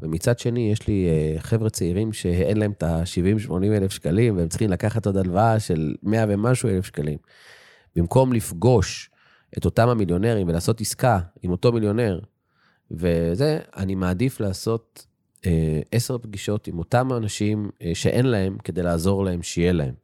ומצד 0.03 0.39
שני, 0.39 0.73
יש 0.73 0.89
לי 0.89 1.07
אה, 1.09 1.41
חבר'ה 1.41 1.71
צעירים 1.71 2.13
שאין 2.13 2.57
להם 2.57 2.73
את 2.73 2.83
ה-70-80 2.83 3.53
אלף 3.65 3.93
שקלים, 3.93 4.37
והם 4.37 4.49
צריכים 4.49 4.71
לקחת 4.71 5.07
עוד 5.07 5.17
הלוואה 5.17 5.61
של 5.61 5.95
100 6.03 6.25
ומשהו 6.29 6.69
אלף 6.69 6.87
שקלים. 6.87 7.19
במקום 7.97 8.33
לפגוש 8.33 9.11
את 9.59 9.65
אותם 9.65 9.89
המיליונרים 9.89 10.49
ולעשות 10.49 10.81
עסקה 10.81 11.19
עם 11.43 11.51
אותו 11.51 11.73
מיליונר, 11.73 12.21
וזה, 12.91 13.59
אני 13.77 13.95
מעדיף 13.95 14.41
לעשות 14.41 15.07
אה, 15.47 15.81
עשר 15.93 16.19
פגישות 16.19 16.67
עם 16.67 16.79
אותם 16.79 17.13
אנשים 17.13 17.71
אה, 17.83 17.91
שאין 17.95 18.27
להם, 18.27 18.59
כדי 18.65 18.83
לעזור 18.83 19.25
להם 19.25 19.43
שיהיה 19.43 19.73
להם. 19.73 19.95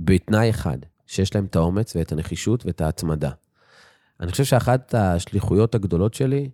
בתנאי 0.00 0.50
אחד, 0.50 0.78
שיש 1.06 1.34
להם 1.34 1.44
את 1.44 1.56
האומץ 1.56 1.96
ואת 1.96 2.12
הנחישות 2.12 2.66
ואת 2.66 2.80
ההתמדה. 2.80 3.30
אני 4.20 4.30
חושב 4.30 4.44
שאחת 4.44 4.94
השליחויות 4.94 5.74
הגדולות 5.74 6.14
שלי, 6.14 6.50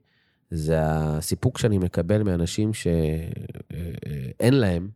זה 0.54 0.78
הסיפוק 0.82 1.58
שאני 1.58 1.78
מקבל 1.78 2.22
מאנשים 2.22 2.74
שאין 2.74 4.54
להם 4.54 4.88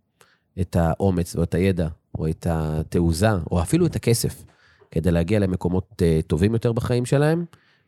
את 0.60 0.76
האומץ 0.76 1.36
או 1.36 1.42
את 1.42 1.54
הידע 1.54 1.88
או 2.18 2.28
את 2.28 2.46
התעוזה 2.50 3.32
או 3.50 3.62
אפילו 3.62 3.86
את 3.86 3.96
הכסף 3.96 4.44
כדי 4.90 5.10
להגיע 5.10 5.38
למקומות 5.38 6.02
אה, 6.02 6.20
טובים 6.26 6.52
יותר 6.52 6.72
בחיים 6.72 7.06
שלהם, 7.06 7.44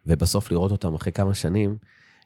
ובסוף 0.06 0.50
לראות 0.50 0.72
אותם 0.72 0.94
אחרי 0.94 1.12
כמה 1.12 1.34
שנים 1.34 1.76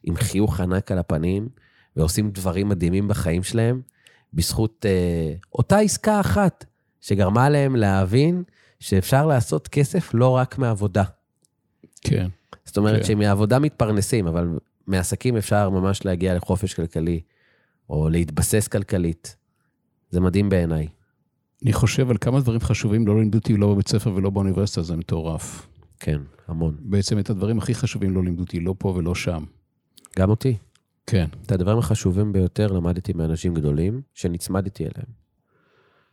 עם 0.05 0.17
חיוך 0.17 0.61
ענק 0.61 0.93
על 0.93 0.99
הפנים, 0.99 1.49
ועושים 1.97 2.31
דברים 2.31 2.69
מדהימים 2.69 3.09
בחיים 3.09 3.43
שלהם, 3.43 3.81
בזכות 4.35 4.87
אה, 4.89 5.35
אותה 5.55 5.79
עסקה 5.79 6.21
אחת 6.21 6.65
שגרמה 7.01 7.49
להם 7.49 7.77
להבין 7.77 8.43
שאפשר 8.81 9.27
לעשות 9.27 9.69
כסף 9.69 10.11
לא 10.15 10.29
רק 10.29 10.59
מעבודה. 10.59 11.05
כן. 12.01 12.29
זאת 12.65 12.77
אומרת 12.77 12.99
כן. 13.01 13.05
שמעבודה 13.05 13.59
מתפרנסים, 13.59 14.27
אבל 14.27 14.49
מעסקים 14.87 15.37
אפשר 15.37 15.71
ממש 15.71 16.05
להגיע 16.05 16.35
לחופש 16.35 16.75
כלכלי, 16.75 17.21
או 17.91 18.09
להתבסס 18.09 18.69
כלכלית. 18.69 19.37
זה 20.11 20.21
מדהים 20.21 20.49
בעיניי. 20.49 20.89
אני 21.63 21.73
חושב 21.73 22.11
על 22.11 22.17
כמה 22.21 22.41
דברים 22.41 22.61
חשובים 22.61 23.07
לא 23.07 23.19
לימדו 23.19 23.39
אותי 23.39 23.57
לא 23.57 23.75
בבית 23.75 23.89
ספר 23.89 24.13
ולא 24.15 24.31
באוניברסיטה, 24.31 24.83
זה 24.83 24.97
מטורף. 24.97 25.69
כן, 26.01 26.21
המון. 26.49 26.77
בעצם 26.81 27.19
את 27.19 27.31
הדברים 27.31 27.59
הכי 27.59 27.75
חשובים 27.75 28.15
לא 28.15 28.25
לימדו 28.25 28.43
אותי, 28.43 28.61
לא 28.61 28.75
פה 28.79 28.89
ולא 28.89 29.15
שם. 29.15 29.45
גם 30.19 30.31
אותי. 30.31 30.57
כן. 31.07 31.27
את 31.47 31.53
הדברים 31.53 31.79
החשובים 31.79 32.33
ביותר 32.33 32.67
למדתי 32.67 33.13
מאנשים 33.13 33.55
גדולים, 33.55 34.03
שנצמדתי 34.15 34.83
אליהם. 34.85 35.23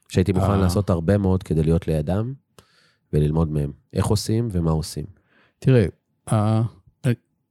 שהייתי 0.10 0.32
מוכן 0.32 0.52
אה. 0.52 0.58
לעשות 0.58 0.90
הרבה 0.90 1.18
מאוד 1.18 1.44
כדי 1.44 1.64
להיות 1.64 1.88
לידם, 1.88 2.34
וללמוד 3.14 3.52
מהם. 3.52 3.72
איך 3.94 4.06
עושים 4.06 4.48
ומה 4.52 4.72
עושים. 4.72 5.06
תראה, 5.60 5.86
אה, 6.32 6.64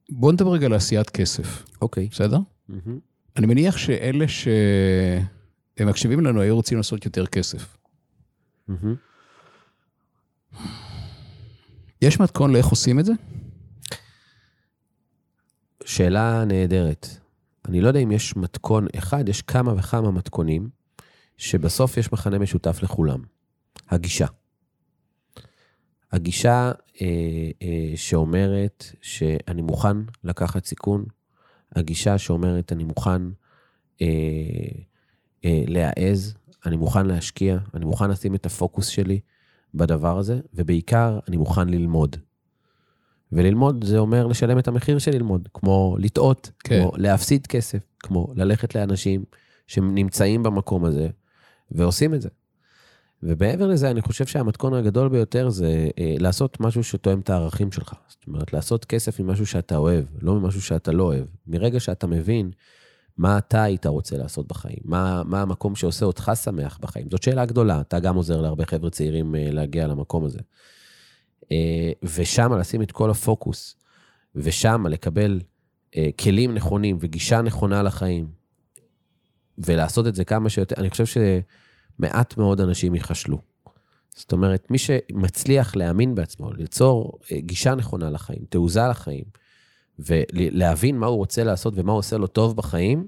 בוא 0.09 0.31
נדבר 0.31 0.51
רגע 0.51 0.65
על 0.65 0.73
עשיית 0.73 1.09
כסף, 1.09 1.65
אוקיי. 1.81 2.07
בסדר? 2.11 2.39
אני 3.37 3.47
מניח 3.47 3.77
שאלה 3.77 4.27
שהם 4.27 5.87
מקשיבים 5.87 6.19
לנו 6.19 6.41
היו 6.41 6.55
רוצים 6.55 6.77
לעשות 6.77 7.05
יותר 7.05 7.25
כסף. 7.25 7.77
יש 12.01 12.19
מתכון 12.19 12.53
לאיך 12.53 12.67
עושים 12.67 12.99
את 12.99 13.05
זה? 13.05 13.13
שאלה 15.85 16.45
נהדרת. 16.45 17.07
אני 17.67 17.81
לא 17.81 17.87
יודע 17.87 17.99
אם 17.99 18.11
יש 18.11 18.35
מתכון 18.35 18.87
אחד, 18.97 19.29
יש 19.29 19.41
כמה 19.41 19.73
וכמה 19.77 20.11
מתכונים, 20.11 20.69
שבסוף 21.37 21.97
יש 21.97 22.11
מכנה 22.13 22.39
משותף 22.39 22.79
לכולם. 22.83 23.23
הגישה. 23.89 24.25
הגישה 26.11 26.71
אה, 27.01 27.07
אה, 27.61 27.91
שאומרת 27.95 28.85
שאני 29.01 29.61
מוכן 29.61 29.97
לקחת 30.23 30.65
סיכון, 30.65 31.05
הגישה 31.75 32.17
שאומרת 32.17 32.71
אני 32.71 32.83
מוכן 32.83 33.21
אה, 34.01 34.07
אה, 35.45 35.63
להעז, 35.67 36.33
אני 36.65 36.77
מוכן 36.77 37.05
להשקיע, 37.05 37.57
אני 37.73 37.85
מוכן 37.85 38.09
לשים 38.09 38.35
את 38.35 38.45
הפוקוס 38.45 38.87
שלי 38.87 39.19
בדבר 39.73 40.17
הזה, 40.17 40.39
ובעיקר 40.53 41.19
אני 41.27 41.37
מוכן 41.37 41.69
ללמוד. 41.69 42.15
וללמוד 43.31 43.83
זה 43.83 43.97
אומר 43.97 44.27
לשלם 44.27 44.59
את 44.59 44.67
המחיר 44.67 44.99
של 44.99 45.11
ללמוד, 45.11 45.49
כמו 45.53 45.95
לטעות, 45.99 46.51
כן. 46.59 46.81
כמו 46.81 46.91
להפסיד 46.97 47.47
כסף, 47.47 47.79
כמו 47.99 48.27
ללכת 48.35 48.75
לאנשים 48.75 49.23
שנמצאים 49.67 50.43
במקום 50.43 50.85
הזה 50.85 51.09
ועושים 51.71 52.13
את 52.13 52.21
זה. 52.21 52.29
ומעבר 53.23 53.67
לזה, 53.67 53.91
אני 53.91 54.01
חושב 54.01 54.25
שהמתכון 54.25 54.73
הגדול 54.73 55.09
ביותר 55.09 55.49
זה 55.49 55.89
אה, 55.99 56.15
לעשות 56.19 56.59
משהו 56.59 56.83
שתואם 56.83 57.19
את 57.19 57.29
הערכים 57.29 57.71
שלך. 57.71 57.93
זאת 58.07 58.27
אומרת, 58.27 58.53
לעשות 58.53 58.85
כסף 58.85 59.19
ממשהו 59.19 59.45
שאתה 59.45 59.77
אוהב, 59.77 60.05
לא 60.21 60.33
ממשהו 60.33 60.61
שאתה 60.61 60.91
לא 60.91 61.03
אוהב. 61.03 61.25
מרגע 61.47 61.79
שאתה 61.79 62.07
מבין 62.07 62.51
מה 63.17 63.37
אתה 63.37 63.63
היית 63.63 63.85
רוצה 63.85 64.17
לעשות 64.17 64.47
בחיים, 64.47 64.79
מה, 64.83 65.23
מה 65.25 65.41
המקום 65.41 65.75
שעושה 65.75 66.05
אותך 66.05 66.31
שמח 66.43 66.77
בחיים. 66.81 67.07
זאת 67.11 67.23
שאלה 67.23 67.45
גדולה, 67.45 67.81
אתה 67.81 67.99
גם 67.99 68.15
עוזר 68.15 68.41
להרבה 68.41 68.65
חבר'ה 68.65 68.89
צעירים 68.89 69.35
אה, 69.35 69.51
להגיע 69.51 69.87
למקום 69.87 70.25
הזה. 70.25 70.39
אה, 71.51 71.91
ושם 72.03 72.53
לשים 72.53 72.81
את 72.81 72.91
כל 72.91 73.09
הפוקוס, 73.09 73.75
ושם 74.35 74.87
לקבל 74.87 75.41
אה, 75.95 76.09
כלים 76.19 76.53
נכונים 76.53 76.97
וגישה 76.99 77.41
נכונה 77.41 77.83
לחיים, 77.83 78.27
ולעשות 79.57 80.07
את 80.07 80.15
זה 80.15 80.25
כמה 80.25 80.49
שיותר, 80.49 80.75
אני 80.77 80.89
חושב 80.89 81.05
שמעט 81.99 82.37
מאוד 82.37 82.61
אנשים 82.61 82.95
ייחשלו. 82.95 83.37
זאת 84.15 84.31
אומרת, 84.31 84.71
מי 84.71 84.77
שמצליח 84.77 85.75
להאמין 85.75 86.15
בעצמו, 86.15 86.53
ליצור 86.53 87.19
אה, 87.31 87.39
גישה 87.39 87.75
נכונה 87.75 88.09
לחיים, 88.09 88.39
תעוזה 88.49 88.87
לחיים, 88.89 89.23
ולהבין 89.99 90.97
מה 90.97 91.05
הוא 91.05 91.17
רוצה 91.17 91.43
לעשות 91.43 91.73
ומה 91.77 91.91
הוא 91.91 91.99
עושה 91.99 92.17
לו 92.17 92.27
טוב 92.27 92.55
בחיים, 92.55 93.07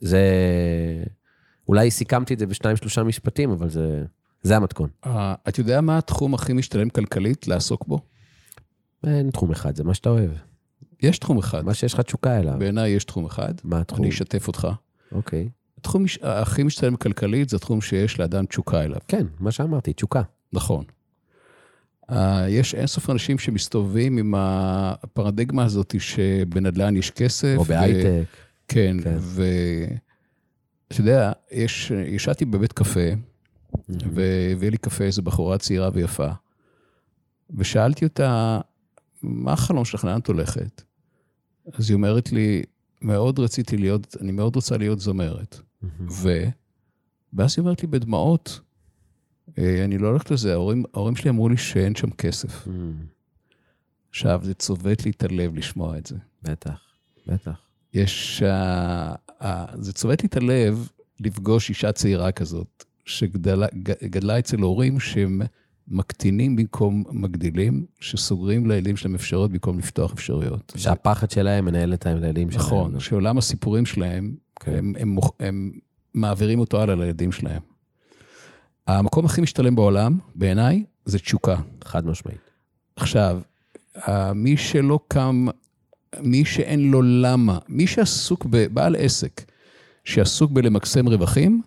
זה... 0.00 0.22
אולי 1.68 1.90
סיכמתי 1.90 2.34
את 2.34 2.38
זה 2.38 2.46
בשניים, 2.46 2.76
שלושה 2.76 3.02
משפטים, 3.02 3.50
אבל 3.50 3.68
זה, 3.68 4.04
זה 4.42 4.56
המתכון. 4.56 4.88
אה, 5.06 5.34
את 5.48 5.58
יודע 5.58 5.80
מה 5.80 5.98
התחום 5.98 6.34
הכי 6.34 6.52
משתלם 6.52 6.88
כלכלית 6.88 7.48
לעסוק 7.48 7.86
בו? 7.86 7.98
אין 9.06 9.30
תחום 9.30 9.50
אחד, 9.50 9.76
זה 9.76 9.84
מה 9.84 9.94
שאתה 9.94 10.10
אוהב. 10.10 10.30
יש 11.02 11.18
תחום 11.18 11.38
אחד. 11.38 11.64
מה 11.64 11.74
שיש 11.74 11.94
לך 11.94 12.00
תשוקה 12.00 12.38
אליו. 12.38 12.54
בעיניי 12.58 12.90
יש 12.90 13.04
תחום 13.04 13.26
אחד. 13.26 13.54
מה 13.64 13.80
התחום? 13.80 14.00
אני 14.00 14.08
אשתף 14.08 14.48
אותך. 14.48 14.68
אוקיי. 15.12 15.48
התחום 15.82 16.04
הכי 16.22 16.62
משתלם 16.62 16.96
כלכלית 16.96 17.48
זה 17.48 17.58
תחום 17.58 17.80
שיש 17.80 18.20
לאדם 18.20 18.46
תשוקה 18.46 18.82
אליו. 18.84 18.98
כן, 19.08 19.26
מה 19.40 19.50
שאמרתי, 19.50 19.92
תשוקה. 19.92 20.22
נכון. 20.52 20.84
Uh, 22.10 22.14
יש 22.48 22.74
אינסוף 22.74 23.10
אנשים 23.10 23.38
שמסתובבים 23.38 24.18
עם 24.18 24.34
הפרדיגמה 24.36 25.64
הזאת 25.64 25.94
שבנדל"ן 25.98 26.96
יש 26.96 27.10
כסף. 27.10 27.54
או 27.56 27.64
בהייטק. 27.64 28.24
כן, 28.68 28.96
כן. 29.02 29.16
ואתה 29.18 31.00
יודע, 31.00 31.32
יש, 31.50 31.90
ישבתי 31.90 32.44
בבית 32.44 32.72
קפה, 32.72 33.10
והביא 33.88 34.70
לי 34.70 34.76
קפה 34.76 35.04
איזו 35.04 35.22
בחורה 35.22 35.58
צעירה 35.58 35.90
ויפה, 35.92 36.28
ושאלתי 37.56 38.04
אותה, 38.04 38.60
מה 39.22 39.52
החלום 39.52 39.84
שלך, 39.84 40.04
לאן 40.04 40.20
את 40.20 40.26
הולכת? 40.26 40.82
אז 41.74 41.90
היא 41.90 41.94
אומרת 41.94 42.32
לי, 42.32 42.62
מאוד 43.02 43.38
רציתי 43.38 43.76
להיות, 43.76 44.16
אני 44.20 44.32
מאוד 44.32 44.56
רוצה 44.56 44.76
להיות 44.76 45.00
זמרת. 45.00 45.60
ו... 46.10 46.44
ואז 47.32 47.54
היא 47.56 47.62
אומרת 47.62 47.82
לי 47.82 47.88
בדמעות, 47.88 48.60
"אה, 49.58 49.84
אני 49.84 49.98
לא 49.98 50.08
הולכת 50.08 50.30
לזה, 50.30 50.52
ההורים, 50.52 50.84
ההורים 50.94 51.16
שלי 51.16 51.30
אמרו 51.30 51.48
לי 51.48 51.56
שאין 51.56 51.94
שם 51.94 52.10
כסף. 52.10 52.68
עכשיו, 54.10 54.40
זה 54.42 54.54
צובט 54.54 55.04
לי 55.04 55.10
את 55.10 55.22
הלב 55.24 55.54
לשמוע 55.54 55.98
את 55.98 56.06
זה. 56.06 56.16
בטח, 56.42 56.80
בטח. 57.26 57.60
יש... 57.94 58.42
אה, 58.42 59.14
אה, 59.42 59.66
זה 59.74 59.92
צובט 59.92 60.22
לי 60.22 60.26
את 60.28 60.36
הלב 60.36 60.88
לפגוש 61.20 61.68
אישה 61.68 61.92
צעירה 61.92 62.32
כזאת, 62.32 62.84
שגדלה 63.04 64.38
אצל 64.38 64.60
הורים 64.60 65.00
שהם 65.00 65.42
מקטינים 65.88 66.56
במקום 66.56 67.04
מגדילים, 67.10 67.86
שסוגרים 68.00 68.70
לילדים 68.70 68.96
שלהם 68.96 69.14
אפשרויות 69.14 69.50
במקום 69.50 69.78
לפתוח 69.78 70.12
אפשרויות. 70.12 70.72
שהפחד 70.76 71.30
שלהם 71.30 71.64
מנהל 71.64 71.94
את 71.94 72.06
הילדים 72.06 72.50
שלהם. 72.50 72.64
נכון, 72.64 73.00
שעולם 73.00 73.38
הסיפורים 73.38 73.86
שלהם, 73.86 74.34
כן. 74.64 74.74
הם, 74.74 74.92
הם, 74.98 75.18
מוכ- 75.18 75.34
הם 75.40 75.72
מעבירים 76.14 76.58
אותו 76.58 76.82
הלאה 76.82 76.94
לילדים 76.94 77.32
שלהם. 77.32 77.62
המקום 78.86 79.24
הכי 79.24 79.40
משתלם 79.40 79.74
בעולם, 79.74 80.18
בעיניי, 80.34 80.84
זה 81.04 81.18
תשוקה. 81.18 81.56
חד 81.84 82.06
משמעית. 82.06 82.40
עכשיו, 82.96 83.40
אה, 83.96 84.32
מי 84.32 84.56
שלא 84.56 85.00
קם, 85.08 85.46
מי 86.20 86.44
שאין 86.44 86.90
לו 86.90 87.02
למה, 87.02 87.58
מי 87.68 87.86
שעסוק, 87.86 88.46
בעל 88.46 88.96
עסק, 88.98 89.50
שעסוק 90.04 90.50
בלמקסם 90.50 91.08
רווחים, 91.08 91.62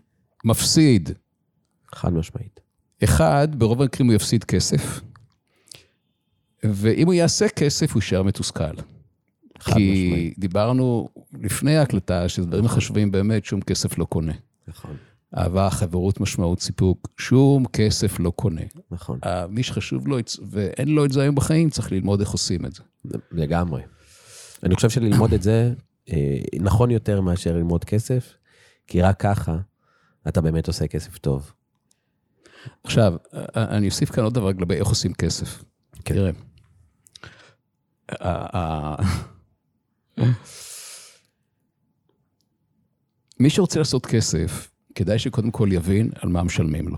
מפסיד. 0.46 1.10
חד 1.96 2.14
משמעית. 2.14 2.60
אחד, 3.04 3.48
ברוב 3.58 3.82
המקרים 3.82 4.08
הוא 4.08 4.16
יפסיד 4.16 4.44
כסף, 4.44 5.02
ואם 6.64 7.06
הוא 7.06 7.14
יעשה 7.14 7.50
כסף, 7.50 7.92
הוא 7.94 8.02
יישאר 8.02 8.24
מתוסכל. 8.24 8.64
חד 9.60 9.74
כי 9.74 10.08
משמעית. 10.08 10.40
דיברנו 10.40 11.10
לפני 11.42 11.78
ההקלטה, 11.78 12.30
שדברים 12.30 12.68
חשובים 12.68 13.12
באמת, 13.12 13.46
שום 13.46 13.62
כסף 13.62 13.98
לא 13.98 14.06
קונה. 14.06 14.34
נכון, 14.68 14.98
אהבה, 15.38 15.70
חברות, 15.70 16.20
משמעות, 16.20 16.60
סיפוק, 16.60 17.08
שום 17.18 17.66
כסף 17.66 18.20
לא 18.20 18.30
קונה. 18.30 18.62
נכון. 18.92 19.20
אה, 19.26 19.48
מי 19.48 19.64
שחשוב 19.64 20.08
לו, 20.08 20.18
ואין 20.50 20.88
לו 20.88 21.06
את 21.06 21.12
זה 21.12 21.22
היום 21.22 21.36
בחיים, 21.36 21.70
צריך 21.70 21.92
ללמוד 21.92 22.20
איך 22.20 22.30
עושים 22.30 22.66
את 22.66 22.74
זה. 22.74 22.84
לגמרי. 23.32 23.82
אני 24.64 24.76
חושב 24.76 24.90
שללמוד 24.90 25.34
את 25.34 25.44
זה 25.44 25.74
אה, 26.10 26.38
נכון 26.60 26.92
יותר 26.92 27.22
מאשר 27.22 27.56
ללמוד 27.56 27.84
כסף, 27.84 28.34
כי 28.88 29.02
רק 29.02 29.20
ככה 29.20 29.58
אתה 30.28 30.42
באמת 30.42 30.68
עושה 30.68 30.88
כסף 30.88 31.18
טוב. 31.18 31.52
עכשיו, 32.84 33.14
אה, 33.34 33.78
אני 33.78 33.88
אוסיף 33.88 34.12
כאן 34.12 34.24
עוד 34.24 34.34
דבר 34.34 34.50
לגבי 34.50 34.76
איך 34.76 34.88
עושים 34.88 35.14
כסף. 35.14 35.64
כן. 36.06 36.16
תראה, 36.16 36.32
ה- 38.10 38.58
ה- 38.58 39.04
מי 43.40 43.50
שרוצה 43.50 43.80
לעשות 43.80 44.06
כסף, 44.06 44.72
כדאי 44.96 45.20
שקודם 45.20 45.52
כל 45.52 45.70
יבין 45.72 46.10
על 46.20 46.30
מה 46.30 46.44
משלמים 46.44 46.88
לו. 46.88 46.98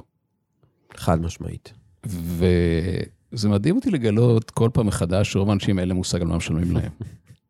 חד 0.95 1.21
משמעית. 1.21 1.73
וזה 2.03 3.49
מדהים 3.49 3.75
אותי 3.75 3.91
לגלות 3.91 4.51
כל 4.51 4.69
פעם 4.73 4.87
מחדש 4.87 5.31
שרוב 5.31 5.49
האנשים 5.49 5.79
אין 5.79 5.87
להם 5.87 5.97
מושג 5.97 6.21
על 6.21 6.27
מה 6.27 6.37
משלמים 6.37 6.71
להם. 6.71 6.91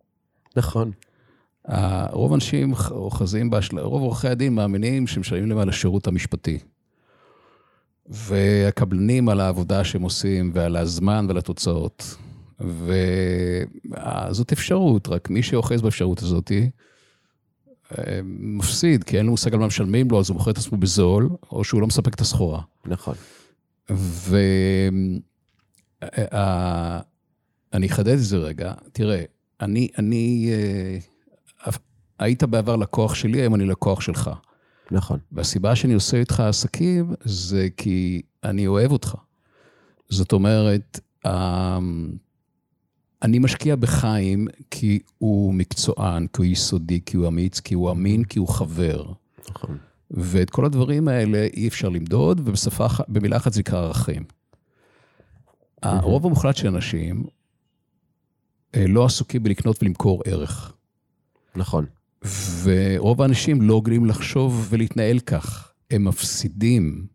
נכון. 0.57 0.91
רוב 2.11 2.31
האנשים 2.31 2.73
אוחזים 2.91 3.49
באשלה, 3.49 3.81
רוב 3.81 4.01
עורכי 4.01 4.27
הדין 4.27 4.55
מאמינים 4.55 5.07
שמשלמים 5.07 5.49
להם 5.49 5.57
על 5.57 5.69
השירות 5.69 6.07
המשפטי. 6.07 6.59
והקבלנים 8.05 9.29
על 9.29 9.39
העבודה 9.39 9.83
שהם 9.83 10.01
עושים 10.01 10.51
ועל 10.53 10.75
הזמן 10.75 11.25
ועל 11.27 11.37
התוצאות. 11.37 12.15
וזאת 12.59 14.51
אפשרות, 14.51 15.07
רק 15.07 15.29
מי 15.29 15.43
שאוחז 15.43 15.81
באפשרות 15.81 16.21
הזאת 16.21 16.51
מפסיד, 18.23 19.03
כי 19.03 19.17
אין 19.17 19.25
לו 19.25 19.31
מושג 19.31 19.53
על 19.53 19.59
מה 19.59 19.67
משלמים 19.67 20.11
לו, 20.11 20.19
אז 20.19 20.29
הוא 20.29 20.37
מוכר 20.37 20.51
את 20.51 20.57
עצמו 20.57 20.77
בזול, 20.77 21.29
או 21.51 21.63
שהוא 21.63 21.81
לא 21.81 21.87
מספק 21.87 22.13
את 22.13 22.21
הסחורה. 22.21 22.61
נכון. 22.85 23.15
ואני 27.71 27.87
אחדד 27.87 28.13
את 28.13 28.19
זה 28.19 28.37
רגע. 28.37 28.73
תראה, 28.91 29.23
אני, 29.61 29.87
אני, 29.97 30.49
אה, 30.51 30.97
היית 32.19 32.43
בעבר 32.43 32.75
לקוח 32.75 33.15
שלי, 33.15 33.41
היום 33.41 33.55
אני 33.55 33.65
לקוח 33.65 34.01
שלך. 34.01 34.29
נכון. 34.91 35.19
והסיבה 35.31 35.75
שאני 35.75 35.93
עושה 35.93 36.17
איתך 36.17 36.39
עסקים 36.39 37.13
זה 37.23 37.67
כי 37.77 38.21
אני 38.43 38.67
אוהב 38.67 38.91
אותך. 38.91 39.15
זאת 40.09 40.31
אומרת, 40.31 40.99
אני 43.21 43.39
משקיע 43.39 43.75
בחיים 43.75 44.47
כי 44.71 44.99
הוא 45.17 45.53
מקצוען, 45.53 46.27
כי 46.27 46.37
הוא 46.37 46.45
יסודי, 46.45 46.99
כי 47.05 47.17
הוא 47.17 47.27
אמיץ, 47.27 47.59
כי 47.59 47.73
הוא 47.73 47.91
אמין, 47.91 48.23
כי 48.23 48.39
הוא 48.39 48.47
חבר. 48.47 49.05
נכון. 49.49 49.77
ואת 50.11 50.49
כל 50.49 50.65
הדברים 50.65 51.07
האלה 51.07 51.47
אי 51.53 51.67
אפשר 51.67 51.89
למדוד, 51.89 52.41
ובשפה, 52.45 52.85
במילה 53.07 53.37
אחת 53.37 53.53
זה 53.53 53.59
נקרא 53.59 53.79
ערכים. 53.79 54.23
הרוב 55.83 56.25
המוחלט 56.25 56.55
של 56.55 56.67
אנשים 56.67 57.23
אה, 58.75 58.87
לא 58.87 59.05
עסוקים 59.05 59.43
בלקנות 59.43 59.83
ולמכור 59.83 60.21
ערך. 60.25 60.73
נכון. 61.55 61.85
ורוב 62.63 63.21
האנשים 63.21 63.61
לא 63.61 63.73
הוגנים 63.73 64.05
לחשוב 64.05 64.67
ולהתנהל 64.69 65.19
כך. 65.19 65.71
הם 65.91 66.05
מפסידים. 66.05 67.07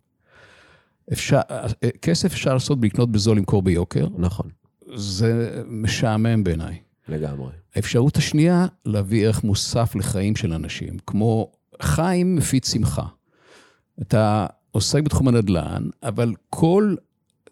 אפשר, 1.12 1.40
אה, 1.50 1.66
כסף 2.02 2.32
אפשר 2.32 2.54
לעשות 2.54 2.80
בלקנות 2.80 3.12
בזול, 3.12 3.36
למכור 3.36 3.62
ביוקר. 3.62 4.06
נכון. 4.18 4.48
זה 4.94 5.62
משעמם 5.66 6.44
בעיניי. 6.44 6.78
לגמרי. 7.08 7.52
האפשרות 7.74 8.16
השנייה, 8.16 8.66
להביא 8.84 9.26
ערך 9.26 9.44
מוסף 9.44 9.94
לחיים 9.94 10.36
של 10.36 10.52
אנשים, 10.52 10.98
כמו 11.06 11.52
חיים 11.82 12.36
מפיץ 12.36 12.72
שמחה. 12.72 13.06
אתה 14.02 14.46
עוסק 14.70 15.02
בתחום 15.02 15.28
הנדל"ן, 15.28 15.88
אבל 16.02 16.34
כל... 16.50 16.94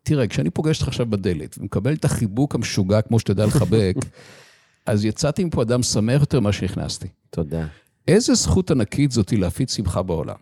תראה, 0.02 0.26
כשאני 0.26 0.50
פוגש 0.50 0.78
אותך 0.78 0.88
עכשיו 0.88 1.06
בדלת 1.06 1.58
ומקבל 1.58 1.94
את 1.94 2.04
החיבוק 2.04 2.54
המשוגע 2.54 3.02
כמו 3.02 3.18
שאתה 3.18 3.32
יודע 3.32 3.46
לחבק, 3.46 3.94
אז 4.86 5.04
יצאתי 5.04 5.44
מפה 5.44 5.62
אדם 5.62 5.82
שמח 5.82 6.20
יותר 6.20 6.40
ממה 6.40 6.52
שנכנסתי. 6.52 7.08
תודה. 7.30 7.66
איזה 8.08 8.34
זכות 8.34 8.70
ענקית 8.70 9.10
זאתי 9.10 9.36
להפיץ 9.36 9.76
שמחה 9.76 10.02
בעולם. 10.02 10.36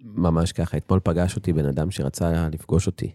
ממש 0.00 0.52
ככה. 0.52 0.76
אתמול 0.76 1.00
פגש 1.04 1.36
אותי 1.36 1.52
בן 1.52 1.66
אדם 1.66 1.90
שרצה 1.90 2.48
לפגוש 2.52 2.86
אותי. 2.86 3.10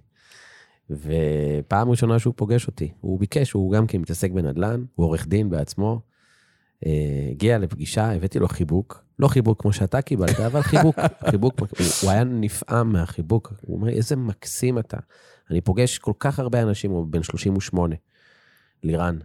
ופעם 0.92 1.90
ראשונה 1.90 2.20
שהוא 2.20 2.34
פוגש 2.38 2.68
אותי, 2.68 2.92
הוא 3.02 3.20
ביקש, 3.20 3.52
הוא 3.52 3.72
גם 3.72 3.88
כן 3.88 3.98
מתעסק 4.02 4.32
בנדל"ן, 4.32 4.84
הוא 4.96 5.06
עורך 5.06 5.28
דין 5.28 5.50
בעצמו. 5.50 6.02
אה, 6.86 7.28
הגיע 7.32 7.58
לפגישה, 7.58 8.12
הבאתי 8.12 8.40
לו 8.40 8.48
חיבוק, 8.48 9.04
לא 9.20 9.28
חיבוק 9.28 9.62
כמו 9.62 9.74
שאתה 9.74 10.02
קיבלת, 10.02 10.40
אבל 10.40 10.62
חיבוק, 10.62 10.96
חיבוק, 11.32 11.60
הוא, 11.60 11.68
הוא 12.02 12.12
היה 12.12 12.24
נפעם 12.24 12.92
מהחיבוק, 12.92 13.54
הוא 13.62 13.78
אומר, 13.78 13.90
איזה 13.90 14.16
מקסים 14.16 14.80
אתה. 14.80 14.98
אני 15.52 15.62
פוגש 15.62 15.98
כל 15.98 16.14
כך 16.20 16.40
הרבה 16.40 16.62
אנשים, 16.62 16.92
הוא 16.92 17.08
בן 17.08 17.24
38, 17.24 17.96
לירן. 18.84 19.18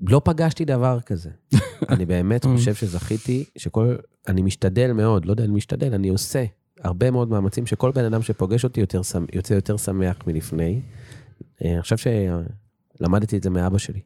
לא 0.00 0.20
פגשתי 0.24 0.64
דבר 0.64 1.00
כזה. 1.00 1.30
אני 1.90 2.06
באמת 2.06 2.44
חושב 2.44 2.74
שזכיתי, 2.74 3.44
שכל, 3.58 3.96
אני 4.28 4.42
משתדל 4.42 4.92
מאוד, 4.92 5.24
לא 5.24 5.30
יודע 5.30 5.44
אם 5.44 5.54
משתדל, 5.54 5.94
אני 5.94 6.08
עושה 6.08 6.44
הרבה 6.80 7.10
מאוד 7.10 7.28
מאמצים 7.28 7.66
שכל 7.66 7.90
בן 7.90 8.04
אדם 8.04 8.22
שפוגש 8.22 8.64
אותי 8.64 8.80
יותר, 8.80 9.00
יוצא 9.32 9.54
יותר 9.54 9.76
שמח 9.76 10.16
מלפני. 10.26 10.80
אה, 11.64 11.72
אני 11.72 11.82
חושב 11.82 11.96
שלמדתי 11.96 13.36
את 13.36 13.42
זה 13.42 13.50
מאבא 13.50 13.78
שלי. 13.78 14.00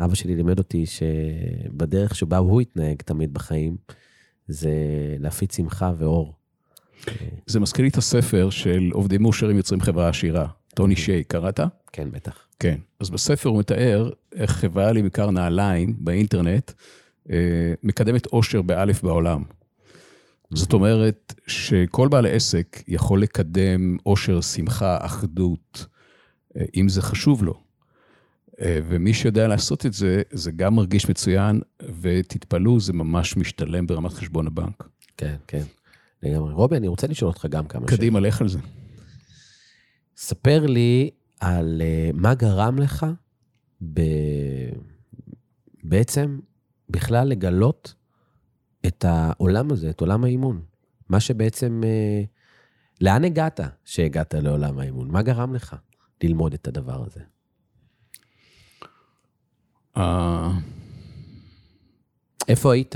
אבא 0.00 0.14
שלי 0.14 0.36
לימד 0.36 0.58
אותי 0.58 0.84
שבדרך 0.86 2.14
שבה 2.14 2.36
הוא 2.38 2.60
התנהג 2.60 3.02
תמיד 3.02 3.34
בחיים, 3.34 3.76
זה 4.48 4.70
להפיץ 5.18 5.56
שמחה 5.56 5.92
ואור. 5.98 6.34
זה 7.46 7.60
מזכיר 7.60 7.82
לי 7.82 7.88
את 7.88 7.96
הספר 7.96 8.50
של 8.50 8.90
עובדים 8.92 9.22
מאושרים 9.22 9.56
יוצרים 9.56 9.80
חברה 9.80 10.08
עשירה, 10.08 10.46
טוני 10.74 10.94
אוקיי. 10.94 11.04
שיי, 11.04 11.24
קראת? 11.24 11.60
כן, 11.92 12.10
בטח. 12.10 12.46
כן. 12.58 12.78
אז 13.00 13.10
בספר 13.10 13.48
הוא 13.48 13.58
מתאר 13.58 14.10
איך 14.34 14.50
חברה 14.50 14.92
למכר 14.92 15.30
נעליים 15.30 15.96
באינטרנט 15.98 16.72
אה, 17.30 17.72
מקדמת 17.82 18.26
עושר 18.26 18.62
באלף 18.62 19.02
בעולם. 19.02 19.42
זאת 20.50 20.72
אומרת 20.72 21.34
שכל 21.46 22.08
בעל 22.08 22.26
עסק 22.26 22.82
יכול 22.88 23.22
לקדם 23.22 23.96
עושר, 24.02 24.40
שמחה, 24.40 24.98
אחדות, 25.00 25.86
אה, 26.56 26.64
אם 26.76 26.88
זה 26.88 27.02
חשוב 27.02 27.44
לו. 27.44 27.60
אה, 28.60 28.78
ומי 28.88 29.14
שיודע 29.14 29.48
לעשות 29.48 29.86
את 29.86 29.92
זה, 29.92 30.22
זה 30.30 30.52
גם 30.52 30.74
מרגיש 30.74 31.08
מצוין, 31.08 31.60
ותתפלאו, 32.00 32.80
זה 32.80 32.92
ממש 32.92 33.36
משתלם 33.36 33.86
ברמת 33.86 34.12
חשבון 34.12 34.46
הבנק. 34.46 34.88
כן, 35.16 35.36
כן. 35.46 35.62
לגמרי. 36.22 36.52
רובי, 36.52 36.76
אני 36.76 36.88
רוצה 36.88 37.06
לשאול 37.06 37.30
אותך 37.30 37.46
גם 37.46 37.66
כמה 37.66 37.80
שאלות. 37.80 37.98
קדימה, 37.98 38.20
לך 38.20 38.40
על 38.40 38.48
זה. 38.48 38.58
ספר 40.16 40.66
לי 40.66 41.10
על 41.40 41.82
uh, 41.84 42.16
מה 42.16 42.34
גרם 42.34 42.78
לך 42.78 43.06
ב... 43.94 44.00
בעצם 45.84 46.38
בכלל 46.90 47.28
לגלות 47.28 47.94
את 48.86 49.04
העולם 49.04 49.72
הזה, 49.72 49.90
את 49.90 50.00
עולם 50.00 50.24
האימון. 50.24 50.62
מה 51.08 51.20
שבעצם... 51.20 51.80
Uh, 51.82 52.38
לאן 53.00 53.24
הגעת 53.24 53.60
שהגעת 53.84 54.34
לעולם 54.34 54.78
האימון? 54.78 55.10
מה 55.10 55.22
גרם 55.22 55.54
לך 55.54 55.76
ללמוד 56.22 56.54
את 56.54 56.68
הדבר 56.68 57.04
הזה? 57.06 57.20
אה, 59.96 60.52
איפה 62.48 62.72
היית? 62.72 62.94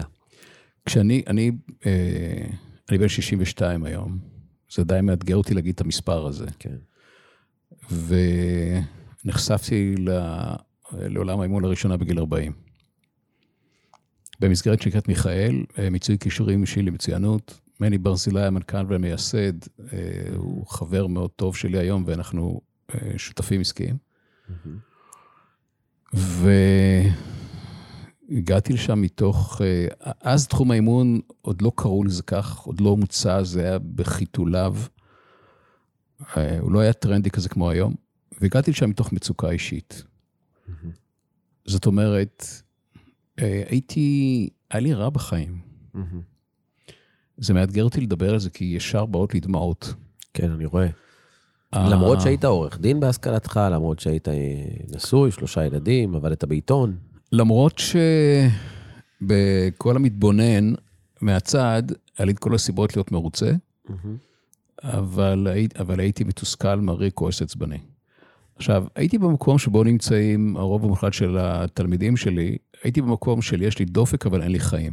כשאני, 0.87 1.23
אני, 1.27 1.51
אה, 1.87 2.47
אני 2.91 2.99
בן 2.99 3.09
62 3.09 3.85
היום, 3.85 4.19
זה 4.75 4.85
די 4.85 4.99
מאתגר 5.03 5.37
אותי 5.37 5.55
להגיד 5.55 5.75
את 5.75 5.81
המספר 5.81 6.27
הזה. 6.27 6.47
כן. 6.59 6.77
ונחשפתי 9.25 9.95
לעולם 10.93 11.41
האימון 11.41 11.65
לראשונה 11.65 11.97
בגיל 11.97 12.19
40. 12.19 12.53
במסגרת 14.43 14.83
שנקראת 14.83 15.09
מיכאל, 15.09 15.65
אה, 15.79 15.91
מיצוי 15.91 16.19
כישורים 16.19 16.63
אישי 16.63 16.83
למצוינות. 16.83 17.61
מני 17.81 17.99
ברזילי, 17.99 18.43
המנכ"ל 18.43 18.85
והמייסד, 18.89 19.53
הוא 20.37 20.67
חבר 20.67 21.07
מאוד 21.07 21.31
טוב 21.31 21.57
שלי 21.57 21.79
היום, 21.79 22.05
ואנחנו 22.07 22.61
שותפים 23.17 23.61
עסקיים. 23.61 23.97
והגעתי 28.29 28.73
לשם 28.73 29.01
מתוך, 29.01 29.61
אה, 29.65 29.87
אז 30.21 30.47
תחום 30.47 30.71
האימון, 30.71 31.21
עוד 31.43 31.63
לא 31.63 31.73
קראו 31.75 32.05
לזה 32.05 32.23
כך, 32.23 32.59
עוד 32.59 32.81
לא 32.81 32.97
מוצע, 32.97 33.43
זה 33.43 33.61
היה 33.61 33.79
בחיתוליו. 33.79 34.77
אה, 36.37 36.59
הוא 36.59 36.73
לא 36.73 36.81
היה 36.81 36.93
טרנדי 36.93 37.31
כזה 37.31 37.49
כמו 37.49 37.71
היום, 37.71 37.95
והגעתי 38.41 38.71
לשם 38.71 38.91
מתוך 38.91 39.13
מצוקה 39.13 39.51
אישית. 39.51 40.05
זאת 41.65 41.87
אומרת, 41.87 42.45
אה, 42.47 42.57
הייתי, 43.39 44.49
היה 44.71 44.81
לי 44.81 44.95
רע 44.95 45.11
בחיים. 45.11 45.59
זה 47.37 47.55
מאתגר 47.55 47.85
אותי 47.85 48.01
לדבר 48.01 48.33
על 48.33 48.39
זה, 48.39 48.51
כי 48.51 48.65
ישר 48.65 49.07
באות 49.07 49.35
לי 49.35 49.41
דמעות. 49.41 49.95
כן, 50.35 50.51
אני 50.51 50.65
רואה. 50.65 50.89
אה. 51.75 51.89
למרות 51.89 52.21
שהיית 52.21 52.45
עורך 52.45 52.81
דין 52.81 53.01
בהשכלתך, 53.01 53.61
למרות 53.73 53.99
שהיית 53.99 54.29
נשוי, 54.95 55.31
שלושה 55.31 55.65
ילדים, 55.65 56.15
עבדת 56.15 56.45
בעיתון. 56.45 56.97
למרות 57.33 57.81
שבכל 59.23 59.97
המתבונן 59.97 60.73
מהצד, 61.21 61.83
היה 62.19 62.27
לי 62.27 62.33
את 62.33 62.39
כל 62.39 62.55
הסיבות 62.55 62.97
להיות 62.97 63.13
מרוצה, 63.13 63.53
אבל, 64.83 65.49
אבל 65.79 66.01
הייתי 66.01 66.25
מתוסכל, 66.25 66.75
מרי, 66.75 67.11
כועס, 67.15 67.43
עצבני. 67.43 67.79
עכשיו, 68.57 68.85
הייתי 68.95 69.19
במקום 69.19 69.59
שבו 69.59 69.85
נמצאים 69.85 70.57
הרוב 70.57 70.85
המוחלט 70.85 71.13
של 71.13 71.37
התלמידים 71.41 72.17
שלי, 72.17 72.57
הייתי 72.83 73.03
במקום 73.03 73.43
של 73.43 73.63
יש 73.63 73.79
לי 73.79 73.85
דופק, 73.85 74.27
אבל 74.27 74.43
אין 74.43 74.53
לי 74.53 74.61
חיים. 74.61 74.93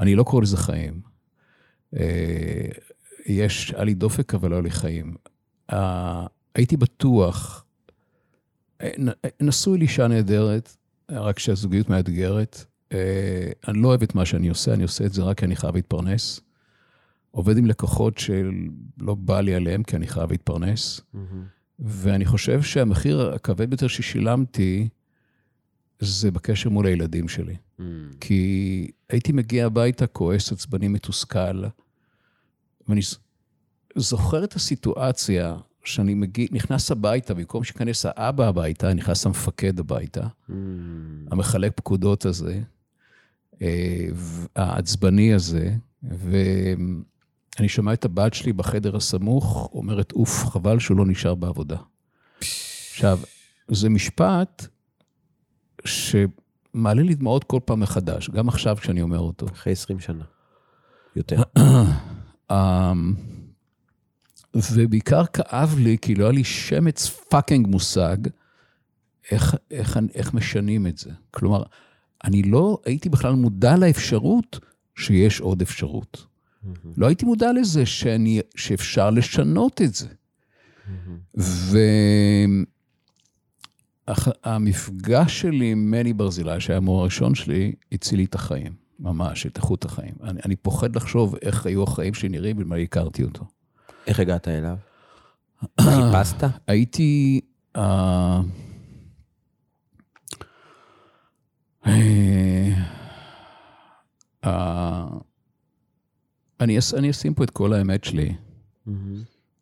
אני 0.00 0.14
לא 0.14 0.22
קורא 0.22 0.42
לזה 0.42 0.56
חיים. 0.56 1.00
אה, 1.96 2.68
יש, 3.26 3.74
היה 3.74 3.84
לי 3.84 3.94
דופק, 3.94 4.34
אבל 4.34 4.50
לא 4.50 4.54
היה 4.54 4.62
לי 4.62 4.70
חיים. 4.70 5.16
הייתי 6.54 6.76
בטוח, 6.76 7.64
נשוי 9.40 9.78
לאישה 9.78 10.08
נהדרת, 10.08 10.76
רק 11.10 11.38
שהזוגיות 11.38 11.90
מאתגרת. 11.90 12.64
אה, 12.92 13.50
אני 13.68 13.82
לא 13.82 13.88
אוהב 13.88 14.02
את 14.02 14.14
מה 14.14 14.24
שאני 14.24 14.48
עושה, 14.48 14.74
אני 14.74 14.82
עושה 14.82 15.06
את 15.06 15.12
זה 15.12 15.22
רק 15.22 15.38
כי 15.38 15.44
אני 15.44 15.56
חייב 15.56 15.74
להתפרנס. 15.74 16.40
עובד 17.30 17.58
עם 17.58 17.66
לקוחות 17.66 18.18
שלא 18.18 19.14
בא 19.14 19.40
לי 19.40 19.54
עליהם, 19.54 19.82
כי 19.82 19.96
אני 19.96 20.06
חייב 20.06 20.30
להתפרנס. 20.30 21.00
Mm-hmm. 21.00 21.18
ואני 21.78 22.24
חושב 22.24 22.62
שהמחיר 22.62 23.32
הכבד 23.34 23.70
ביותר 23.70 23.88
ששילמתי, 23.88 24.88
זה 26.00 26.30
בקשר 26.30 26.70
מול 26.70 26.86
הילדים 26.86 27.28
שלי. 27.28 27.56
Mm. 27.80 27.82
כי 28.20 28.90
הייתי 29.08 29.32
מגיע 29.32 29.66
הביתה 29.66 30.06
כועס, 30.06 30.52
עצבני, 30.52 30.88
מתוסכל, 30.88 31.64
ואני 32.88 33.00
זוכר 33.96 34.44
את 34.44 34.54
הסיטואציה 34.54 35.56
שאני 35.84 36.14
מגיע, 36.14 36.46
נכנס 36.50 36.90
הביתה, 36.90 37.34
במקום 37.34 37.64
שייכנס 37.64 38.06
האבא 38.06 38.48
הביתה, 38.48 38.94
נכנס 38.94 39.26
המפקד 39.26 39.80
הביתה, 39.80 40.22
mm. 40.22 40.52
המחלק 41.30 41.72
פקודות 41.76 42.24
הזה, 42.24 42.60
אה, 43.62 44.08
העצבני 44.56 45.34
הזה, 45.34 45.74
ואני 46.02 47.68
שומע 47.68 47.92
את 47.92 48.04
הבת 48.04 48.34
שלי 48.34 48.52
בחדר 48.52 48.96
הסמוך, 48.96 49.70
אומרת, 49.72 50.12
אוף, 50.12 50.44
חבל 50.44 50.78
שהוא 50.78 50.96
לא 50.96 51.06
נשאר 51.06 51.34
בעבודה. 51.34 51.76
עכשיו, 52.90 53.20
זה 53.68 53.88
משפט 53.88 54.66
שמעלה 55.84 57.02
לי 57.02 57.14
דמעות 57.14 57.44
כל 57.44 57.60
פעם 57.64 57.80
מחדש, 57.80 58.30
גם 58.30 58.48
עכשיו 58.48 58.76
כשאני 58.76 59.02
אומר 59.02 59.18
אותו. 59.18 59.46
אחרי 59.46 59.72
20 59.72 60.00
שנה. 60.00 60.24
יותר. 61.16 61.42
אמ, 62.52 63.14
ובעיקר 64.54 65.26
כאב 65.26 65.74
לי, 65.78 65.96
כי 66.02 66.14
לא 66.14 66.24
היה 66.24 66.32
לי 66.32 66.44
שמץ 66.44 67.08
פאקינג 67.08 67.66
מושג 67.66 68.16
איך, 69.30 69.56
איך, 69.70 69.98
איך 70.14 70.34
משנים 70.34 70.86
את 70.86 70.98
זה. 70.98 71.10
כלומר, 71.30 71.62
אני 72.24 72.42
לא 72.42 72.78
הייתי 72.84 73.08
בכלל 73.08 73.32
מודע 73.32 73.76
לאפשרות 73.76 74.60
שיש 74.94 75.40
עוד 75.40 75.62
אפשרות. 75.62 76.26
Mm-hmm. 76.26 76.88
לא 76.96 77.06
הייתי 77.06 77.24
מודע 77.24 77.52
לזה 77.52 77.86
שאני, 77.86 78.40
שאפשר 78.56 79.10
לשנות 79.10 79.82
את 79.82 79.94
זה. 79.94 80.06
Mm-hmm. 80.06 81.44
והמפגש 84.44 85.40
שלי 85.40 85.72
עם 85.72 85.90
מני 85.90 86.12
ברזילי, 86.12 86.60
שהיה 86.60 86.76
המורה 86.76 87.00
הראשון 87.00 87.34
שלי, 87.34 87.72
הציל 87.92 88.18
לי 88.18 88.24
את 88.24 88.34
החיים, 88.34 88.72
ממש, 88.98 89.46
את 89.46 89.56
איכות 89.56 89.84
החיים. 89.84 90.14
אני, 90.22 90.40
אני 90.44 90.56
פוחד 90.56 90.96
לחשוב 90.96 91.36
איך 91.42 91.66
היו 91.66 91.82
החיים 91.82 92.14
שלי 92.14 92.28
נראים 92.28 92.56
במה 92.56 92.76
הכרתי 92.76 93.22
אותו. 93.22 93.44
איך 94.06 94.20
הגעת 94.20 94.48
אליו? 94.48 94.76
חיפשת? 95.80 96.44
הייתי... 96.66 97.40
Uh, 97.76 97.80
uh, 101.84 101.88
אני, 106.60 106.78
אני 106.96 107.10
אשים 107.10 107.34
פה 107.34 107.44
את 107.44 107.50
כל 107.50 107.72
האמת 107.72 108.04
שלי. 108.04 108.34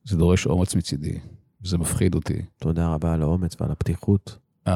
זה 0.04 0.16
דורש 0.16 0.46
אומץ 0.46 0.74
מצידי, 0.74 1.18
זה 1.62 1.78
מפחיד 1.78 2.14
אותי. 2.14 2.42
תודה 2.58 2.88
רבה 2.88 3.12
על 3.12 3.22
האומץ 3.22 3.60
ועל 3.60 3.70
הפתיחות. 3.70 4.38
Um, 4.68 4.70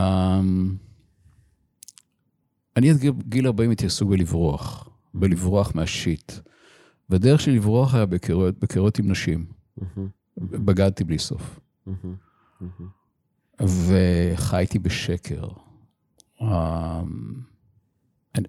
אני 2.76 2.90
עד 2.90 2.96
גיל 3.28 3.46
40 3.46 3.70
הייתי 3.70 3.86
עסוק 3.86 4.10
בלברוח, 4.10 4.88
בלברוח 5.14 5.74
מהשיט. 5.74 6.32
והדרך 7.10 7.40
שלי 7.40 7.56
לברוח 7.56 7.94
היה 7.94 8.06
בקריאות 8.06 8.98
עם 8.98 9.10
נשים. 9.10 9.46
בגדתי 10.38 11.04
בלי 11.04 11.18
סוף. 11.18 11.60
וחייתי 13.60 14.78
בשקר. 14.78 15.48
אמ, 16.40 16.46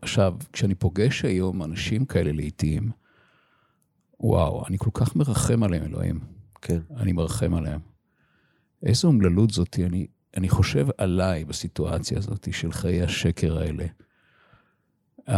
עכשיו, 0.02 0.36
כשאני 0.54 0.76
פוגש 0.76 1.26
היום 1.26 1.64
אנשים 1.64 2.06
כאלה 2.06 2.32
לעיתים, 2.32 2.92
וואו, 4.20 4.68
אני 4.68 4.78
כל 4.78 4.90
כך 4.94 5.16
מרחם 5.16 5.64
עליהם, 5.64 5.84
אלוהים. 5.84 6.20
כן. 6.62 6.80
אני 6.98 7.12
מרחם 7.12 7.54
עליהם. 7.54 7.80
איזו 8.84 9.08
אומללות 9.08 9.52
זאתי, 9.52 9.86
אני, 9.86 10.08
אני 10.38 10.50
חושב 10.50 10.88
עליי 10.98 11.46
בסיטואציה 11.46 12.18
הזאת 12.18 12.48
של 12.52 12.72
חיי 12.72 13.02
השקר 13.02 13.58
האלה. 13.58 13.86
Uh, 15.20 15.34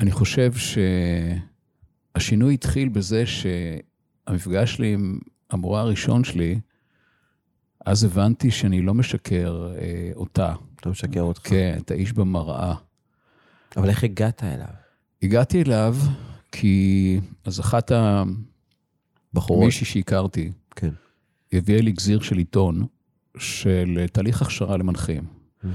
אני 0.00 0.10
חושב 0.10 0.52
שהשינוי 2.14 2.54
התחיל 2.54 2.88
בזה 2.88 3.24
שהמפגש 3.26 4.74
שלי 4.74 4.92
עם 4.92 5.18
המורה 5.50 5.80
הראשון 5.80 6.24
שלי, 6.24 6.60
אז 7.86 8.04
הבנתי 8.04 8.50
שאני 8.50 8.82
לא 8.82 8.94
משקר 8.94 9.72
אה, 9.78 10.10
אותה. 10.14 10.54
לא 10.86 10.92
משקר 10.92 11.20
אותך. 11.20 11.48
כן, 11.48 11.78
את 11.80 11.90
האיש 11.90 12.12
במראה. 12.12 12.74
אבל 13.76 13.88
איך 13.88 14.04
הגעת 14.04 14.44
אליו? 14.44 14.66
הגעתי 15.22 15.62
אליו 15.62 15.96
כי 16.52 17.20
אז 17.44 17.60
אחת 17.60 17.92
הבחורות, 19.32 19.64
מישהי 19.64 19.86
שהכרתי, 19.86 20.52
כן. 20.76 20.90
הביאה 21.52 21.80
לי 21.80 21.92
גזיר 21.92 22.20
של 22.20 22.38
עיתון 22.38 22.86
של 23.38 24.06
תהליך 24.12 24.42
הכשרה 24.42 24.76
למנחים. 24.76 25.22
Mm-hmm. 25.22 25.66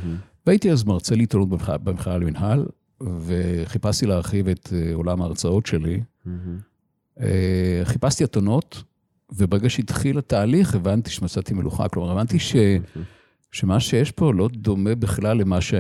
והייתי 0.46 0.72
אז 0.72 0.84
מרצה 0.84 1.16
לעיתונות 1.16 1.50
במכללה 1.84 2.18
למנהל, 2.18 2.66
וחיפשתי 3.02 4.06
להרחיב 4.06 4.48
את 4.48 4.74
אה, 4.74 4.94
עולם 4.94 5.22
ההרצאות 5.22 5.66
שלי. 5.66 6.02
Mm-hmm. 6.26 7.20
חיפשתי 7.84 8.24
אתונות, 8.24 8.84
וברגע 9.32 9.70
שהתחיל 9.70 10.18
התהליך, 10.18 10.76
הבנתי 10.76 11.10
שמצאתי 11.10 11.54
מלוכה. 11.54 11.90
כלומר, 11.90 12.12
הבנתי 12.12 12.40
ש, 12.40 12.56
שמה 13.52 13.80
שיש 13.80 14.12
פה 14.12 14.34
לא 14.34 14.50
דומה 14.54 14.96
בכלל 14.96 15.38
למה 15.38 15.62
ש... 15.62 15.74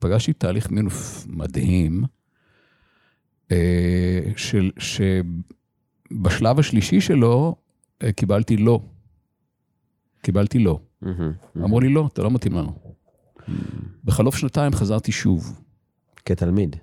פגשתי 0.00 0.32
תהליך 0.32 0.70
מינוף 0.70 1.26
מדהים, 1.28 2.04
אה, 3.52 4.20
של, 4.36 4.70
שבשלב 6.10 6.58
השלישי 6.58 7.00
שלו 7.00 7.56
אה, 8.02 8.12
קיבלתי 8.12 8.56
לא. 8.56 8.80
קיבלתי 10.22 10.58
לא. 10.58 10.80
אמרו 11.56 11.80
לי, 11.80 11.88
לא, 11.88 12.08
אתה 12.12 12.22
לא 12.22 12.30
מתאים 12.30 12.52
לנו. 12.52 12.78
בחלוף 14.04 14.36
שנתיים 14.36 14.72
חזרתי 14.72 15.12
שוב. 15.12 15.60
כתלמיד? 16.24 16.76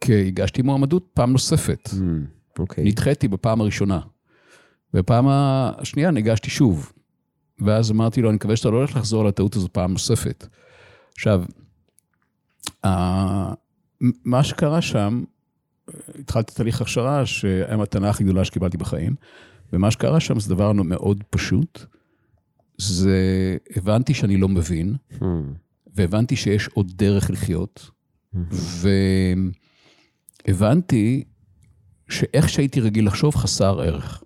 כי 0.00 0.26
הגשתי 0.26 0.62
מועמדות 0.62 1.06
פעם 1.14 1.32
נוספת. 1.32 1.90
אוקיי. 2.58 2.84
נדחיתי 2.84 3.28
בפעם 3.28 3.60
הראשונה. 3.60 4.00
בפעם 4.94 5.26
השנייה 5.28 6.10
ניגשתי 6.10 6.50
שוב. 6.50 6.92
ואז 7.58 7.90
אמרתי 7.90 8.22
לו, 8.22 8.28
אני 8.28 8.36
מקווה 8.36 8.56
שאתה 8.56 8.70
לא 8.70 8.76
הולך 8.76 8.96
לחזור 8.96 9.20
על 9.20 9.26
הטעות 9.26 9.56
הזו 9.56 9.68
פעם 9.72 9.92
נוספת. 9.92 10.46
עכשיו, 11.12 11.44
מה 14.24 14.42
שקרה 14.42 14.82
שם, 14.82 15.24
התחלתי 16.18 16.54
תהליך 16.54 16.80
הכשרה 16.80 17.26
שהיה 17.26 17.74
המתנה 17.74 18.10
הכי 18.10 18.24
גדולה 18.24 18.44
שקיבלתי 18.44 18.76
בחיים, 18.76 19.14
ומה 19.72 19.90
שקרה 19.90 20.20
שם 20.20 20.40
זה 20.40 20.54
דבר 20.54 20.72
מאוד 20.72 21.24
פשוט. 21.30 21.86
זה, 22.82 23.56
הבנתי 23.76 24.14
שאני 24.14 24.36
לא 24.36 24.48
מבין, 24.48 24.94
hmm. 25.12 25.24
והבנתי 25.94 26.36
שיש 26.36 26.68
עוד 26.68 26.92
דרך 26.96 27.30
לחיות, 27.30 27.90
hmm. 28.34 28.38
והבנתי 30.46 31.24
שאיך 32.08 32.48
שהייתי 32.48 32.80
רגיל 32.80 33.06
לחשוב 33.06 33.34
חסר 33.34 33.80
ערך. 33.80 34.22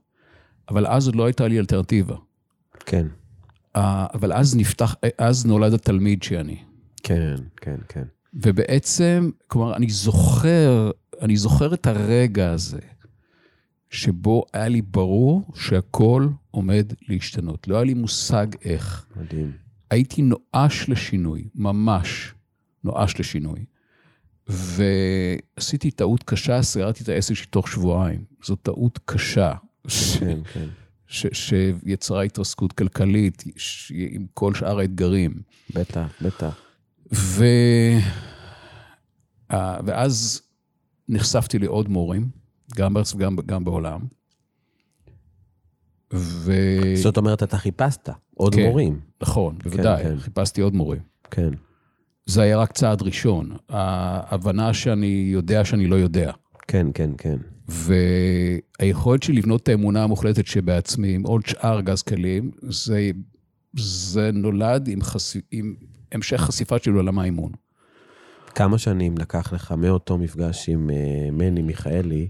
אבל 0.69 0.87
אז 0.87 1.07
עוד 1.07 1.17
לא 1.17 1.27
הייתה 1.27 1.49
לי 1.49 1.59
אלטרנטיבה. 1.59 2.17
כן. 2.87 3.07
אבל 3.75 4.33
אז 4.33 4.57
נפתח, 4.57 4.95
אז 5.19 5.47
נולד 5.47 5.73
התלמיד 5.73 6.23
שאני. 6.23 6.59
כן, 7.03 7.37
כן, 7.57 7.77
כן. 7.89 8.05
ובעצם, 8.35 9.31
כלומר, 9.47 9.77
אני 9.77 9.91
זוכר, 9.91 10.91
אני 11.21 11.37
זוכר 11.37 11.75
את 11.75 11.87
הרגע 11.87 12.51
הזה, 12.51 12.79
שבו 13.91 14.45
היה 14.53 14.69
לי 14.69 14.83
ברור 14.83 15.53
שהכל 15.55 16.29
עומד 16.51 16.93
להשתנות. 17.09 17.69
לא 17.69 17.75
היה 17.75 17.85
לי 17.85 17.95
מושג 17.95 18.47
איך. 18.65 19.07
מדהים. 19.17 19.53
הייתי 19.91 20.23
נואש 20.23 20.89
לשינוי, 20.89 21.49
ממש 21.55 22.35
נואש 22.85 23.21
לשינוי. 23.21 23.65
ועשיתי 24.49 25.91
טעות 25.91 26.23
קשה, 26.23 26.63
סגרתי 26.63 27.03
את 27.03 27.09
העסק 27.09 27.35
שלי 27.35 27.47
תוך 27.47 27.69
שבועיים. 27.69 28.25
זו 28.45 28.57
טעות 28.57 28.99
קשה. 29.05 29.53
כן, 30.21 30.39
כן. 30.53 30.67
ש, 31.07 31.27
שיצרה 31.33 32.23
התרסקות 32.23 32.73
כלכלית 32.73 33.45
ש, 33.57 33.93
עם 34.11 34.27
כל 34.35 34.55
שאר 34.55 34.79
האתגרים. 34.79 35.43
בטח, 35.75 36.13
בטח. 36.23 36.59
ו... 37.15 37.45
ואז 39.87 40.43
נחשפתי 41.09 41.59
לעוד 41.59 41.89
מורים, 41.89 42.29
גם 42.77 42.95
בארץ 42.95 43.15
וגם 43.15 43.37
גם 43.47 43.65
בעולם. 43.65 44.01
ו... 46.13 46.53
זאת 46.95 47.17
אומרת, 47.17 47.43
אתה 47.43 47.59
חיפשת 47.59 48.09
עוד 48.35 48.55
כן, 48.55 48.67
מורים. 48.67 49.01
נכון, 49.23 49.57
כן, 49.59 49.71
בוודאי, 49.71 50.03
כן, 50.03 50.09
כן. 50.09 50.19
חיפשתי 50.19 50.61
עוד 50.61 50.75
מורים. 50.75 51.01
כן. 51.31 51.51
זה 52.27 52.43
היה 52.43 52.59
רק 52.59 52.73
צעד 52.73 53.03
ראשון, 53.03 53.57
ההבנה 53.69 54.75
שאני 54.75 55.29
יודע 55.33 55.65
שאני 55.65 55.87
לא 55.87 55.97
יודע. 55.97 56.33
כן, 56.69 56.87
כן, 56.95 57.11
כן. 57.19 57.37
והיכולת 57.69 59.23
שלי 59.23 59.37
לבנות 59.37 59.63
את 59.63 59.69
האמונה 59.69 60.05
המוחלטת 60.05 60.47
שבעצמי, 60.47 61.15
עם 61.15 61.23
עוד 61.23 61.47
שאר 61.47 61.81
גז 61.81 62.03
כלים, 62.03 62.51
זה, 62.63 63.11
זה 63.77 64.31
נולד 64.33 64.89
עם, 64.89 65.03
חש... 65.03 65.37
עם 65.51 65.75
המשך 66.13 66.41
חשיפה 66.41 66.79
שלי 66.79 66.93
לעולם 66.93 67.19
האימון. 67.19 67.53
כמה 68.55 68.79
שנים 68.79 69.19
לקח 69.19 69.53
לך 69.53 69.73
מאותו 69.73 70.19
מפגש 70.19 70.69
עם 70.69 70.91
uh, 70.91 71.31
מני 71.33 71.63
מיכאלי, 71.63 72.29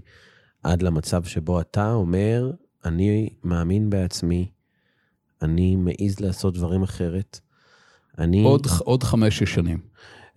עד 0.63 0.81
למצב 0.81 1.23
שבו 1.23 1.61
אתה 1.61 1.93
אומר, 1.93 2.51
אני 2.85 3.29
מאמין 3.43 3.89
בעצמי, 3.89 4.51
אני 5.41 5.75
מעז 5.75 6.19
לעשות 6.19 6.53
דברים 6.53 6.83
אחרת. 6.83 7.39
אני... 8.17 8.43
עוד, 8.43 8.67
עוד 8.79 9.03
חמש-שש 9.03 9.53
שנים. 9.53 9.79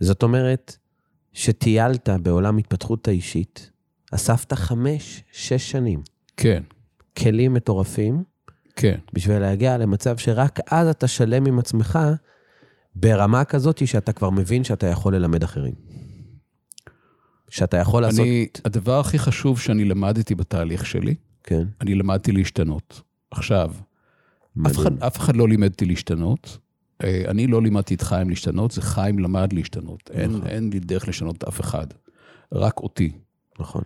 זאת 0.00 0.22
אומרת, 0.22 0.76
שטיילת 1.32 2.08
בעולם 2.08 2.58
התפתחות 2.58 3.08
האישית, 3.08 3.70
אספת 4.12 4.52
חמש, 4.52 5.22
שש 5.32 5.70
שנים. 5.70 6.02
כן. 6.36 6.62
כלים 7.18 7.54
מטורפים. 7.54 8.24
כן. 8.76 8.98
בשביל 9.12 9.38
להגיע 9.38 9.78
למצב 9.78 10.16
שרק 10.16 10.58
אז 10.70 10.88
אתה 10.88 11.08
שלם 11.08 11.46
עם 11.46 11.58
עצמך, 11.58 11.98
ברמה 12.94 13.44
כזאת 13.44 13.86
שאתה 13.86 14.12
כבר 14.12 14.30
מבין 14.30 14.64
שאתה 14.64 14.86
יכול 14.86 15.16
ללמד 15.16 15.42
אחרים. 15.42 15.74
שאתה 17.50 17.76
יכול 17.76 18.02
לעשות... 18.02 18.20
אני, 18.20 18.46
הדבר 18.64 19.00
הכי 19.00 19.18
חשוב 19.18 19.60
שאני 19.60 19.84
למדתי 19.84 20.34
בתהליך 20.34 20.86
שלי, 20.86 21.14
כן. 21.44 21.64
אני 21.80 21.94
למדתי 21.94 22.32
להשתנות. 22.32 23.02
עכשיו, 23.30 23.72
אף 24.66 24.78
אחד, 24.78 25.02
אף 25.02 25.18
אחד 25.18 25.36
לא 25.36 25.48
לימד 25.48 25.70
אותי 25.70 25.84
להשתנות. 25.84 26.58
אה, 27.04 27.22
אני 27.28 27.46
לא 27.46 27.62
לימדתי 27.62 27.94
את 27.94 28.02
חיים 28.02 28.30
להשתנות, 28.30 28.70
זה 28.70 28.82
חיים 28.82 29.18
למד 29.18 29.52
להשתנות. 29.52 30.10
נכון. 30.10 30.20
אין, 30.20 30.46
אין 30.46 30.70
לי 30.70 30.80
דרך 30.80 31.08
לשנות 31.08 31.44
אף 31.44 31.60
אחד, 31.60 31.86
רק 32.52 32.80
אותי. 32.80 33.12
נכון. 33.60 33.82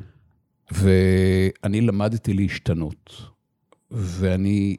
ואני 0.70 1.80
למדתי 1.80 2.32
להשתנות, 2.32 3.10
ואני 3.90 4.76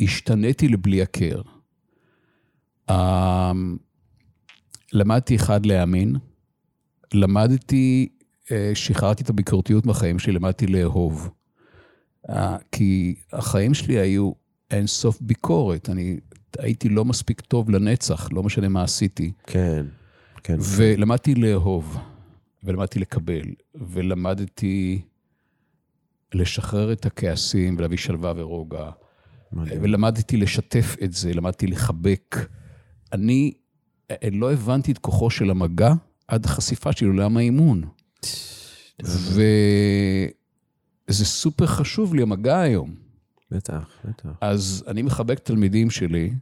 השתניתי 0.00 0.68
לבלי 0.68 1.02
הכר. 1.02 1.42
אמ, 2.90 3.76
למדתי 4.92 5.36
אחד 5.36 5.66
להאמין, 5.66 6.16
למדתי, 7.14 8.08
אה, 8.50 8.70
שחררתי 8.74 9.22
את 9.22 9.30
הביקורתיות 9.30 9.86
מהחיים 9.86 10.18
שלי, 10.18 10.32
למדתי 10.32 10.66
לאהוב. 10.66 11.30
אה, 12.28 12.56
כי 12.72 13.14
החיים 13.32 13.74
שלי 13.74 13.98
היו 13.98 14.32
אין 14.70 14.86
סוף 14.86 15.20
ביקורת. 15.20 15.88
אני 15.90 16.20
הייתי 16.58 16.88
לא 16.88 17.04
מספיק 17.04 17.40
טוב 17.40 17.70
לנצח, 17.70 18.28
לא 18.32 18.42
משנה 18.42 18.68
מה 18.68 18.82
עשיתי. 18.82 19.32
כן, 19.46 19.86
כן. 20.42 20.56
ולמדתי 20.76 21.34
לאהוב, 21.34 21.98
ולמדתי 22.64 22.98
לקבל, 22.98 23.44
ולמדתי 23.74 25.02
לשחרר 26.34 26.92
את 26.92 27.06
הכעסים 27.06 27.76
ולהביא 27.78 27.98
שלווה 27.98 28.32
ורוגע. 28.36 28.90
מדהים. 29.52 29.82
ולמדתי 29.82 30.36
לשתף 30.36 30.96
את 31.04 31.12
זה, 31.12 31.34
למדתי 31.34 31.66
לחבק. 31.66 32.36
אני 33.12 33.52
אה, 34.10 34.16
לא 34.32 34.52
הבנתי 34.52 34.92
את 34.92 34.98
כוחו 34.98 35.30
של 35.30 35.50
המגע 35.50 35.92
עד 36.28 36.44
החשיפה 36.44 36.92
שלי 36.92 37.06
לעולם 37.06 37.36
האימון. 37.36 37.82
וזה 39.00 40.30
סופר 41.24 41.66
חשוב 41.66 42.14
לי, 42.14 42.22
המגע 42.22 42.60
היום. 42.60 42.94
בטח, 43.50 43.88
בטח. 44.04 44.30
אז 44.40 44.84
אני 44.86 45.02
מחבק 45.02 45.38
תלמידים 45.38 45.90
שלי, 45.90 46.32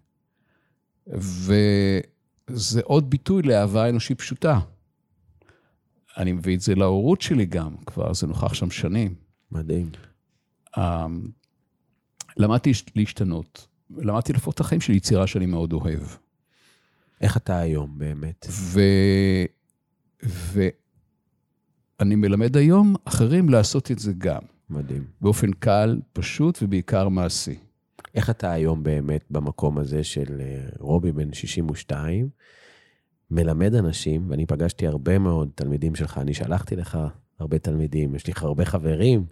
וזה 1.06 2.80
עוד 2.84 3.10
ביטוי 3.10 3.42
לאהבה 3.42 3.88
אנושית 3.88 4.18
פשוטה. 4.18 4.60
אני 6.16 6.32
מביא 6.32 6.56
את 6.56 6.60
זה 6.60 6.74
להורות 6.74 7.20
שלי 7.20 7.46
גם, 7.46 7.76
כבר 7.86 8.14
זה 8.14 8.26
נוכח 8.26 8.54
שם 8.54 8.70
שנים. 8.70 9.14
מדהים. 9.52 9.90
אמ, 10.78 11.28
למדתי 12.36 12.72
להשתנות, 12.96 13.66
למדתי 13.90 14.32
להפוך 14.32 14.54
את 14.54 14.60
החיים 14.60 14.80
שלי 14.80 14.96
יצירה 14.96 15.26
שאני 15.26 15.46
מאוד 15.46 15.72
אוהב. 15.72 16.02
איך 17.20 17.36
אתה 17.36 17.58
היום 17.58 17.98
באמת? 17.98 18.46
ו... 18.50 18.80
ואני 20.22 22.14
מלמד 22.14 22.56
היום 22.56 22.94
אחרים 23.04 23.48
לעשות 23.48 23.90
את 23.90 23.98
זה 23.98 24.12
גם, 24.18 24.42
מדהים. 24.70 25.04
באופן 25.20 25.52
קל, 25.52 26.00
פשוט 26.12 26.58
ובעיקר 26.62 27.08
מעשי. 27.08 27.58
איך 28.14 28.30
אתה 28.30 28.52
היום 28.52 28.82
באמת 28.82 29.24
במקום 29.30 29.78
הזה 29.78 30.04
של 30.04 30.40
אה, 30.40 30.68
רובי 30.78 31.12
בן 31.12 31.32
62, 31.32 32.28
מלמד 33.30 33.74
אנשים, 33.74 34.30
ואני 34.30 34.46
פגשתי 34.46 34.86
הרבה 34.86 35.18
מאוד 35.18 35.50
תלמידים 35.54 35.94
שלך, 35.94 36.18
אני 36.18 36.34
שלחתי 36.34 36.76
לך 36.76 36.98
הרבה 37.38 37.58
תלמידים, 37.58 38.14
יש 38.14 38.26
לי 38.26 38.32
הרבה 38.36 38.64
חברים 38.64 39.26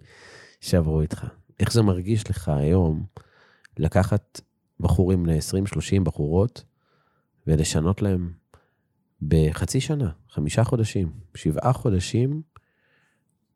שעברו 0.61 1.01
איתך. 1.01 1.25
איך 1.59 1.73
זה 1.73 1.81
מרגיש 1.81 2.29
לך 2.29 2.49
היום 2.49 3.05
לקחת 3.77 4.41
בחורים 4.79 5.23
בני 5.23 5.39
20-30 5.99 6.03
בחורות 6.03 6.63
ולשנות 7.47 8.01
להם 8.01 8.31
בחצי 9.21 9.81
שנה, 9.81 10.09
חמישה 10.35 10.63
חודשים, 10.63 11.11
שבעה 11.35 11.73
חודשים, 11.73 12.41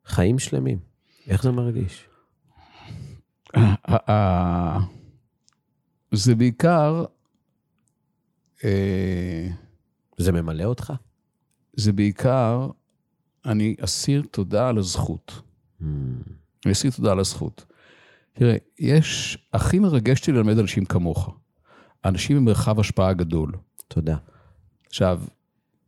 חיים 0.04 0.38
שלמים? 0.38 0.78
איך 1.26 1.42
זה 1.42 1.50
מרגיש? 1.50 2.08
זה 6.12 6.34
בעיקר, 6.34 7.04
אה, 8.64 9.48
זה 10.18 10.32
ממלא 10.32 10.64
אותך? 10.64 10.92
זה 11.76 11.92
בעיקר, 11.92 12.68
אני 13.44 13.76
אסיר 13.84 14.22
תודה 14.30 14.68
על 14.68 14.78
הזכות. 14.78 15.42
Hmm, 15.80 15.84
אני 16.64 16.72
אסיר 16.72 16.90
תודה 16.90 17.12
על 17.12 17.20
הזכות. 17.20 17.64
תראה, 18.32 18.56
יש, 18.78 19.38
הכי 19.52 19.78
מרגש 19.78 20.20
אותי 20.20 20.32
ללמד 20.32 20.58
אנשים 20.58 20.84
כמוך. 20.84 21.36
אנשים 22.04 22.36
עם 22.36 22.44
מרחב 22.44 22.80
השפעה 22.80 23.12
גדול. 23.12 23.52
תודה. 23.88 24.16
עכשיו, 24.86 25.20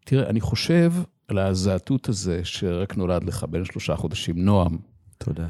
תראה, 0.05 0.29
אני 0.31 0.41
חושב 0.41 0.93
על 1.29 1.39
הזעתות 1.39 2.09
הזה 2.09 2.41
שרק 2.45 2.97
נולד 2.97 3.25
לך 3.25 3.47
בין 3.51 3.65
שלושה 3.65 3.97
חודשים, 3.97 4.45
נועם, 4.45 4.79
תודה. 5.19 5.47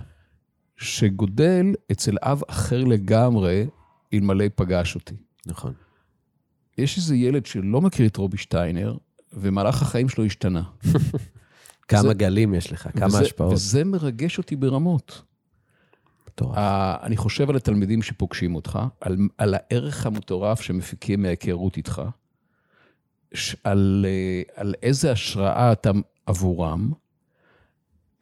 שגודל 0.77 1.67
אצל 1.93 2.17
אב 2.23 2.43
אחר 2.49 2.85
לגמרי, 2.85 3.67
אלמלא 4.15 4.45
פגש 4.55 4.95
אותי. 4.95 5.15
נכון. 5.47 5.73
יש 6.79 6.97
איזה 6.97 7.17
ילד 7.17 7.47
שלא 7.47 7.81
מכיר 7.81 8.07
את 8.07 8.17
רובי 8.17 8.37
שטיינר, 8.37 8.97
ומהלך 9.33 9.83
החיים 9.83 10.09
שלו 10.09 10.25
השתנה. 10.25 10.63
כמה 11.89 12.01
וזה- 12.01 12.15
גלים 12.15 12.55
יש 12.55 12.73
לך, 12.73 12.89
כמה 12.97 13.07
וזה, 13.07 13.21
השפעות. 13.21 13.53
וזה 13.53 13.85
מרגש 13.85 14.39
אותי 14.39 14.57
ברמות. 14.57 15.23
מטורף. 16.29 16.59
אני 17.03 17.17
חושב 17.17 17.51
על 17.51 17.57
התלמידים 17.57 18.03
שפוגשים 18.03 18.55
אותך, 18.55 18.79
על, 19.01 19.17
על 19.39 19.55
הערך 19.59 20.07
המטורף 20.07 20.61
שמפיקים 20.61 21.23
מההיכרות 21.23 21.77
איתך, 21.77 22.03
על, 23.65 24.07
אה, 24.09 24.43
על 24.63 24.75
איזה 24.83 25.13
השראה 25.13 25.73
אתה 25.73 25.91
עבורם, 26.27 26.93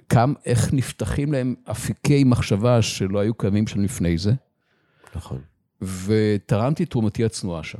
כמה, 0.09 0.35
איך 0.47 0.73
נפתחים 0.75 1.33
להם 1.33 1.55
אפיקי 1.71 2.25
מחשבה 2.25 2.83
שלא 2.83 3.19
היו 3.19 3.35
קיימים 3.35 3.67
שם 3.67 3.81
לפני 3.81 4.19
זה, 4.19 4.33
נכון. 5.17 5.41
ותרמתי 6.07 6.87
תרומתי 6.87 7.25
הצנועה 7.25 7.63
שם. 7.63 7.79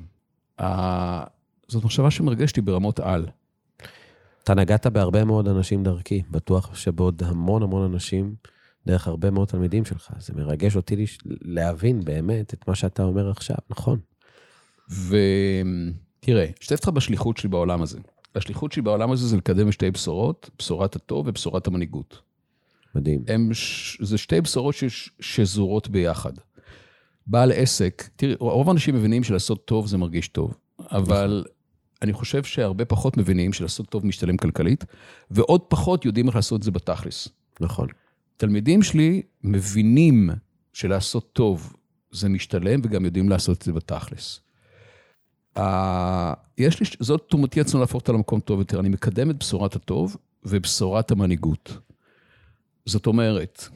ה- 0.61 1.25
זאת 1.69 1.85
מחשבה 1.85 2.11
שמרגשת 2.11 2.51
אותי 2.51 2.61
ברמות 2.61 3.01
על. 3.01 3.27
אתה 4.45 4.55
נגעת 4.55 4.87
בהרבה 4.87 5.25
מאוד 5.25 5.49
אנשים 5.49 5.83
דרכי, 5.83 6.23
בטוח 6.31 6.75
שבעוד 6.75 7.23
המון 7.23 7.63
המון 7.63 7.93
אנשים, 7.93 8.35
דרך 8.87 9.09
הרבה 9.09 9.31
מאוד 9.31 9.49
תלמידים 9.49 9.85
שלך. 9.85 10.13
זה 10.19 10.33
מרגש 10.37 10.77
אותי 10.77 11.07
להבין 11.27 12.05
באמת 12.05 12.55
את 12.55 12.69
מה 12.69 12.75
שאתה 12.75 13.03
אומר 13.03 13.31
עכשיו, 13.31 13.57
נכון. 13.71 13.99
ותראה, 16.23 16.47
אשתף 16.63 16.77
אותך 16.77 16.89
בשליחות 16.89 17.37
שלי 17.37 17.49
בעולם 17.49 17.83
הזה. 17.83 17.99
השליחות 18.35 18.73
שלי 18.73 18.83
בעולם 18.83 19.13
הזה 19.13 19.27
זה 19.27 19.37
לקדם 19.37 19.73
שתי 19.73 19.91
בשורות, 19.91 20.51
בשורת 20.59 20.97
הטוב 20.97 21.27
ובשורת 21.29 21.67
המנהיגות. 21.67 22.23
מדהים. 22.95 23.25
הם, 23.29 23.51
זה 24.01 24.19
שתי 24.19 24.41
בשורות 24.41 24.75
ש- 24.75 25.11
שזורות 25.21 25.89
ביחד. 25.89 26.33
בעל 27.27 27.53
עסק, 27.53 28.09
תראי, 28.17 28.35
רוב 28.39 28.69
האנשים 28.69 28.95
מבינים 28.95 29.25
שלעשות 29.25 29.65
טוב 29.65 29.87
זה 29.87 29.99
מרגיש 29.99 30.29
טוב, 30.29 30.55
אבל 30.81 31.45
אני 32.03 32.13
חושב 32.13 32.45
שהרבה 32.45 32.85
פחות 32.85 33.17
מבינים 33.17 33.53
שלעשות 33.53 33.89
טוב 33.89 34.07
משתלם 34.07 34.37
כלכלית, 34.37 34.85
ועוד 35.31 35.61
פחות 35.61 36.05
יודעים 36.05 36.27
איך 36.27 36.37
לעשות 36.37 36.59
את 36.59 36.63
זה 36.63 36.71
בתכלס. 36.71 37.29
נכון. 37.61 37.89
תלמידים 38.37 38.83
שלי 38.83 39.23
מבינים 39.45 40.31
שלעשות 40.73 41.33
טוב 41.33 41.77
זה 42.11 42.29
משתלם, 42.29 42.81
וגם 42.85 43.05
יודעים 43.05 43.29
לעשות 43.29 43.59
את 43.59 43.63
זה 43.63 43.73
בתכלס. 43.73 44.41
Uh, 45.57 45.61
יש 46.59 46.81
לי, 46.81 46.87
זאת 47.01 47.27
תרומתי 47.31 47.61
עצמה 47.61 47.81
להפוך 47.81 48.01
אותה 48.01 48.13
למקום 48.13 48.41
טוב 48.41 48.59
יותר. 48.59 48.81
אני 48.81 48.89
מקדם 48.89 49.31
את 49.31 49.39
בשורת 49.39 49.77
הטוב 49.77 50.17
ובשורת 50.45 51.11
המנהיגות. 51.11 51.79
זאת 52.87 53.07
אומרת, 53.07 53.69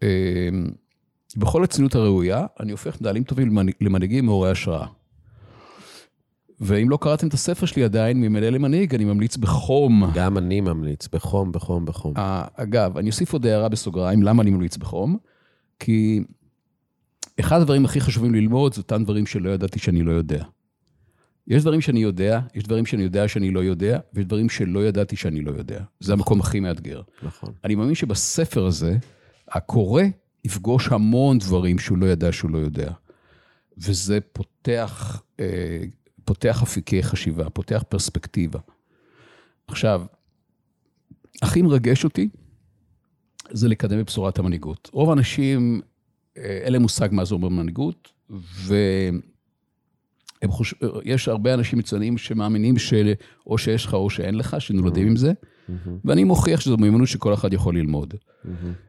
uh, 0.00 0.04
בכל 1.36 1.64
הצניעות 1.64 1.94
הראויה, 1.94 2.46
אני 2.60 2.72
הופך 2.72 3.00
מנהלים 3.00 3.24
טובים 3.24 3.48
למנהיג- 3.48 3.76
למנהיגים 3.80 4.24
מעוררי 4.26 4.50
השראה. 4.50 4.86
ואם 6.60 6.90
לא 6.90 6.98
קראתם 7.00 7.28
את 7.28 7.34
הספר 7.34 7.66
שלי 7.66 7.84
עדיין, 7.84 8.20
ממלא 8.20 8.48
למנהיג, 8.48 8.94
אני 8.94 9.04
ממליץ 9.04 9.36
בחום. 9.36 10.10
גם 10.14 10.38
אני 10.38 10.60
ממליץ, 10.60 11.08
בחום, 11.08 11.52
בחום, 11.52 11.84
בחום. 11.84 12.14
אה, 12.16 12.44
אגב, 12.54 12.98
אני 12.98 13.10
אוסיף 13.10 13.32
עוד 13.32 13.46
הערה 13.46 13.68
בסוגריים, 13.68 14.22
למה 14.22 14.42
אני 14.42 14.50
ממליץ 14.50 14.76
בחום? 14.76 15.18
כי 15.78 16.24
אחד 17.40 17.60
הדברים 17.60 17.84
הכי 17.84 18.00
חשובים 18.00 18.34
ללמוד 18.34 18.74
זה 18.74 18.80
אותם 18.80 19.04
דברים 19.04 19.26
שלא 19.26 19.50
ידעתי 19.50 19.78
שאני 19.78 20.02
לא 20.02 20.12
יודע. 20.12 20.44
יש 21.48 21.62
דברים 21.62 21.80
שאני 21.80 22.00
יודע, 22.00 22.40
יש 22.54 22.64
דברים 22.64 22.86
שאני 22.86 23.02
יודע 23.02 23.28
שאני 23.28 23.50
לא 23.50 23.60
יודע, 23.60 23.98
ויש 24.12 24.26
דברים 24.26 24.48
שלא 24.48 24.86
ידעתי 24.86 25.16
שאני 25.16 25.40
לא 25.40 25.50
יודע. 25.50 25.84
זה 26.00 26.12
המקום 26.12 26.40
הכי 26.40 26.60
מאתגר. 26.60 27.02
נכון. 27.22 27.52
אני 27.64 27.74
מאמין 27.74 27.94
שבספר 27.94 28.66
הזה, 28.66 28.96
הקורא 29.48 30.02
יפגוש 30.44 30.88
המון 30.88 31.38
דברים 31.38 31.78
שהוא 31.78 31.98
לא 31.98 32.06
ידע 32.06 32.32
שהוא 32.32 32.50
לא 32.50 32.58
יודע. 32.58 32.92
וזה 33.78 34.18
פותח, 34.32 35.22
אה, 35.40 35.82
פותח 36.24 36.62
אפיקי 36.62 37.02
חשיבה, 37.02 37.50
פותח 37.50 37.84
פרספקטיבה. 37.88 38.58
עכשיו, 39.68 40.02
הכי 41.42 41.62
מרגש 41.62 42.04
אותי 42.04 42.28
זה 43.50 43.68
לקדם 43.68 44.00
את 44.00 44.06
בשורת 44.06 44.38
המנהיגות. 44.38 44.90
רוב 44.92 45.10
האנשים, 45.10 45.80
אה, 46.36 46.42
אין 46.42 46.72
להם 46.72 46.82
מושג 46.82 47.08
מה 47.12 47.24
זה 47.24 47.34
אומר 47.34 47.48
מנהיגות, 47.48 48.12
והם 48.30 49.20
חוש... 50.44 50.74
יש 51.04 51.28
הרבה 51.28 51.54
אנשים 51.54 51.78
מצוינים 51.78 52.18
שמאמינים 52.18 52.78
שאו 52.78 53.58
שיש 53.58 53.86
לך 53.86 53.94
או 53.94 54.10
שאין 54.10 54.34
לך, 54.34 54.56
שנולדים 54.60 55.06
עם 55.06 55.16
זה, 55.16 55.32
ואני 56.04 56.24
מוכיח 56.24 56.60
שזו 56.60 56.76
מיומנות 56.76 57.08
שכל 57.08 57.34
אחד 57.34 57.52
יכול 57.52 57.78
ללמוד. 57.78 58.14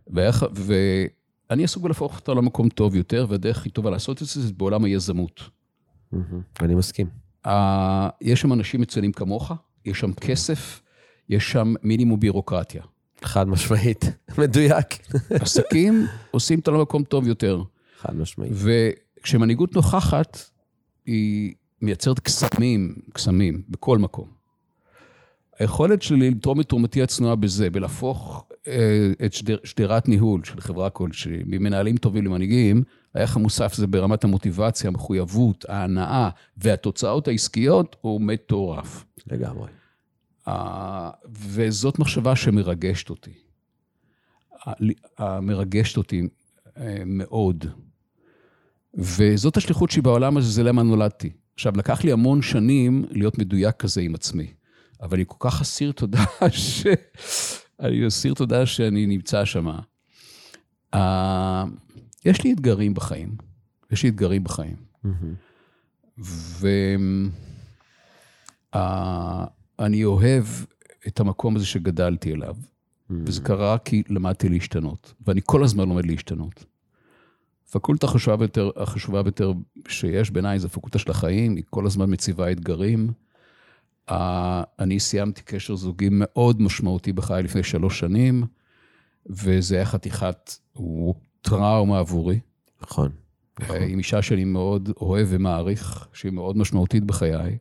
ואיך, 0.08 0.46
ואני 0.54 1.64
עסוק 1.64 1.84
בלהפוך 1.84 2.16
אותה 2.20 2.34
למקום 2.34 2.70
טוב 2.70 2.96
יותר, 2.96 3.26
והדרך 3.30 3.58
הכי 3.58 3.70
טובה 3.70 3.90
לעשות 3.90 4.22
את 4.22 4.28
זה 4.28 4.42
זה 4.42 4.54
בעולם 4.58 4.84
היזמות. 4.84 5.42
מהמם. 6.12 6.42
אני 6.62 6.76
מסכים. 6.76 7.08
ה- 7.48 8.10
יש 8.22 8.42
שם 8.42 8.54
אנשים 8.54 8.82
מצוינים 8.82 9.12
כמוך, 9.12 9.52
יש 9.86 10.00
שם 10.00 10.14
כסף, 10.14 10.82
יש 11.30 11.52
שם 11.52 11.74
מינימום 11.84 12.20
בירוקרטיה. 12.20 12.82
חד 13.24 13.48
משמעית. 13.48 14.06
מדויק. 14.42 14.86
עסקים 15.30 16.06
עושים 16.32 16.60
אותה 16.60 16.72
למקום 16.72 17.04
טוב 17.04 17.28
יותר. 17.28 17.64
חד 18.00 18.16
משמעית. 18.16 18.52
וכשמנהיגות 18.56 19.76
נוכחת, 19.76 20.38
היא 21.08 21.54
מייצרת 21.82 22.20
קסמים, 22.20 22.96
קסמים, 23.14 23.62
בכל 23.70 23.98
מקום. 23.98 24.28
היכולת 25.60 26.02
שלי 26.02 26.32
לתרום 26.32 26.62
את 26.62 26.70
תרומתי 26.70 27.02
הצנועה 27.02 27.36
בזה, 27.36 27.70
בלהפוך 27.70 28.46
אה, 28.68 29.12
את 29.26 29.34
שדר, 29.34 29.58
שדרת 29.64 30.08
ניהול 30.08 30.44
של 30.44 30.62
חברה 30.62 30.90
כלשהי, 30.90 31.44
ממנהלים 31.46 31.98
טובים 31.98 32.26
למנהיגים, 32.26 32.84
הערך 33.16 33.36
המוסף 33.36 33.74
זה 33.74 33.88
ברמת 33.88 34.24
המוטיבציה, 34.24 34.88
המחויבות, 34.88 35.66
ההנאה 35.70 36.30
והתוצאות 36.58 37.28
העסקיות, 37.28 37.96
הוא 38.02 38.22
מטורף. 38.22 39.06
לגמרי. 39.28 39.70
וזאת 41.30 42.00
מחשבה 42.00 42.36
שמרגשת 42.36 43.10
אותי. 43.10 43.34
מרגשת 45.42 45.98
אותי 45.98 46.28
אה, 46.78 47.04
מאוד. 47.06 47.66
וזאת 48.94 49.58
השליחות 49.58 49.92
שלי 49.92 50.02
בעולם 50.02 50.38
הזה, 50.38 50.52
זה 50.52 50.64
למה 50.64 50.84
נולדתי. 50.84 51.30
עכשיו, 51.54 51.74
לקח 51.78 52.04
לי 52.04 52.12
המון 52.12 52.42
שנים 52.42 53.06
להיות 53.12 53.38
מדויק 53.38 53.76
כזה 53.76 54.02
עם 54.02 54.16
עצמי, 54.16 54.48
אבל 55.02 55.18
אני 55.18 55.26
כל 55.28 55.50
כך 55.50 55.62
אסיר 55.62 55.92
תודה 55.92 56.24
ש... 56.52 56.88
אני 57.80 58.08
אסיר 58.08 58.34
תודה 58.34 58.66
שאני 58.66 59.06
נמצא 59.06 59.46
שם. 59.46 59.68
Uh, 60.96 61.00
יש 62.26 62.44
לי 62.44 62.54
אתגרים 62.54 62.94
בחיים. 62.94 63.36
יש 63.92 64.04
לי 64.04 64.10
אתגרים 64.10 64.44
בחיים. 64.44 64.76
Mm-hmm. 65.06 65.36
ואני 69.80 70.04
uh, 70.04 70.06
אוהב 70.06 70.46
את 71.08 71.20
המקום 71.20 71.56
הזה 71.56 71.66
שגדלתי 71.66 72.34
אליו, 72.34 72.56
mm-hmm. 72.56 73.14
וזה 73.26 73.42
קרה 73.42 73.78
כי 73.78 74.04
למדתי 74.10 74.50
להשתנות, 74.50 75.14
ואני 75.28 75.42
כל 75.46 75.64
הזמן 75.64 75.90
לומד 75.90 76.06
להשתנות. 76.06 76.66
הפקולטה 77.70 78.08
החשובה 78.08 78.38
ביותר, 78.38 78.70
החשובה 78.76 79.24
ביותר 79.24 79.52
שיש 79.88 80.32
בעיניי 80.32 80.60
זה 80.60 80.68
הפקולטה 80.68 81.00
של 81.00 81.12
החיים, 81.12 81.56
היא 81.56 81.64
כל 81.70 81.86
הזמן 81.86 82.14
מציבה 82.14 82.52
אתגרים. 82.52 83.12
Uh, 84.10 84.14
אני 84.80 85.00
סיימתי 85.00 85.42
קשר 85.46 85.76
זוגי 85.76 86.08
מאוד 86.12 86.62
משמעותי 86.62 87.14
בחיי 87.14 87.44
לפני 87.44 87.64
שלוש 87.64 88.00
שנים, 88.00 88.44
וזה 89.30 89.76
היה 89.76 89.86
חתיכת 89.86 90.52
טראומה 91.42 92.00
עבורי. 92.00 92.40
נכון. 92.82 93.12
נכון. 93.60 93.78
עם 93.82 93.98
אישה 93.98 94.22
שאני 94.22 94.46
מאוד 94.46 94.90
אוהב 95.02 95.28
ומעריך, 95.30 96.08
שהיא 96.14 96.32
מאוד 96.32 96.58
משמעותית 96.58 97.04
בחיי. 97.04 97.58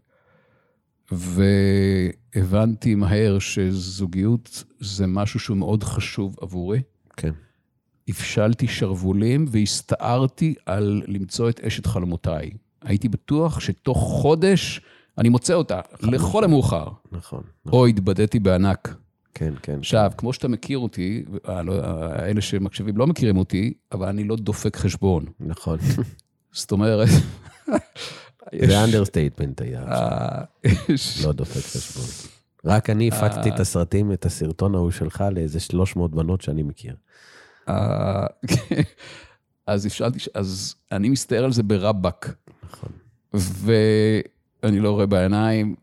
והבנתי 1.13 2.95
מהר 2.95 3.39
שזוגיות 3.39 4.65
זה 4.81 5.07
משהו 5.07 5.41
שהוא 5.41 5.57
מאוד 5.57 5.83
חשוב 5.83 6.37
עבורי. 6.41 6.83
כן. 7.17 7.33
הפשלתי 8.09 8.69
שרוולים 8.69 9.45
והסתערתי 9.49 10.55
על 10.67 11.03
למצוא 11.07 11.51
את 11.51 11.61
אשת 11.61 11.87
חלומותיי. 11.87 12.51
הייתי 12.83 13.09
בטוח 13.09 13.61
שתוך 13.61 13.99
חודש 13.99 14.81
אני 15.19 15.29
מוצא 15.29 15.55
אותה, 15.55 15.81
נכון. 15.95 16.15
לכל 16.15 16.45
המאוחר. 16.45 16.89
נכון. 17.13 17.43
נכון. 17.67 17.73
או 17.73 17.87
התבדיתי 17.87 18.39
בענק. 18.39 18.95
כן, 19.35 19.55
כן. 19.63 19.79
עכשיו, 19.79 20.13
כמו 20.17 20.33
שאתה 20.33 20.49
מכיר 20.49 20.79
אותי, 20.79 21.25
לא, 21.49 21.73
אלה 22.19 22.41
שמקשיבים 22.41 22.97
לא 22.97 23.07
מכירים 23.07 23.37
אותי, 23.37 23.75
אבל 23.93 24.09
אני 24.09 24.25
לא 24.25 24.37
דופק 24.37 24.77
חשבון. 24.77 25.25
נכון. 25.41 25.79
זאת 26.53 26.73
אומרת... 26.73 27.09
זה 28.69 28.85
understatement 28.85 29.61
היה. 29.61 29.83
אה, 29.83 30.43
לא 31.25 31.33
דופק 31.33 31.77
חשבון. 31.77 32.05
רק 32.65 32.91
אני 32.91 33.09
הפקתי 33.09 33.49
את 33.49 33.55
אה. 33.55 33.61
הסרטים, 33.61 34.13
את 34.13 34.27
הסרטון 34.27 34.75
ההוא 34.75 34.91
שלך 34.91 35.25
לאיזה 35.33 35.61
300 35.61 36.11
בנות 36.11 36.41
שאני 36.41 36.63
מכיר. 36.63 36.95
אה, 37.69 38.27
אז 39.67 39.87
אפשרתי, 39.87 40.19
אז 40.35 40.75
אני 40.93 41.09
מסתער 41.09 41.45
על 41.45 41.53
זה 41.53 41.63
ברבאק. 41.63 42.35
נכון. 42.63 42.91
ואני 43.35 44.81
לא 44.81 44.91
רואה 44.91 45.07
בעיניים. 45.07 45.75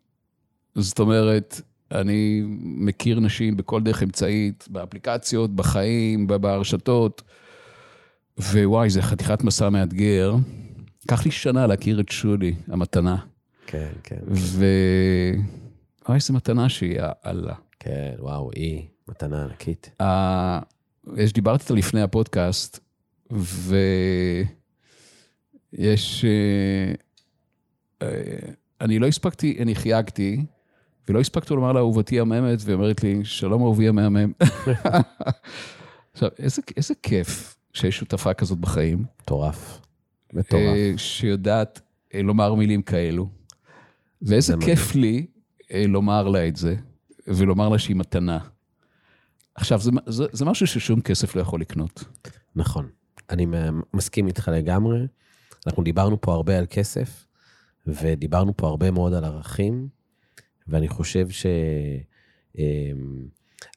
זאת 0.75 0.99
אומרת, 0.99 1.61
אני 1.91 2.43
מכיר 2.59 3.19
נשים 3.19 3.57
בכל 3.57 3.83
דרך 3.83 4.03
אמצעית, 4.03 4.67
באפליקציות, 4.69 5.55
בחיים, 5.55 6.27
ברשתות, 6.27 7.21
ווואי, 8.39 8.89
זה 8.89 9.01
חתיכת 9.01 9.43
מסע 9.43 9.69
מאתגר. 9.69 10.35
לקח 11.05 11.25
לי 11.25 11.31
שנה 11.31 11.67
להכיר 11.67 11.99
את 11.99 12.09
שולי, 12.09 12.55
המתנה. 12.67 13.17
כן, 13.67 13.91
כן. 14.03 14.19
ו... 14.27 14.65
וואי, 16.07 16.15
איזה 16.17 16.33
מתנה 16.33 16.69
שהיא, 16.69 16.99
אללה. 17.25 17.55
כן, 17.79 18.13
וואו, 18.19 18.51
היא 18.55 18.87
מתנה 19.07 19.43
ענקית. 19.43 19.89
יש, 21.17 21.33
דיברתי 21.33 21.63
איתה 21.63 21.73
לפני 21.73 22.01
הפודקאסט, 22.01 22.79
ויש... 23.31 24.45
Uh, 26.25 26.97
uh, 28.03 28.05
אני 28.81 28.99
לא 28.99 29.07
הספקתי, 29.07 29.57
אני 29.61 29.75
חייגתי, 29.75 30.45
ולא 31.07 31.19
הספקתי 31.19 31.53
לומר 31.53 31.71
לה, 31.71 31.79
אהובתי 31.79 32.19
המהממת, 32.19 32.59
והיא 32.65 32.75
אומרת 32.75 33.03
לי, 33.03 33.25
שלום 33.25 33.61
אהובי 33.61 33.87
המהמם. 33.87 34.31
עכשיו, 36.13 36.29
איזה, 36.39 36.61
איזה 36.77 36.93
כיף 37.03 37.55
שיש 37.73 37.97
שותפה 37.97 38.33
כזאת 38.33 38.59
בחיים. 38.59 39.05
מטורף. 39.21 39.81
מטורף. 40.33 40.63
אה, 40.63 40.93
שיודעת 40.97 41.81
אה, 42.13 42.21
לומר 42.21 42.53
מילים 42.53 42.81
כאלו. 42.81 43.29
ואיזה 44.21 44.55
כיף. 44.59 44.95
לי 44.95 45.25
אה, 45.71 45.87
לומר 45.87 46.27
לה 46.27 46.47
את 46.47 46.55
זה, 46.55 46.75
ולומר 47.27 47.69
לה 47.69 47.79
שהיא 47.79 47.95
מתנה. 47.95 48.39
עכשיו, 49.55 49.79
זה, 49.79 49.91
זה, 50.05 50.25
זה 50.31 50.45
משהו 50.45 50.67
ששום 50.67 51.01
כסף 51.01 51.35
לא 51.35 51.41
יכול 51.41 51.61
לקנות. 51.61 52.03
נכון. 52.55 52.89
אני 53.29 53.45
מסכים 53.93 54.27
איתך 54.27 54.51
לגמרי. 54.53 55.07
אנחנו 55.67 55.83
דיברנו 55.83 56.21
פה 56.21 56.33
הרבה 56.33 56.57
על 56.57 56.65
כסף, 56.69 57.25
ודיברנו 57.87 58.57
פה 58.57 58.67
הרבה 58.67 58.91
מאוד 58.91 59.13
על 59.13 59.25
ערכים. 59.25 59.87
ואני 60.67 60.87
חושב 60.87 61.27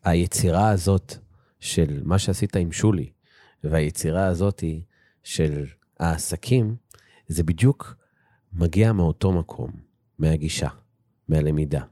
שהיצירה 0.05 0.69
הזאת 0.69 1.15
של 1.61 2.01
מה 2.05 2.19
שעשית 2.19 2.57
עם 2.57 2.73
שולי, 2.73 3.11
והיצירה 3.65 4.27
הזאת 4.27 4.65
של 5.23 5.67
העסקים, 6.01 6.77
זה 7.29 7.43
בדיוק 7.43 7.97
מגיע 8.53 8.93
מאותו 8.93 9.33
מקום, 9.33 9.71
מהגישה, 10.19 10.69
מהלמידה, 11.29 11.83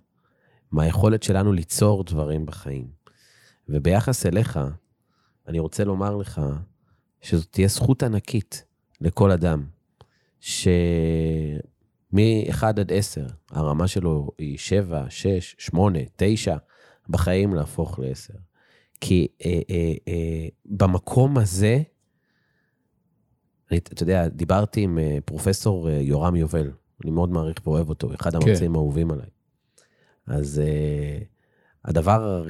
מהיכולת 0.72 1.22
שלנו 1.22 1.52
ליצור 1.52 2.04
דברים 2.04 2.46
בחיים. 2.46 3.03
וביחס 3.68 4.26
אליך, 4.26 4.60
אני 5.48 5.58
רוצה 5.58 5.84
לומר 5.84 6.16
לך 6.16 6.40
שזאת 7.20 7.48
תהיה 7.50 7.68
זכות 7.68 8.02
ענקית 8.02 8.64
לכל 9.00 9.30
אדם, 9.30 9.64
ש... 10.40 10.68
מ-1 12.14 12.66
עד 12.66 12.92
10, 12.92 13.26
הרמה 13.50 13.88
שלו 13.88 14.30
היא 14.38 14.58
7, 14.58 15.06
6, 15.08 15.54
8, 15.58 15.98
9, 16.16 16.56
בחיים 17.08 17.54
להפוך 17.54 17.98
ל-10. 17.98 18.38
כי 19.00 19.28
אה, 19.44 19.60
אה, 19.70 19.94
אה, 20.08 20.48
במקום 20.64 21.38
הזה, 21.38 21.82
אני, 23.70 23.78
אתה 23.78 24.02
יודע, 24.02 24.28
דיברתי 24.28 24.80
עם 24.80 24.98
אה, 24.98 25.18
פרופסור 25.24 25.88
אה, 25.88 25.94
יורם 25.94 26.36
יובל, 26.36 26.70
אני 27.04 27.10
מאוד 27.10 27.30
מעריך 27.30 27.66
ואוהב 27.66 27.88
אותו, 27.88 28.14
אחד 28.14 28.30
כן. 28.30 28.36
המרצים 28.36 28.70
כן. 28.70 28.74
האהובים 28.74 29.10
עליי. 29.10 29.28
אז 30.26 30.58
אה, 30.58 31.18
הדבר, 31.84 32.44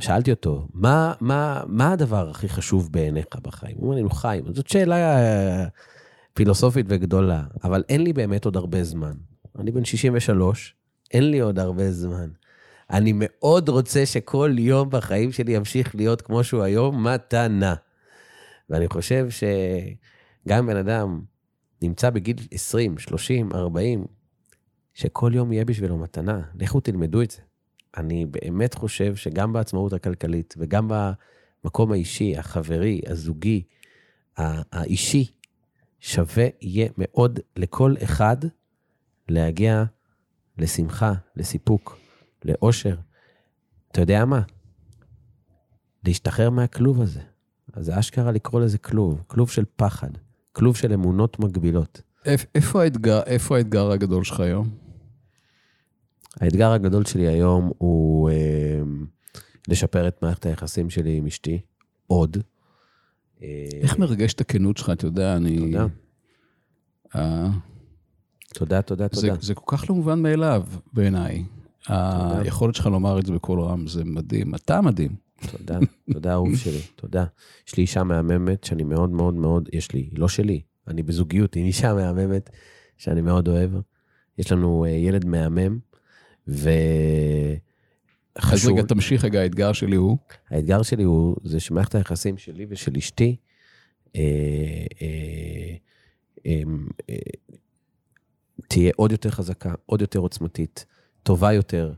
שאלתי 0.00 0.30
אותו, 0.30 0.68
מה, 0.74 1.12
מה, 1.20 1.62
מה 1.66 1.92
הדבר 1.92 2.30
הכי 2.30 2.48
חשוב 2.48 2.92
בעיניך 2.92 3.26
בחיים? 3.42 3.76
הוא 3.76 3.92
אומר 3.92 4.02
לי, 4.02 4.10
חיים, 4.10 4.44
זאת 4.54 4.68
שאלה... 4.68 4.96
אה, 4.96 5.66
פילוסופית 6.36 6.86
וגדולה, 6.88 7.42
אבל 7.64 7.82
אין 7.88 8.02
לי 8.02 8.12
באמת 8.12 8.44
עוד 8.44 8.56
הרבה 8.56 8.84
זמן. 8.84 9.12
אני 9.58 9.70
בן 9.72 9.84
63, 9.84 10.74
אין 11.14 11.30
לי 11.30 11.40
עוד 11.40 11.58
הרבה 11.58 11.92
זמן. 11.92 12.28
אני 12.90 13.12
מאוד 13.14 13.68
רוצה 13.68 14.06
שכל 14.06 14.54
יום 14.58 14.90
בחיים 14.90 15.32
שלי 15.32 15.52
ימשיך 15.52 15.94
להיות 15.94 16.22
כמו 16.22 16.44
שהוא 16.44 16.62
היום, 16.62 17.06
מתנה. 17.06 17.74
ואני 18.70 18.88
חושב 18.88 19.26
שגם 19.30 20.66
בן 20.66 20.76
אדם 20.76 21.20
נמצא 21.82 22.10
בגיל 22.10 22.36
20, 22.50 22.98
30, 22.98 23.52
40, 23.54 24.04
שכל 24.94 25.32
יום 25.34 25.52
יהיה 25.52 25.64
בשבילו 25.64 25.98
מתנה. 25.98 26.40
לכו 26.54 26.80
תלמדו 26.80 27.22
את 27.22 27.30
זה. 27.30 27.38
אני 27.96 28.26
באמת 28.26 28.74
חושב 28.74 29.16
שגם 29.16 29.52
בעצמאות 29.52 29.92
הכלכלית 29.92 30.54
וגם 30.58 30.90
במקום 31.64 31.92
האישי, 31.92 32.36
החברי, 32.36 33.00
הזוגי, 33.06 33.62
האישי, 34.36 35.30
שווה 36.00 36.46
יהיה 36.60 36.88
מאוד 36.98 37.40
לכל 37.56 37.94
אחד 38.04 38.36
להגיע 39.28 39.84
לשמחה, 40.58 41.12
לסיפוק, 41.36 41.98
לאושר. 42.44 42.96
אתה 43.92 44.00
יודע 44.00 44.24
מה? 44.24 44.42
להשתחרר 46.04 46.50
מהכלוב 46.50 47.02
הזה. 47.02 47.20
אז 47.72 47.84
זה 47.84 47.98
אשכרה 47.98 48.32
לקרוא 48.32 48.60
לזה 48.60 48.78
כלוב, 48.78 49.22
כלוב 49.26 49.50
של 49.50 49.64
פחד, 49.76 50.10
כלוב 50.52 50.76
של 50.76 50.92
אמונות 50.92 51.38
מגבילות. 51.38 52.00
איפה 52.54 52.82
האתגר, 52.82 53.22
איפה 53.22 53.56
האתגר 53.56 53.90
הגדול 53.90 54.24
שלך 54.24 54.40
היום? 54.40 54.85
האתגר 56.40 56.72
הגדול 56.72 57.04
שלי 57.04 57.26
היום 57.26 57.72
הוא 57.78 58.30
אה, 58.30 58.82
לשפר 59.68 60.08
את 60.08 60.22
מערכת 60.22 60.46
היחסים 60.46 60.90
שלי 60.90 61.16
עם 61.16 61.26
אשתי, 61.26 61.60
עוד. 62.06 62.36
איך 63.82 63.98
מרגש 63.98 64.34
את 64.34 64.40
הכנות 64.40 64.76
שלך? 64.76 64.90
אתה 64.90 65.06
יודע, 65.06 65.36
אני... 65.36 65.58
תודה. 65.58 65.86
אה, 67.16 67.48
תודה, 68.54 68.82
תודה, 68.82 69.08
תודה. 69.08 69.34
זה 69.40 69.54
כל 69.54 69.76
כך 69.76 69.90
לא 69.90 69.96
מובן 69.96 70.22
מאליו 70.22 70.62
בעיניי. 70.92 71.44
היכולת 71.86 72.74
שלך 72.74 72.86
לומר 72.86 73.18
את 73.18 73.26
זה 73.26 73.32
בקול 73.32 73.60
רם 73.60 73.86
זה 73.86 74.04
מדהים. 74.04 74.54
אתה 74.54 74.80
מדהים. 74.80 75.16
תודה, 75.50 75.78
תודה 76.12 76.32
אהוב 76.32 76.56
שלי, 76.64 76.80
תודה. 76.96 77.24
יש 77.68 77.76
לי 77.76 77.82
אישה 77.82 78.04
מהממת 78.04 78.64
שאני 78.64 78.84
מאוד 78.84 79.10
מאוד 79.10 79.34
מאוד, 79.34 79.68
יש 79.72 79.92
לי, 79.92 80.00
היא 80.00 80.18
לא 80.18 80.28
שלי, 80.28 80.60
אני 80.88 81.02
בזוגיות 81.02 81.56
עם 81.56 81.64
אישה 81.64 81.94
מהממת 81.94 82.50
שאני 82.96 83.20
מאוד 83.20 83.48
אוהב. 83.48 83.70
יש 84.38 84.52
לנו 84.52 84.84
אה, 84.84 84.90
ילד 84.90 85.24
מהמם, 85.24 85.78
ו... 86.48 86.70
אז 88.36 88.68
רגע, 88.68 88.82
תמשיך 88.82 89.24
רגע, 89.24 89.40
האתגר 89.40 89.72
שלי 89.72 89.96
הוא? 89.96 90.18
האתגר 90.50 90.82
שלי 90.82 91.02
הוא, 91.02 91.36
זה 91.44 91.60
שמערכת 91.60 91.94
היחסים 91.94 92.38
שלי 92.38 92.66
ושל 92.68 92.96
אשתי, 92.96 93.36
אה, 94.16 94.20
אה, 95.02 95.76
אה, 96.46 96.62
אה, 97.10 97.16
תהיה 98.68 98.92
עוד 98.96 99.12
יותר 99.12 99.30
חזקה, 99.30 99.74
עוד 99.86 100.00
יותר 100.00 100.18
עוצמתית, 100.18 100.86
טובה 101.22 101.52
יותר. 101.52 101.92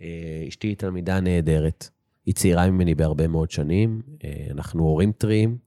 אה, 0.00 0.44
אשתי 0.48 0.66
היא 0.68 0.76
תלמידה 0.76 1.20
נהדרת, 1.20 1.88
היא 2.26 2.34
צעירה 2.34 2.70
ממני 2.70 2.94
בהרבה 2.94 3.28
מאוד 3.28 3.50
שנים, 3.50 4.02
אה, 4.24 4.46
אנחנו 4.50 4.82
הורים 4.82 5.12
טריים, 5.12 5.58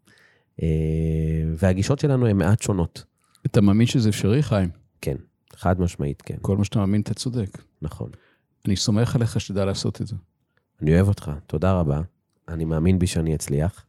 אה, 0.62 0.68
והגישות 1.56 2.00
שלנו 2.00 2.28
הן 2.28 2.38
מעט 2.38 2.62
שונות. 2.62 3.04
אתה 3.46 3.62
מאמין 3.62 3.88
שזה 3.88 4.10
אפשרי, 4.10 4.44
חיים? 4.44 4.70
כן, 5.02 5.16
חד 5.56 5.82
משמעית, 5.82 6.22
כן. 6.22 6.36
כל 6.42 6.58
מה 6.58 6.64
שאתה 6.64 6.80
מאמין, 6.80 7.02
אתה 7.02 7.14
צודק. 7.14 7.62
נכון. 7.82 8.10
אני 8.66 8.76
סומך 8.76 9.16
עליך 9.16 9.40
שתדע 9.40 9.66
לעשות 9.66 10.02
את 10.02 10.08
זה. 10.08 10.16
אני 10.82 10.96
אוהב 10.96 11.08
אותך, 11.08 11.32
תודה 11.48 11.74
רבה. 11.74 12.02
אני 12.48 12.66
מאמין 12.66 13.00
בי 13.00 13.08
שאני 13.08 13.36
אצליח. 13.36 13.86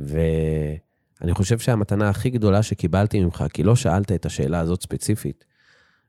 ואני 0.00 1.34
חושב 1.34 1.58
שהמתנה 1.58 2.08
הכי 2.08 2.30
גדולה 2.30 2.62
שקיבלתי 2.62 3.20
ממך, 3.24 3.44
כי 3.52 3.62
לא 3.62 3.76
שאלת 3.76 4.12
את 4.12 4.26
השאלה 4.26 4.60
הזאת 4.60 4.82
ספציפית, 4.82 5.44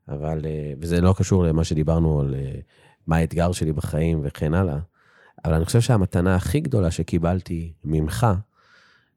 אבל, 0.08 0.46
אה, 0.46 0.74
וזה 0.80 1.02
לא 1.02 1.14
קשור 1.18 1.44
למה 1.44 1.64
שדיברנו 1.64 2.22
על 2.22 2.36
אה, 2.36 2.60
מה 3.08 3.16
האתגר 3.16 3.52
שלי 3.52 3.74
בחיים 3.74 4.22
וכן 4.24 4.54
הלאה, 4.54 4.80
אבל 5.46 5.54
אני 5.54 5.66
חושב 5.66 5.82
שהמתנה 5.82 6.36
הכי 6.36 6.60
גדולה 6.60 6.92
שקיבלתי 6.92 7.74
ממך, 7.84 8.28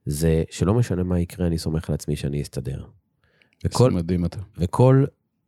זה 0.06 0.42
שלא 0.50 0.74
משנה 0.74 1.02
מה 1.02 1.20
יקרה, 1.20 1.46
אני 1.46 1.58
סומך 1.58 1.88
על 1.88 1.94
עצמי 1.94 2.16
שאני 2.16 2.42
אסתדר. 2.42 2.84
וכל, 3.64 3.90
מדהים 3.90 4.24
אתה. 4.24 4.38
וכל, 4.58 5.04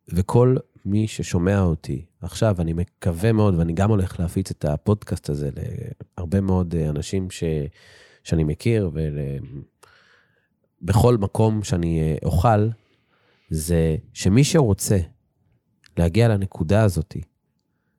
וכל 0.09 0.57
מי 0.85 1.09
ששומע 1.09 1.61
אותי 1.61 2.05
עכשיו, 2.21 2.57
אני 2.59 2.73
מקווה 2.73 3.33
מאוד, 3.33 3.55
ואני 3.55 3.73
גם 3.73 3.91
הולך 3.91 4.21
להפיץ 4.21 4.51
את 4.51 4.65
הפודקאסט 4.65 5.31
הזה 5.31 5.51
להרבה 6.19 6.41
מאוד 6.41 6.75
אה, 6.75 6.89
אנשים 6.89 7.31
ש, 7.31 7.45
שאני 8.25 8.45
מכיר, 8.45 8.91
ובכל 10.83 11.17
מקום 11.17 11.63
שאני 11.63 12.01
אה, 12.01 12.17
אוכל, 12.25 12.69
זה 13.51 13.97
שמי 14.13 14.45
שרוצה 14.45 14.99
להגיע 15.97 16.29
לנקודה 16.29 16.83
הזאת, 16.83 17.17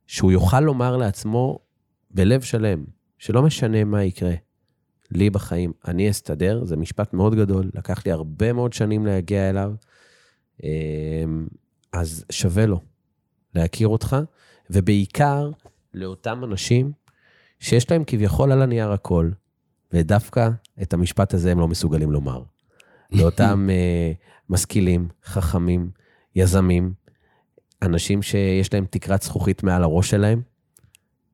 שהוא 0.07 0.31
יוכל 0.31 0.59
לומר 0.59 0.97
לעצמו 0.97 1.59
בלב 2.11 2.41
שלם, 2.41 2.83
שלא 3.17 3.41
משנה 3.41 3.83
מה 3.83 4.03
יקרה, 4.03 4.33
לי 5.11 5.29
בחיים, 5.29 5.71
אני 5.87 6.09
אסתדר, 6.09 6.63
זה 6.63 6.77
משפט 6.77 7.13
מאוד 7.13 7.35
גדול, 7.35 7.71
לקח 7.73 8.05
לי 8.05 8.11
הרבה 8.11 8.53
מאוד 8.53 8.73
שנים 8.73 9.05
להגיע 9.05 9.49
אליו. 9.49 9.73
אז 11.93 12.25
שווה 12.31 12.65
לו 12.65 12.79
להכיר 13.55 13.87
אותך, 13.87 14.17
ובעיקר 14.69 15.51
לאותם 15.93 16.43
אנשים 16.43 16.91
שיש 17.59 17.91
להם 17.91 18.03
כביכול 18.07 18.51
על 18.51 18.61
הנייר 18.61 18.91
הכל, 18.91 19.29
ודווקא 19.93 20.49
את 20.81 20.93
המשפט 20.93 21.33
הזה 21.33 21.51
הם 21.51 21.59
לא 21.59 21.67
מסוגלים 21.67 22.11
לומר. 22.11 22.43
לאותם 23.11 23.69
uh, 23.69 24.49
משכילים, 24.53 25.07
חכמים, 25.23 25.91
יזמים, 26.35 26.93
אנשים 27.81 28.21
שיש 28.21 28.73
להם 28.73 28.85
תקרת 28.89 29.21
זכוכית 29.21 29.63
מעל 29.63 29.83
הראש 29.83 30.09
שלהם, 30.09 30.41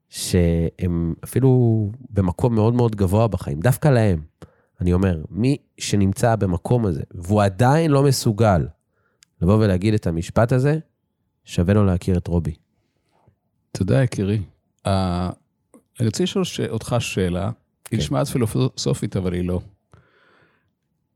שהם 0.10 1.14
אפילו 1.24 1.92
במקום 2.10 2.56
מאוד 2.56 2.74
מאוד 2.74 2.96
גבוה 2.96 3.28
בחיים, 3.28 3.60
דווקא 3.60 3.88
להם. 3.88 4.22
אני 4.82 4.94
אומר, 4.94 5.22
מי 5.30 5.58
שנמצא 5.78 6.36
במקום 6.36 6.86
הזה, 6.86 7.04
והוא 7.12 7.44
עדיין 7.44 7.92
לא 7.92 8.04
מסוגל 8.04 8.68
לבוא 9.46 9.64
ולהגיד 9.64 9.94
את 9.94 10.08
המשפט 10.08 10.52
הזה, 10.52 10.80
שווה 11.44 11.74
לו 11.74 11.86
להכיר 11.86 12.18
את 12.18 12.28
רובי. 12.28 12.56
תודה, 13.72 14.04
יקירי. 14.04 14.42
Uh, 14.88 14.90
אני 16.00 16.08
רוצה 16.08 16.24
לשאול. 16.24 16.46
אותך 16.70 16.96
שאלה, 17.00 17.52
כן. 17.84 17.96
היא 17.96 18.00
נשמעת 18.00 18.28
פילוסופית, 18.28 19.16
אבל 19.16 19.34
היא 19.34 19.48
לא. 19.48 19.62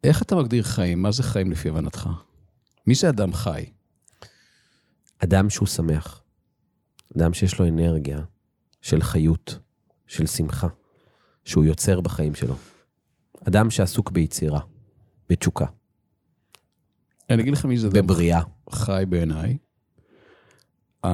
איך 0.03 0.21
אתה 0.21 0.35
מגדיר 0.35 0.63
חיים? 0.63 1.01
מה 1.01 1.11
זה 1.11 1.23
חיים 1.23 1.51
לפי 1.51 1.69
הבנתך? 1.69 2.09
מי 2.87 2.95
זה 2.95 3.09
אדם 3.09 3.33
חי? 3.33 3.65
אדם 5.23 5.49
שהוא 5.49 5.67
שמח. 5.67 6.23
אדם 7.17 7.33
שיש 7.33 7.59
לו 7.59 7.67
אנרגיה 7.67 8.19
של 8.81 9.01
חיות, 9.01 9.59
של 10.07 10.25
שמחה, 10.25 10.67
שהוא 11.45 11.65
יוצר 11.65 12.01
בחיים 12.01 12.35
שלו. 12.35 12.55
אדם 13.47 13.69
שעסוק 13.69 14.11
ביצירה, 14.11 14.59
בתשוקה. 15.29 15.65
אני 17.29 17.41
אגיד 17.41 17.53
לך 17.53 17.65
מי 17.65 17.77
זה 17.77 17.89
בבריאה. 17.89 18.41
חי 18.69 19.03
בעיניי. 19.09 19.57
Uh, 21.05 21.09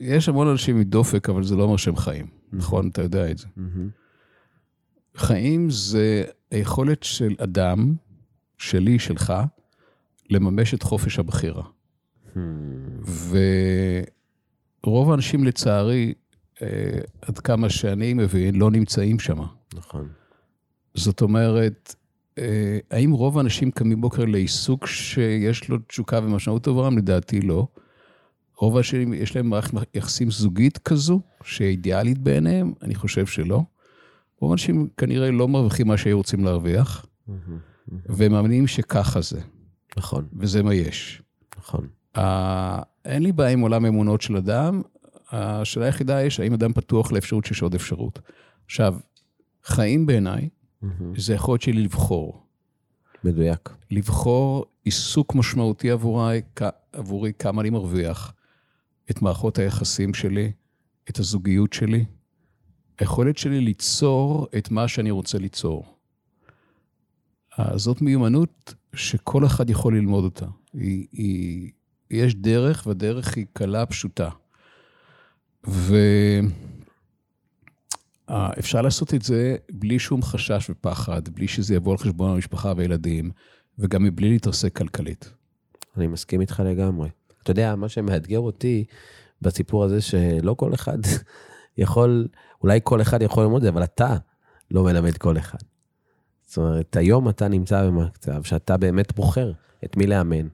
יש 0.00 0.28
המון 0.28 0.48
אנשים 0.48 0.76
עם 0.76 0.82
דופק, 0.82 1.28
אבל 1.28 1.42
זה 1.42 1.56
לא 1.56 1.62
אומר 1.62 1.76
שהם 1.76 1.96
חיים. 1.96 2.26
נכון? 2.52 2.88
אתה 2.88 3.02
יודע 3.02 3.30
את 3.30 3.38
זה. 3.38 3.46
חיים 5.16 5.70
זה 5.70 6.24
היכולת 6.50 7.02
של 7.02 7.34
אדם, 7.38 7.94
שלי, 8.58 8.98
שלך, 8.98 9.32
לממש 10.30 10.74
את 10.74 10.82
חופש 10.82 11.18
הבחירה. 11.18 11.64
ורוב 14.84 15.10
האנשים, 15.10 15.44
לצערי, 15.44 16.14
אה, 16.62 16.98
עד 17.22 17.38
כמה 17.38 17.68
שאני 17.68 18.14
מבין, 18.14 18.54
לא 18.54 18.70
נמצאים 18.70 19.18
שם. 19.18 19.38
נכון. 19.74 20.08
זאת 20.94 21.20
אומרת, 21.20 21.94
אה, 21.94 22.07
האם 22.90 23.10
רוב 23.10 23.38
האנשים 23.38 23.70
קמים 23.70 24.00
בוקר 24.00 24.24
לעיסוק 24.24 24.86
שיש 24.86 25.68
לו 25.68 25.78
תשוקה 25.78 26.20
ומשמעות 26.22 26.68
עבורם? 26.68 26.98
לדעתי 26.98 27.40
לא. 27.40 27.66
רוב 28.56 28.76
האנשים, 28.76 29.12
יש 29.12 29.36
להם 29.36 29.48
מערכת 29.48 29.96
יחסים 29.96 30.30
זוגית 30.30 30.78
כזו, 30.78 31.20
שאידיאלית 31.44 32.18
בעיניהם? 32.18 32.72
אני 32.82 32.94
חושב 32.94 33.26
שלא. 33.26 33.62
רוב 34.40 34.50
האנשים 34.50 34.88
כנראה 34.96 35.30
לא 35.30 35.48
מרוויחים 35.48 35.86
מה 35.86 35.96
שהיו 35.96 36.16
רוצים 36.16 36.44
להרוויח, 36.44 37.06
והם 38.06 38.32
מאמינים 38.32 38.66
שככה 38.66 39.20
זה. 39.20 39.40
נכון. 39.96 40.28
וזה 40.32 40.62
מה 40.62 40.74
יש. 40.74 41.22
נכון. 41.58 41.88
אין 43.04 43.22
לי 43.22 43.32
בעיה 43.32 43.50
עם 43.50 43.60
עולם 43.60 43.86
אמונות 43.86 44.20
של 44.20 44.36
אדם, 44.36 44.82
השאלה 45.32 45.86
היחידה 45.86 46.16
היא, 46.16 46.30
האם 46.38 46.54
אדם 46.54 46.72
פתוח 46.72 47.12
לאפשרות 47.12 47.44
שיש 47.44 47.62
עוד 47.62 47.74
אפשרות. 47.74 48.20
עכשיו, 48.66 48.94
חיים 49.64 50.06
בעיניי, 50.06 50.48
Mm-hmm. 50.82 50.86
זה 51.16 51.32
היכולת 51.32 51.62
שלי 51.62 51.82
לבחור. 51.82 52.42
מדויק. 53.24 53.70
לבחור 53.90 54.64
עיסוק 54.84 55.34
משמעותי 55.34 55.90
עבורי, 55.90 56.40
עבורי 56.92 57.32
כמה 57.38 57.62
אני 57.62 57.70
מרוויח, 57.70 58.32
את 59.10 59.22
מערכות 59.22 59.58
היחסים 59.58 60.14
שלי, 60.14 60.52
את 61.10 61.18
הזוגיות 61.18 61.72
שלי, 61.72 62.04
היכולת 62.98 63.38
שלי 63.38 63.60
ליצור 63.60 64.46
את 64.58 64.70
מה 64.70 64.88
שאני 64.88 65.10
רוצה 65.10 65.38
ליצור. 65.38 65.94
זאת 67.76 68.02
מיומנות 68.02 68.74
שכל 68.94 69.46
אחד 69.46 69.70
יכול 69.70 69.96
ללמוד 69.96 70.24
אותה. 70.24 70.46
היא, 70.74 71.06
היא, 71.12 71.70
יש 72.10 72.34
דרך, 72.34 72.86
והדרך 72.86 73.36
היא 73.36 73.46
קלה, 73.52 73.86
פשוטה. 73.86 74.28
ו... 75.66 75.96
אפשר 78.30 78.82
לעשות 78.82 79.14
את 79.14 79.22
זה 79.22 79.56
בלי 79.72 79.98
שום 79.98 80.22
חשש 80.22 80.70
ופחד, 80.70 81.28
בלי 81.28 81.48
שזה 81.48 81.74
יבוא 81.74 81.92
על 81.92 81.98
חשבון 81.98 82.30
המשפחה 82.30 82.72
והילדים, 82.76 83.30
וגם 83.78 84.02
מבלי 84.02 84.30
להתרסק 84.30 84.76
כלכלית. 84.76 85.32
אני 85.96 86.06
מסכים 86.06 86.40
איתך 86.40 86.62
לגמרי. 86.66 87.08
אתה 87.42 87.50
יודע, 87.50 87.74
מה 87.74 87.88
שמאתגר 87.88 88.38
אותי 88.38 88.84
בסיפור 89.42 89.84
הזה, 89.84 90.00
שלא 90.00 90.54
כל 90.54 90.74
אחד 90.74 90.98
יכול, 91.78 92.28
אולי 92.62 92.80
כל 92.84 93.00
אחד 93.02 93.22
יכול 93.22 93.42
ללמוד 93.42 93.56
את 93.56 93.62
זה, 93.62 93.68
אבל 93.68 93.84
אתה 93.84 94.16
לא 94.70 94.84
מלמד 94.84 95.16
כל 95.16 95.38
אחד. 95.38 95.58
זאת 96.46 96.56
אומרת, 96.56 96.96
היום 96.96 97.28
אתה 97.28 97.48
נמצא 97.48 97.86
במצב 97.86 98.42
שאתה 98.42 98.76
באמת 98.76 99.14
בוחר 99.14 99.52
את 99.84 99.96
מי 99.96 100.06
לאמן, 100.06 100.48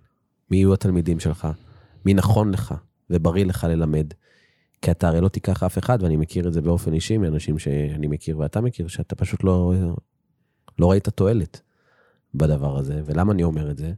מי 0.51 0.57
יהיו 0.57 0.75
התלמידים 0.75 1.21
שלך, 1.21 1.49
מי 2.07 2.15
נכון 2.15 2.51
לך 2.51 2.75
ובריא 3.11 3.45
לך 3.45 3.65
ללמד. 3.65 4.07
כי 4.85 4.91
אתה 4.91 5.09
הרי 5.09 5.21
לא 5.21 5.29
תיקח 5.29 5.63
אף 5.63 5.79
אחד, 5.79 6.03
ואני 6.03 6.17
מכיר 6.17 6.49
את 6.49 6.53
זה 6.53 6.63
באופן 6.63 6.93
אישי 6.93 7.19
מאנשים 7.19 7.59
שאני 7.59 8.07
מכיר 8.07 8.39
ואתה 8.39 8.61
מכיר, 8.61 8.89
שאתה 8.89 9.15
פשוט 9.15 9.45
לא, 9.45 9.73
לא 10.79 10.91
ראית 10.91 11.09
תועלת 11.09 11.61
בדבר 12.35 12.79
הזה. 12.79 13.03
ולמה 13.05 13.33
אני 13.33 13.43
אומר 13.43 13.71
את 13.71 13.79
זה? 13.79 13.93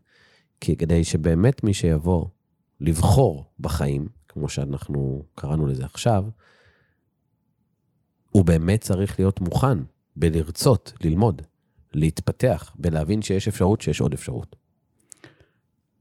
כי 0.61 0.77
כדי 0.77 1.05
שבאמת 1.05 1.65
מי 1.65 1.75
שיבוא 1.75 2.27
לבחור 2.81 3.45
בחיים, 3.61 4.09
כמו 4.29 4.49
שאנחנו 4.49 5.25
קראנו 5.35 5.67
לזה 5.67 5.85
עכשיו, 5.85 6.25
הוא 8.31 8.45
באמת 8.45 8.81
צריך 8.81 9.21
להיות 9.21 9.41
מוכן 9.41 9.79
בלרצות 10.17 10.93
ללמוד, 11.05 11.43
להתפתח, 11.95 12.75
בלהבין 12.79 13.23
שיש 13.23 13.49
אפשרות, 13.49 13.81
שיש 13.81 14.01
עוד 14.01 14.13
אפשרות. 14.13 14.57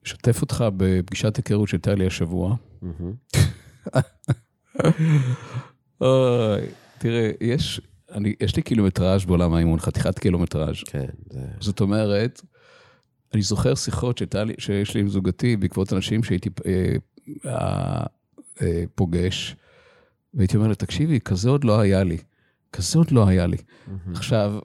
אשתף 0.06 0.42
אותך 0.42 0.66
בפגישת 0.78 1.38
היכרות 1.38 1.68
שהייתה 1.68 1.96
לי 1.96 2.08
השבוע. 2.08 2.56
תראה, 6.97 7.32
יש, 7.41 7.82
אני, 8.11 8.34
יש 8.41 8.55
לי 8.55 8.61
קילומטראז' 8.61 9.26
בעולם 9.26 9.53
האימון, 9.53 9.80
חתיכת 9.80 10.19
קילומטראז'. 10.19 10.84
כן, 10.86 11.05
זה... 11.30 11.39
זאת 11.59 11.82
אומרת, 11.82 12.41
אני 13.34 13.41
זוכר 13.41 13.76
שיחות 13.76 14.21
לי, 14.43 14.53
שיש 14.57 14.93
לי 14.93 15.01
עם 15.01 15.09
זוגתי 15.09 15.57
בעקבות 15.57 15.93
אנשים 15.93 16.23
שהייתי 16.23 16.49
אה, 16.65 16.95
אה, 17.45 18.05
אה, 18.61 18.84
פוגש, 18.95 19.55
והייתי 20.34 20.57
אומר 20.57 20.67
לה, 20.67 20.76
תקשיבי, 20.76 21.19
כזה 21.19 21.49
עוד 21.49 21.63
לא 21.63 21.80
היה 21.80 22.03
לי. 22.03 22.17
כזה 22.73 22.99
עוד 22.99 23.11
לא 23.11 23.28
היה 23.28 23.47
לי. 23.47 23.57
עכשיו, 24.13 24.59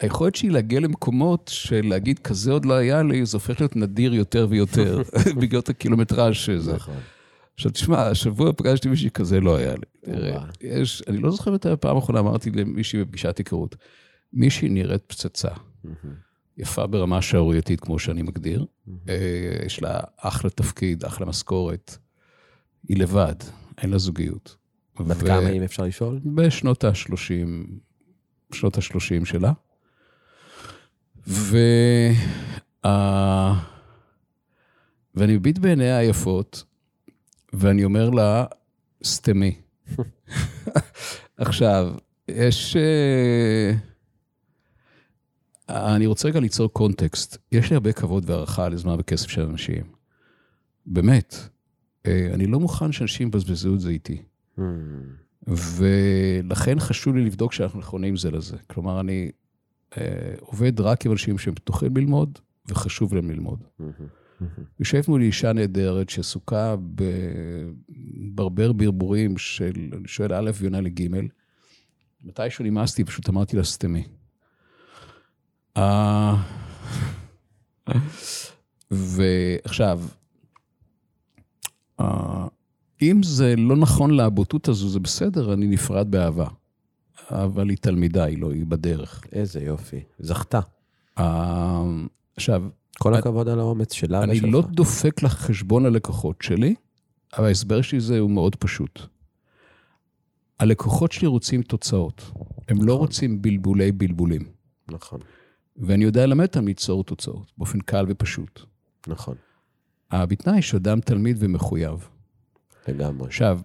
היכולת 0.00 0.34
שלי 0.34 0.50
להגיע 0.50 0.80
למקומות 0.80 1.50
של 1.54 1.80
להגיד, 1.84 2.18
כזה 2.18 2.52
עוד 2.52 2.64
לא 2.64 2.74
היה 2.74 3.02
לי, 3.02 3.26
זה 3.26 3.36
הופך 3.36 3.60
להיות 3.60 3.76
נדיר 3.76 4.14
יותר 4.14 4.46
ויותר, 4.50 5.02
בגלל 5.40 5.58
הקילומטראז' 5.68 6.34
שזה. 6.34 6.74
נכון. 6.74 6.96
עכשיו, 7.54 7.72
תשמע, 7.72 8.06
השבוע 8.06 8.52
פגשתי 8.52 8.88
מישהי 8.88 9.10
כזה 9.10 9.40
לא 9.40 9.56
היה 9.56 9.74
לי. 9.74 10.12
תראה. 10.12 10.44
יש, 10.60 11.02
אני 11.08 11.18
לא 11.18 11.30
זוכר 11.30 11.50
מתי 11.50 11.68
הפעם 11.68 11.96
האחרונה 11.96 12.20
אמרתי 12.20 12.50
למישהי 12.50 13.04
בפגישת 13.04 13.38
היכרות, 13.38 13.76
מישהי 14.32 14.68
נראית 14.68 15.02
פצצה. 15.06 15.48
יפה 16.58 16.86
ברמה 16.86 17.22
שערורייתית, 17.22 17.80
כמו 17.80 17.98
שאני 17.98 18.22
מגדיר. 18.22 18.66
אה, 19.08 19.64
יש 19.66 19.82
לה 19.82 20.00
אחלה 20.16 20.50
תפקיד, 20.50 21.04
אחלה 21.04 21.26
משכורת. 21.26 21.96
היא 22.88 22.96
לבד, 22.96 23.34
אין 23.78 23.90
לה 23.90 23.98
זוגיות. 23.98 24.56
בת 25.00 25.16
ו- 25.18 25.26
כמה, 25.26 25.50
אם 25.50 25.62
אפשר 25.62 25.82
לשאול? 25.82 26.20
בשנות 26.34 26.84
ה-30, 26.84 27.70
שנות 28.52 28.78
ה-30 28.78 29.24
שלה. 29.24 29.52
ו... 31.26 31.56
אה, 32.84 33.54
ואני 35.14 35.36
מביט 35.36 35.58
בעיניה 35.58 35.98
היפות, 35.98 36.64
ואני 37.52 37.84
אומר 37.84 38.10
לה, 38.10 38.44
סתמי. 39.04 39.54
עכשיו, 41.36 41.94
יש... 42.28 42.76
אה, 42.76 43.72
אני 45.68 46.06
רוצה 46.06 46.28
רגע 46.28 46.40
ליצור 46.40 46.72
קונטקסט. 46.72 47.36
יש 47.52 47.70
לי 47.70 47.76
הרבה 47.76 47.92
כבוד 47.92 48.30
והערכה 48.30 48.68
לזמן 48.68 48.96
וכסף 48.98 49.28
של 49.28 49.42
אנשים. 49.42 49.84
באמת. 50.86 51.34
אה, 52.06 52.30
אני 52.34 52.46
לא 52.46 52.60
מוכן 52.60 52.92
שאנשים 52.92 53.28
יבזבזו 53.28 53.74
את 53.74 53.80
זה 53.80 53.90
איתי. 53.90 54.22
מהמם. 54.56 55.22
ולכן 55.46 56.80
חשוב 56.80 57.16
לי 57.16 57.24
לבדוק 57.24 57.52
שאנחנו 57.52 57.78
נכונים 57.78 58.16
זה 58.16 58.30
לזה. 58.30 58.56
כלומר, 58.66 59.00
אני 59.00 59.30
אה, 59.96 60.34
עובד 60.40 60.80
רק 60.80 61.06
עם 61.06 61.12
אנשים 61.12 61.38
שהם 61.38 61.54
פתוחים 61.54 61.96
ללמוד, 61.96 62.38
וחשוב 62.68 63.14
להם 63.14 63.30
ללמוד. 63.30 63.64
יושב 64.80 65.02
מולי 65.08 65.26
אישה 65.26 65.52
נהדרת 65.52 66.10
שעסוקה 66.10 66.76
בברבר 68.34 68.72
ברבורים 68.72 69.38
של, 69.38 69.90
אני 69.98 70.08
שואל 70.08 70.34
א' 70.34 70.50
ועונה 70.54 70.80
לג', 70.80 71.00
מתישהו 72.24 72.64
נמאסתי, 72.64 73.04
פשוט 73.04 73.28
אמרתי 73.28 73.56
לה, 73.56 73.64
סתמי. 73.64 74.04
אה, 75.76 76.36
ועכשיו, 78.90 80.00
אה, 82.00 82.46
אם 83.02 83.20
זה 83.22 83.54
לא 83.56 83.76
נכון 83.76 84.16
לבוטות 84.16 84.68
הזו, 84.68 84.88
זה 84.88 85.00
בסדר, 85.00 85.52
אני 85.52 85.66
נפרד 85.66 86.10
באהבה. 86.10 86.46
אבל 87.30 87.68
היא 87.68 87.76
תלמידה, 87.80 88.24
היא 88.24 88.38
לא, 88.38 88.52
היא 88.52 88.66
בדרך. 88.66 89.24
איזה 89.32 89.60
יופי. 89.60 90.00
זכתה. 90.18 90.60
אה, 91.18 91.82
עכשיו, 92.36 92.62
כל 92.98 93.14
הכבוד 93.14 93.48
על 93.48 93.58
האומץ 93.60 93.92
שלה 93.92 94.22
אני 94.22 94.32
ושלך. 94.32 94.52
לא 94.52 94.62
דופק 94.62 95.22
לך 95.22 95.32
חשבון 95.32 95.86
הלקוחות 95.86 96.42
שלי, 96.42 96.74
אבל 97.38 97.46
ההסבר 97.46 97.82
שלי 97.82 98.00
זה 98.00 98.18
הוא 98.18 98.30
מאוד 98.30 98.56
פשוט. 98.56 99.00
הלקוחות 100.60 101.12
שלי 101.12 101.26
רוצים 101.28 101.62
תוצאות. 101.62 102.30
הם 102.68 102.82
לא 102.82 102.98
רוצים 102.98 103.42
בלבולי 103.42 103.92
בלבולים. 103.92 104.42
נכון, 104.90 105.20
ואני 105.76 106.04
יודע 106.04 106.26
ללמד 106.26 106.46
אותם 106.46 106.66
ליצור 106.66 107.04
תוצאות, 107.04 107.52
באופן 107.58 107.80
קל 107.80 108.06
ופשוט. 108.08 108.60
נכון. 109.06 109.34
בתנאי 110.12 110.62
שאדם 110.62 111.00
תלמיד 111.00 111.36
ומחויב. 111.40 112.08
לגמרי. 112.88 113.26
עכשיו, 113.26 113.60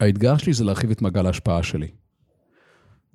האתגר 0.00 0.36
שלי 0.36 0.52
זה 0.52 0.64
להרחיב 0.64 0.90
את 0.90 1.02
מעגל 1.02 1.26
ההשפעה 1.26 1.62
שלי. 1.62 1.88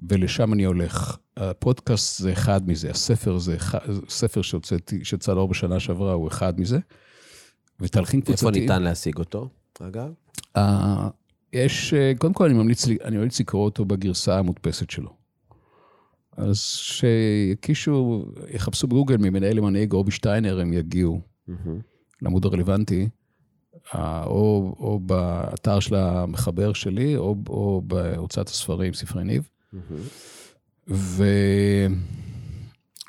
ולשם 0.10 0.54
אני 0.54 0.64
הולך. 0.64 1.18
הפודקאסט 1.38 2.22
זה 2.22 2.32
אחד 2.32 2.68
מזה, 2.70 2.90
הספר 2.90 3.38
זה 3.38 3.56
אחד, 3.56 3.80
ספר 4.10 4.42
שהוצאתי, 4.42 5.06
שיצא 5.06 5.34
לאור 5.34 5.48
בשנה 5.48 5.80
שעברה, 5.80 6.14
הוא 6.14 6.28
אחד 6.28 6.60
מזה. 6.60 6.80
ותהליכים 7.80 8.20
איפה 8.20 8.32
קבוצתיים. 8.34 8.62
ניתן 8.64 8.84
להשיג 8.84 9.18
אותו, 9.18 9.50
אגב? 9.80 10.10
אה, 10.58 11.10
יש, 11.54 11.94
אה, 11.94 12.12
קודם 12.18 12.34
כל 12.34 12.46
אני 12.46 12.54
ממליץ, 12.54 12.86
לי- 12.88 12.98
אני 13.04 13.18
ממליץ 13.18 13.40
לקרוא 13.40 13.66
אותו 13.66 13.86
בגרסה 13.86 14.40
המודפסת 14.40 14.90
שלו. 14.90 15.10
אז 16.38 16.58
שיקישו, 16.62 18.26
יחפשו 18.54 18.88
בגוגל 18.88 19.18
ממנהל 19.18 19.58
למנהיג 19.58 19.94
רובי 19.94 20.12
שטיינר, 20.12 20.60
הם 20.60 20.74
יגיעו 20.74 21.22
מהמם. 21.48 21.80
לעמוד 22.22 22.46
הרלוונטי, 22.46 23.10
אה, 23.96 24.24
או, 24.26 24.76
או 24.80 25.00
באתר 25.00 25.80
של 25.80 25.96
המחבר 25.96 26.74
שלי, 26.74 27.16
או, 27.18 27.36
או 27.50 27.82
בהוצאת 27.88 28.48
הספרים, 28.48 28.94
ספרי 28.94 29.24
ניב. 29.24 29.50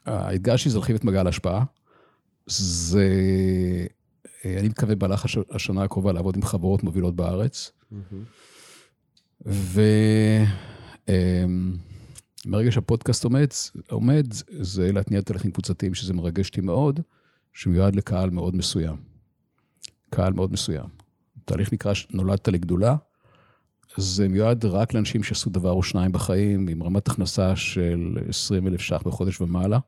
והאתגר 0.07 0.57
שלי 0.57 0.71
זה 0.71 0.77
להרחיב 0.79 0.97
את 0.97 1.05
מעגל 1.05 1.27
ההשפעה. 1.27 1.65
זה, 2.47 3.07
אה, 4.45 4.57
אני 4.61 4.69
מתכוון 4.69 4.99
במהלך 4.99 5.25
הש- 5.25 5.39
השנה 5.51 5.83
הקרובה 5.83 6.13
לעבוד 6.13 6.37
עם 6.37 6.43
חברות 6.43 6.83
מובילות 6.83 7.17
בארץ. 7.17 7.73
מהמם. 7.91 8.25
ומרגע 12.47 12.73
שהפודקאסט 12.73 13.25
עומד, 13.25 13.47
עומד, 13.91 14.27
זה 14.61 14.93
להתניע 14.93 15.21
תהליכים 15.21 15.51
קבוצתיים, 15.51 15.95
שזה 15.95 16.15
מרגש 16.15 16.49
אותי 16.49 16.61
מאוד, 16.61 17.01
שמיועד 17.53 17.97
לקהל 17.97 18.31
מאוד 18.31 18.57
מסוים. 18.57 18.97
קהל 20.11 20.33
מאוד 20.33 20.53
מסוים. 20.53 20.87
תהליך 21.45 21.73
נקרא 21.73 21.93
נולדת 22.11 22.49
לגדולה, 22.49 22.97
זה 23.97 24.29
מיועד 24.29 24.65
רק 24.65 24.95
לאנשים 24.95 25.23
שעשו 25.23 25.51
דבר 25.51 25.71
או 25.71 25.83
שניים 25.83 26.13
בחיים, 26.13 26.69
עם 26.69 26.83
רמת 26.83 27.09
הכנסה 27.09 27.57
של 27.57 28.19
20 28.29 28.67
אלף 28.67 28.81
ש"ח 28.81 29.03
בחודש 29.05 29.41
ומעלה. 29.41 29.79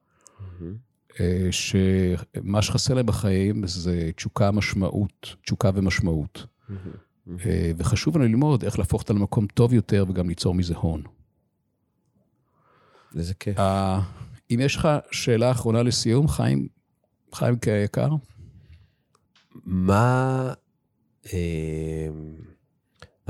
אה, 1.21 1.49
שמה 1.51 2.63
שחסר 2.63 2.95
להם 2.95 3.07
בחיים 3.07 3.67
זה 3.67 4.11
תשוקה 4.17 4.51
משמעות, 4.51 5.37
תשוקה 5.45 5.71
ומשמעות. 5.75 6.47
אה, 7.47 7.73
וחשוב 7.77 8.17
לנו 8.17 8.27
ללמוד 8.29 8.65
איך 8.65 8.79
להפוך 8.79 9.03
אותה 9.03 9.13
למקום 9.13 9.47
טוב 9.47 9.73
יותר 9.73 10.05
וגם 10.09 10.29
ליצור 10.29 10.55
מזה 10.55 10.75
הון. 10.77 11.03
איזה 13.17 13.35
כיף. 13.35 13.59
אה, 13.59 14.01
אם 14.51 14.61
יש 14.63 14.77
לך 14.77 14.89
שאלה 15.11 15.51
אחרונה 15.51 15.83
לסיום, 15.83 16.29
חיים, 16.29 16.69
חיים 17.33 17.55
היקר, 17.67 18.11
מה 19.65 20.53
אה, 21.33 22.09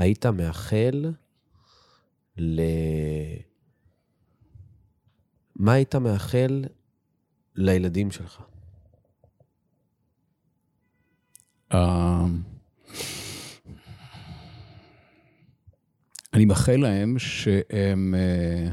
היית 0.01 0.25
מאחל 0.25 1.11
ל... 2.37 2.61
מה 5.55 5.73
היית 5.73 5.95
מאחל 5.95 6.63
לילדים 7.55 8.11
שלך? 8.11 8.41
אה, 11.73 12.25
אני 16.33 16.45
מאחל 16.45 16.75
להם 16.75 17.19
שהם... 17.19 18.15
אה, 18.17 18.69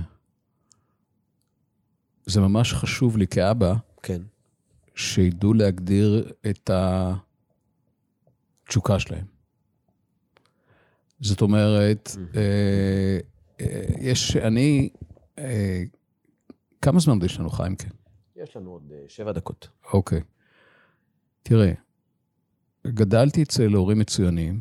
זה 2.27 2.41
ממש 2.41 2.73
חשוב 2.73 3.17
לי 3.17 3.27
כאבא, 3.27 3.75
כן. 4.03 4.23
שידעו 4.95 5.55
להגדיר 5.55 6.33
את 6.51 6.71
התשוקה 8.67 8.99
שלהם. 8.99 9.38
זאת 11.21 11.41
אומרת, 11.41 12.17
אה, 12.37 13.19
אה, 13.61 13.85
יש, 14.01 14.37
אני, 14.37 14.89
אה, 15.39 15.83
כמה 16.83 17.01
זמן 17.01 17.15
עוד 17.15 17.25
יש 17.25 17.39
לנו, 17.39 17.51
חיים? 17.51 17.77
כן. 17.77 17.89
יש 18.37 18.57
לנו 18.57 18.71
עוד 18.71 18.93
שבע 19.09 19.33
דקות. 19.33 19.69
אוקיי. 19.93 20.21
תראה, 21.43 21.73
גדלתי 22.87 23.43
אצל 23.43 23.73
הורים 23.73 23.99
מצוינים, 23.99 24.61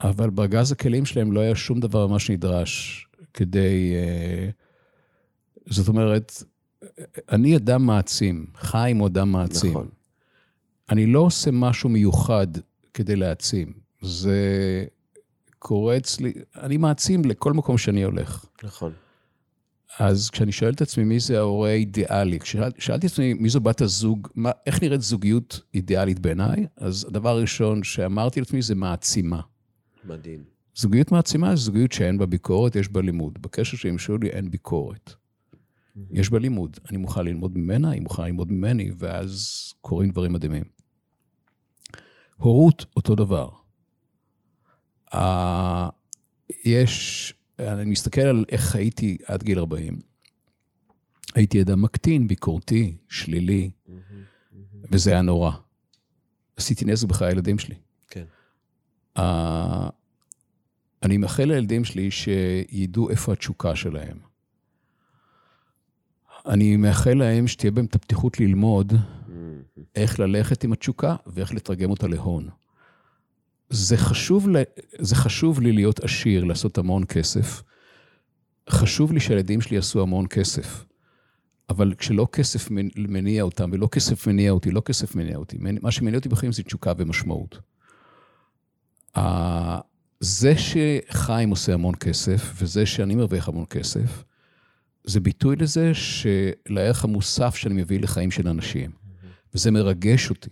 אבל 0.00 0.30
בארגז 0.30 0.72
הכלים 0.72 1.04
שלהם 1.04 1.32
לא 1.32 1.40
היה 1.40 1.54
שום 1.54 1.80
דבר 1.80 2.06
מה 2.06 2.18
שנדרש 2.18 3.06
כדי... 3.34 3.94
זאת 5.66 5.88
אומרת, 5.88 6.32
אני 7.28 7.56
אדם 7.56 7.86
מעצים, 7.86 8.46
חיים 8.54 8.98
הוא 8.98 9.06
אדם 9.06 9.32
מעצים. 9.32 9.70
נכון. 9.70 9.88
אני 10.90 11.06
לא 11.06 11.20
עושה 11.20 11.50
משהו 11.50 11.88
מיוחד 11.88 12.46
כדי 12.94 13.16
להעצים. 13.16 13.83
זה 14.04 14.84
קורה 15.58 15.96
אצלי, 15.96 16.32
אני 16.56 16.76
מעצים 16.76 17.24
לכל 17.24 17.52
מקום 17.52 17.78
שאני 17.78 18.04
הולך. 18.04 18.44
נכון. 18.62 18.92
אז 19.98 20.30
כשאני 20.30 20.52
שואל 20.52 20.72
את 20.72 20.80
עצמי 20.80 21.04
מי 21.04 21.20
זה 21.20 21.38
ההורה 21.38 21.68
האידיאלי, 21.68 22.38
כששאלתי 22.38 23.06
את 23.06 23.12
עצמי 23.12 23.34
מי 23.34 23.48
זו 23.48 23.60
בת 23.60 23.80
הזוג, 23.80 24.28
מה, 24.34 24.50
איך 24.66 24.82
נראית 24.82 25.00
זוגיות 25.00 25.60
אידיאלית 25.74 26.18
בעיניי, 26.18 26.66
אז 26.76 27.04
הדבר 27.08 27.28
הראשון 27.28 27.84
שאמרתי 27.84 28.40
לעצמי 28.40 28.62
זה 28.62 28.74
מעצימה. 28.74 29.40
מדהים. 30.04 30.44
זוגיות 30.74 31.12
מעצימה 31.12 31.56
זו 31.56 31.62
זוגיות 31.62 31.92
שאין 31.92 32.18
בה 32.18 32.26
ביקורת, 32.26 32.76
יש 32.76 32.88
בה 32.88 33.00
לימוד. 33.02 33.42
בקשר 33.42 33.76
שלי 33.76 33.90
עם 33.90 33.98
שולי 33.98 34.28
אין 34.28 34.50
ביקורת. 34.50 35.14
יש 36.10 36.30
בה 36.30 36.38
לימוד. 36.38 36.76
אני 36.90 36.98
מוכן 36.98 37.24
ללמוד 37.24 37.58
ממנה, 37.58 37.90
היא 37.90 38.02
מוכנה 38.02 38.26
ללמוד 38.26 38.52
ממני, 38.52 38.90
ואז 38.98 39.72
קורים 39.80 40.10
דברים 40.10 40.32
מדהימים. 40.32 40.64
הורות, 42.36 42.86
אותו 42.96 43.14
דבר. 43.14 43.48
Uh, 45.14 45.16
יש, 46.64 47.34
אני 47.58 47.90
מסתכל 47.90 48.20
על 48.20 48.44
איך 48.48 48.60
חייתי 48.60 49.18
עד 49.26 49.42
גיל 49.42 49.58
40. 49.58 49.98
הייתי 51.34 51.62
אדם 51.62 51.82
מקטין, 51.82 52.28
ביקורתי, 52.28 52.96
שלילי, 53.08 53.70
וזה 54.90 55.10
היה 55.10 55.22
נורא. 55.22 55.50
עשיתי 56.56 56.84
נזק 56.84 57.08
בחיי 57.08 57.28
הילדים 57.28 57.58
שלי. 57.58 57.74
כן. 58.08 58.24
Uh, 59.18 59.22
אני 61.02 61.16
מאחל 61.16 61.44
לילדים 61.44 61.84
שלי 61.84 62.10
שידעו 62.10 63.10
איפה 63.10 63.32
התשוקה 63.32 63.76
שלהם. 63.76 64.18
אני 66.46 66.76
מאחל 66.76 67.14
להם 67.14 67.46
שתהיה 67.46 67.70
בהם 67.70 67.84
את 67.84 67.94
הפתיחות 67.94 68.40
ללמוד 68.40 68.92
איך 69.96 70.20
ללכת 70.20 70.64
עם 70.64 70.72
התשוקה 70.72 71.16
ואיך 71.26 71.54
לתרגם 71.54 71.90
אותה 71.90 72.06
להון. 72.06 72.48
זה 73.70 73.96
חשוב, 73.96 74.48
ל... 74.48 74.62
זה 74.98 75.16
חשוב 75.16 75.60
לי 75.60 75.72
להיות 75.72 76.00
עשיר, 76.00 76.44
לעשות 76.44 76.78
המון 76.78 77.04
כסף. 77.04 77.62
חשוב 78.70 79.12
לי 79.12 79.20
שהילדים 79.20 79.60
שלי 79.60 79.76
יעשו 79.76 80.02
המון 80.02 80.26
כסף. 80.26 80.84
אבל 81.68 81.94
כשלא 81.98 82.28
כסף 82.32 82.70
מניע 82.96 83.42
אותם, 83.42 83.70
ולא 83.72 83.86
כסף 83.86 84.26
מניע 84.26 84.50
אותי, 84.50 84.70
לא 84.70 84.80
כסף 84.80 85.14
מניע 85.14 85.36
אותי, 85.36 85.58
מה 85.82 85.90
שמניע 85.90 86.18
אותי 86.18 86.28
בחיים 86.28 86.52
זה 86.52 86.62
תשוקה 86.62 86.92
ומשמעות. 86.98 87.58
זה 90.20 90.54
שחיים 90.56 91.50
עושה 91.50 91.74
המון 91.74 91.94
כסף, 91.94 92.52
וזה 92.54 92.86
שאני 92.86 93.14
מרוויח 93.14 93.48
המון 93.48 93.64
כסף, 93.70 94.24
זה 95.04 95.20
ביטוי 95.20 95.56
לזה 95.56 95.92
שלערך 95.94 97.04
המוסף 97.04 97.56
שאני 97.56 97.74
מביא 97.74 98.00
לחיים 98.00 98.30
של 98.30 98.48
אנשים. 98.48 98.90
וזה 99.54 99.70
מרגש 99.70 100.30
אותי. 100.30 100.50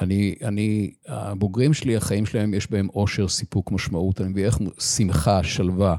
אני, 0.00 0.34
אני, 0.42 0.94
הבוגרים 1.06 1.74
שלי, 1.74 1.96
החיים 1.96 2.26
שלהם, 2.26 2.54
יש 2.54 2.70
בהם 2.70 2.86
עושר, 2.86 3.28
סיפוק, 3.28 3.72
משמעות, 3.72 4.20
אני 4.20 4.28
מביא 4.28 4.46
איך 4.46 4.58
שמחה, 4.78 5.42
שלווה, 5.42 5.96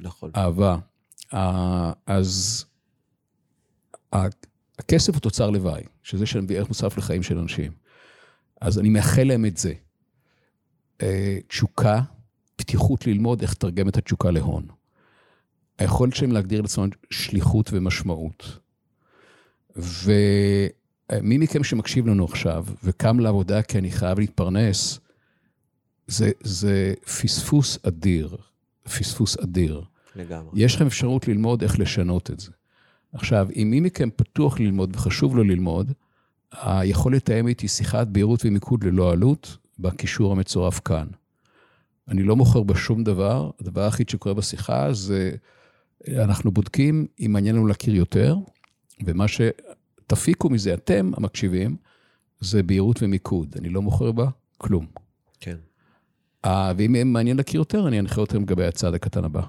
נכון. 0.00 0.30
אהבה. 0.36 0.78
אז 2.06 2.64
הכסף 4.78 5.14
הוא 5.14 5.20
תוצר 5.20 5.50
לוואי, 5.50 5.82
שזה 6.02 6.26
שאני 6.26 6.44
מביא 6.44 6.58
ערך 6.58 6.68
מוסף 6.68 6.98
לחיים 6.98 7.22
של 7.22 7.38
אנשים. 7.38 7.72
אז 8.60 8.78
אני 8.78 8.88
מאחל 8.88 9.22
להם 9.22 9.46
את 9.46 9.56
זה. 9.56 9.72
אה, 11.02 11.38
תשוקה, 11.48 12.00
פתיחות 12.56 13.06
ללמוד 13.06 13.42
איך 13.42 13.52
לתרגם 13.52 13.88
את 13.88 13.96
התשוקה 13.96 14.30
להון. 14.30 14.66
היכולת 15.78 16.14
שלהם 16.14 16.32
להגדיר 16.32 16.60
לעצמם 16.60 16.88
שליחות 17.10 17.70
ומשמעות. 17.72 18.58
ומי 21.12 21.38
מכם 21.38 21.64
שמקשיב 21.64 22.06
לנו 22.06 22.24
עכשיו 22.24 22.64
וקם 22.84 23.20
לעבודה 23.20 23.62
כי 23.62 23.78
אני 23.78 23.90
חייב 23.90 24.18
להתפרנס, 24.18 25.00
זה, 26.06 26.30
זה 26.40 26.94
פספוס 27.04 27.78
אדיר, 27.86 28.36
פספוס 28.84 29.38
אדיר. 29.38 29.82
לגמרי. 30.16 30.50
יש 30.54 30.74
לכם 30.74 30.86
אפשרות 30.86 31.28
ללמוד 31.28 31.62
איך 31.62 31.78
לשנות 31.78 32.30
את 32.30 32.40
זה. 32.40 32.50
עכשיו, 33.12 33.48
אם 33.56 33.68
מי 33.70 33.80
מכם 33.80 34.08
פתוח 34.16 34.60
ללמוד 34.60 34.96
וחשוב 34.96 35.36
לו 35.36 35.44
ללמוד, 35.44 35.92
היכול 36.52 37.16
לתאם 37.16 37.48
איתי 37.48 37.68
שיחת 37.68 38.06
בהירות 38.06 38.44
ומיקוד 38.44 38.84
ללא 38.84 39.12
עלות, 39.12 39.56
בקישור 39.78 40.32
המצורף 40.32 40.80
כאן. 40.80 41.06
אני 42.08 42.22
לא 42.22 42.36
מוכר 42.36 42.62
בשום 42.62 43.04
דבר, 43.04 43.50
הדבר 43.60 43.82
היחיד 43.82 44.08
שקורה 44.08 44.34
בשיחה 44.34 44.92
זה, 44.92 45.30
אנחנו 46.08 46.50
בודקים 46.50 47.06
אם 47.20 47.32
מעניין 47.32 47.56
לנו 47.56 47.66
להכיר 47.66 47.94
יותר, 47.94 48.36
ומה 49.04 49.24
שתפיקו 50.08 50.50
מזה 50.50 50.74
אתם, 50.74 51.10
המקשיבים, 51.16 51.76
זה 52.40 52.62
בהירות 52.62 53.02
ומיקוד. 53.02 53.54
אני 53.58 53.68
לא 53.68 53.82
מוכר 53.82 54.12
בה 54.12 54.28
כלום. 54.58 54.86
כן. 55.40 55.56
Uh, 56.46 56.48
ואם 56.76 57.12
מעניין 57.12 57.36
להכיר 57.36 57.60
יותר, 57.60 57.88
אני 57.88 58.00
אנחה 58.00 58.22
אתכם 58.22 58.42
לגבי 58.42 58.66
הצעד 58.66 58.94
הקטן 58.94 59.24
הבא. 59.24 59.42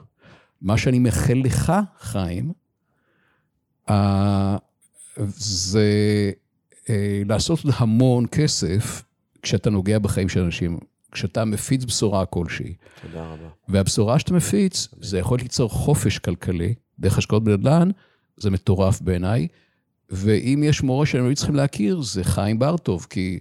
מה 0.61 0.77
שאני 0.77 0.99
מאחל 0.99 1.41
לך, 1.45 1.73
חיים, 1.99 2.53
uh, 3.89 3.93
זה 5.35 6.31
uh, 6.73 6.89
לעשות 7.25 7.59
המון 7.77 8.25
כסף 8.31 9.03
כשאתה 9.41 9.69
נוגע 9.69 9.99
בחיים 9.99 10.29
של 10.29 10.41
אנשים, 10.41 10.77
כשאתה 11.11 11.45
מפיץ 11.45 11.83
בשורה 11.85 12.25
כלשהי. 12.25 12.73
תודה 13.01 13.23
רבה. 13.23 13.49
והבשורה 13.67 14.19
שאתה 14.19 14.33
מפיץ, 14.33 14.87
זה 15.01 15.19
יכול 15.19 15.39
ליצור 15.39 15.69
חופש 15.69 16.17
כלכלי, 16.17 16.73
דרך 16.99 17.17
השקעות 17.17 17.43
בנדל"ן, 17.43 17.89
זה 18.37 18.49
מטורף 18.49 19.01
בעיניי. 19.01 19.47
ואם 20.09 20.63
יש 20.65 20.83
מורה 20.83 21.05
שהם 21.05 21.25
היו 21.25 21.35
צריכים 21.35 21.55
להכיר, 21.55 22.01
זה 22.01 22.23
חיים 22.23 22.59
בר-טוב, 22.59 23.07
כי 23.09 23.39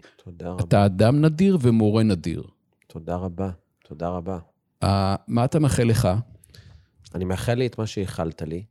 אתה 0.60 0.86
אדם 0.86 1.24
נדיר 1.24 1.58
ומורה 1.60 2.02
נדיר. 2.02 2.42
תודה 2.86 3.16
רבה, 3.16 3.50
תודה 3.84 4.08
רבה. 4.08 4.38
Uh, 4.84 4.86
מה 5.28 5.44
אתה 5.44 5.58
מאחל 5.58 5.82
לך? 5.82 6.08
אני 7.14 7.24
מאחל 7.24 7.54
לי 7.54 7.66
את 7.66 7.78
מה 7.78 7.86
שאיחלת 7.86 8.42
לי. 8.42 8.64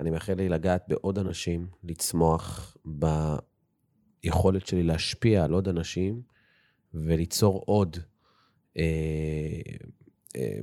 אני 0.00 0.10
מאחל 0.10 0.34
לי 0.34 0.48
לגעת 0.48 0.84
בעוד 0.88 1.18
אנשים, 1.18 1.66
לצמוח 1.84 2.76
ביכולת 4.24 4.66
שלי 4.66 4.82
להשפיע 4.82 5.44
על 5.44 5.52
עוד 5.52 5.68
אנשים 5.68 6.22
וליצור 6.94 7.62
עוד, 7.66 7.96
אה, 8.76 9.60
אה, 10.36 10.58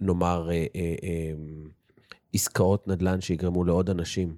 נאמר, 0.00 0.50
אה, 0.50 0.66
אה, 0.74 0.94
אה, 1.02 1.32
עסקאות 2.34 2.88
נדל"ן 2.88 3.20
שיגרמו 3.20 3.64
לעוד 3.64 3.90
אנשים 3.90 4.36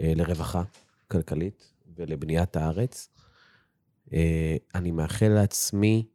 לרווחה 0.00 0.62
כלכלית 1.08 1.72
ולבניית 1.96 2.56
הארץ. 2.56 3.08
אה, 4.12 4.56
אני 4.74 4.90
מאחל 4.90 5.28
לעצמי 5.28 6.06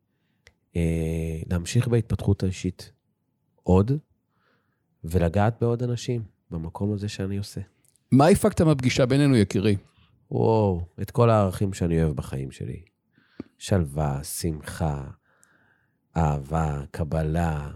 אה, 0.75 1.41
להמשיך 1.49 1.87
בהתפתחות 1.87 2.43
האישית 2.43 2.91
עוד, 3.63 3.91
ולגעת 5.03 5.57
בעוד 5.61 5.83
אנשים 5.83 6.23
במקום 6.51 6.93
הזה 6.93 7.09
שאני 7.09 7.37
עושה. 7.37 7.61
מה 8.11 8.27
הפקת 8.27 8.61
מהפגישה 8.61 9.05
בינינו, 9.05 9.35
יקירי? 9.35 9.77
וואו, 10.31 10.85
את 11.01 11.11
כל 11.11 11.29
הערכים 11.29 11.73
שאני 11.73 12.03
אוהב 12.03 12.15
בחיים 12.15 12.51
שלי. 12.51 12.81
שלווה, 13.57 14.23
שמחה, 14.23 15.07
אהבה, 16.17 16.81
קבלה, 16.91 17.71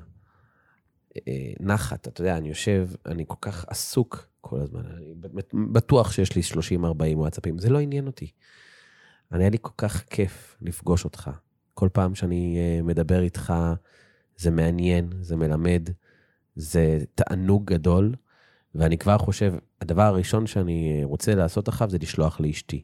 אה, 1.18 1.54
נחת. 1.60 2.08
אתה 2.08 2.22
יודע, 2.22 2.38
אני 2.38 2.50
יושב, 2.50 2.90
אני 3.06 3.24
כל 3.28 3.36
כך 3.42 3.66
עסוק 3.68 4.28
כל 4.46 4.60
הזמן. 4.60 4.82
אני 4.86 5.14
בטוח 5.72 6.12
שיש 6.12 6.36
לי 6.36 6.42
30-40 6.82 6.86
וואטסאפים, 7.14 7.60
זה 7.60 7.70
לא 7.70 7.80
עניין 7.80 8.08
אותי. 8.08 8.32
אני, 9.32 9.44
היה 9.44 9.50
לי 9.50 9.58
כל 9.62 9.72
כך 9.78 10.04
כיף 10.04 10.58
לפגוש 10.62 11.06
אותך. 11.06 11.30
כל 11.74 11.90
פעם 11.94 12.16
שאני 12.16 12.58
אה, 12.58 12.82
מדבר 12.82 13.22
איתך, 13.22 13.54
זה 14.38 14.52
מעניין, 14.52 15.10
זה 15.22 15.36
מלמד, 15.36 15.90
זה 16.56 16.98
תענוג 17.16 17.66
גדול, 17.66 18.16
ואני 18.76 18.98
כבר 18.98 19.18
חושב, 19.18 19.54
הדבר 19.82 20.02
הראשון 20.02 20.48
שאני 20.48 21.02
רוצה 21.04 21.36
לעשות 21.36 21.70
אחריו 21.70 21.90
זה 21.90 21.98
לשלוח 22.02 22.40
לאשתי 22.40 22.84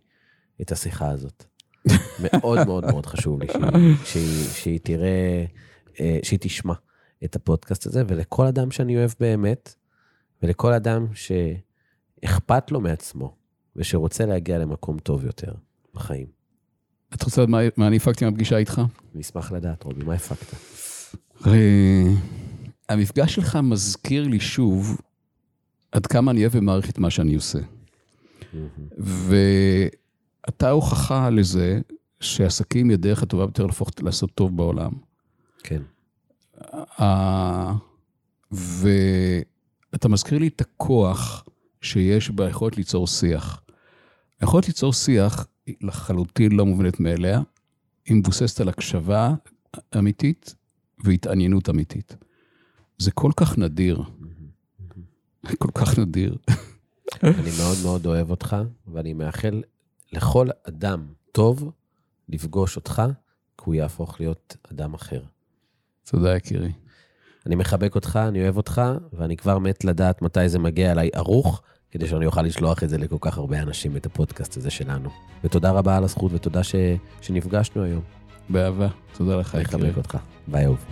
את 0.62 0.72
השיחה 0.72 1.10
הזאת. 1.10 1.43
מאוד 2.24 2.66
מאוד 2.66 2.86
מאוד 2.86 3.05
חשוב 3.05 3.41
לי 3.41 3.47
שהיא, 3.47 3.95
שהיא, 4.05 4.47
שהיא 4.49 4.80
תראה, 4.84 5.45
אה, 5.99 6.20
שהיא 6.24 6.39
תשמע 6.41 6.74
את 7.24 7.36
הפודקאסט 7.36 7.86
הזה, 7.86 8.03
ולכל 8.07 8.45
אדם 8.45 8.72
שאני 8.72 8.97
אוהב 8.97 9.12
באמת, 9.20 9.76
ולכל 10.44 10.74
אדם 10.74 11.08
שאכפת 11.14 12.72
לו 12.72 12.82
מעצמו, 12.82 13.36
ושרוצה 13.76 14.26
להגיע 14.26 14.58
למקום 14.58 15.00
טוב 15.00 15.26
יותר 15.26 15.54
בחיים. 15.94 16.28
אתה 17.14 17.26
רוצה 17.26 17.42
לדעת 17.42 17.50
מה, 17.50 17.60
מה 17.78 17.88
אני 17.88 17.98
הפקתי 17.98 18.26
מהפגישה 18.26 18.58
איתך? 18.58 18.82
אני 19.14 19.22
אשמח 19.22 19.52
לדעת, 19.52 19.84
רובי, 19.84 20.04
מה 20.04 20.14
הפקת? 20.14 20.58
המפגש 22.90 23.36
שלך 23.36 23.56
מזכיר 23.64 24.28
לי 24.28 24.40
שוב 24.40 24.98
עד 25.92 26.08
כמה 26.08 26.32
אני 26.32 26.42
אוהב 26.42 26.52
ומעריך 26.56 26.90
את 26.90 26.98
מה 26.98 27.10
שאני 27.10 27.36
עושה. 27.36 27.60
ואתה 28.98 30.70
הוכחה 30.70 31.30
לזה 31.30 31.80
שעסקים 32.20 32.90
היא 32.90 32.94
הדרך 32.94 33.24
הטובה 33.24 33.46
ביותר 33.46 33.66
להפוך 33.66 33.90
לעשות 34.02 34.32
טוב 34.36 34.58
בעולם. 34.58 34.92
כן. 35.64 35.82
ואתה 39.94 40.10
מזכיר 40.10 40.38
לי 40.40 40.48
את 40.48 40.62
הכוח 40.62 41.46
שיש 41.82 42.30
ביכולת 42.30 42.78
ליצור 42.78 43.08
שיח. 43.08 43.62
היכולת 44.42 44.68
ליצור 44.68 44.94
שיח 44.94 45.48
היא 45.66 45.76
לחלוטין 45.82 46.52
לא 46.52 46.66
מובנת 46.66 47.00
מאליה, 47.00 47.42
היא 48.06 48.18
מבוססת 48.18 48.62
על 48.62 48.70
הקשבה 48.70 49.34
אמיתית 49.98 50.56
והתעניינות 51.04 51.70
אמיתית. 51.70 52.16
זה 52.98 53.12
כל 53.12 53.32
כך 53.38 53.58
נדיר. 53.58 54.04
כל 55.58 55.72
כך 55.74 56.00
נדיר. 56.00 56.38
אני 57.24 57.52
מאוד 57.58 57.78
מאוד 57.84 58.06
אוהב 58.06 58.30
אותך, 58.30 58.56
ואני 58.88 59.14
מאחל 59.14 59.62
לכל 60.12 60.48
אדם 60.64 61.08
טוב 61.32 61.72
לפגוש 62.30 62.76
אותך, 62.76 63.02
כי 63.58 63.64
הוא 63.66 63.76
יהפוך 63.76 64.20
להיות 64.20 64.58
אדם 64.72 64.94
אחר. 64.94 65.24
תודה, 66.04 66.36
יקירי. 66.36 66.72
אני 67.50 67.56
מחבק 67.56 67.95
אותך, 67.95 68.20
אני 68.28 68.41
אוהב 68.43 68.58
אותך, 68.58 68.82
ואני 69.14 69.38
כבר 69.38 69.60
מת 69.60 69.86
לדעת 69.86 70.22
מתי 70.22 70.50
זה 70.50 70.60
מגיע 70.60 70.91
אליי 70.91 71.10
ערוך, 71.14 71.62
כדי 71.91 72.08
שאני 72.08 72.26
אוכל 72.26 72.41
לשלוח 72.41 72.84
את 72.84 72.89
זה 72.89 72.97
לכל 72.97 73.16
כך 73.22 73.38
הרבה 73.38 73.60
אנשים, 73.60 73.97
את 73.97 74.06
הפודקאסט 74.06 74.58
הזה 74.58 74.70
שלנו. 74.70 75.10
ותודה 75.43 75.72
רבה 75.72 75.97
על 75.97 76.04
הזכות, 76.04 76.34
ותודה 76.34 76.64
ש... 76.64 76.76
שנפגשנו 77.22 77.84
היום. 77.84 78.02
באהבה. 78.50 78.88
תודה 79.18 79.36
לך, 79.36 79.56
אני. 79.56 79.64
מחבק 79.64 79.97
אותך. 79.97 80.18
ביי, 80.47 80.66
אהוב. 80.66 80.86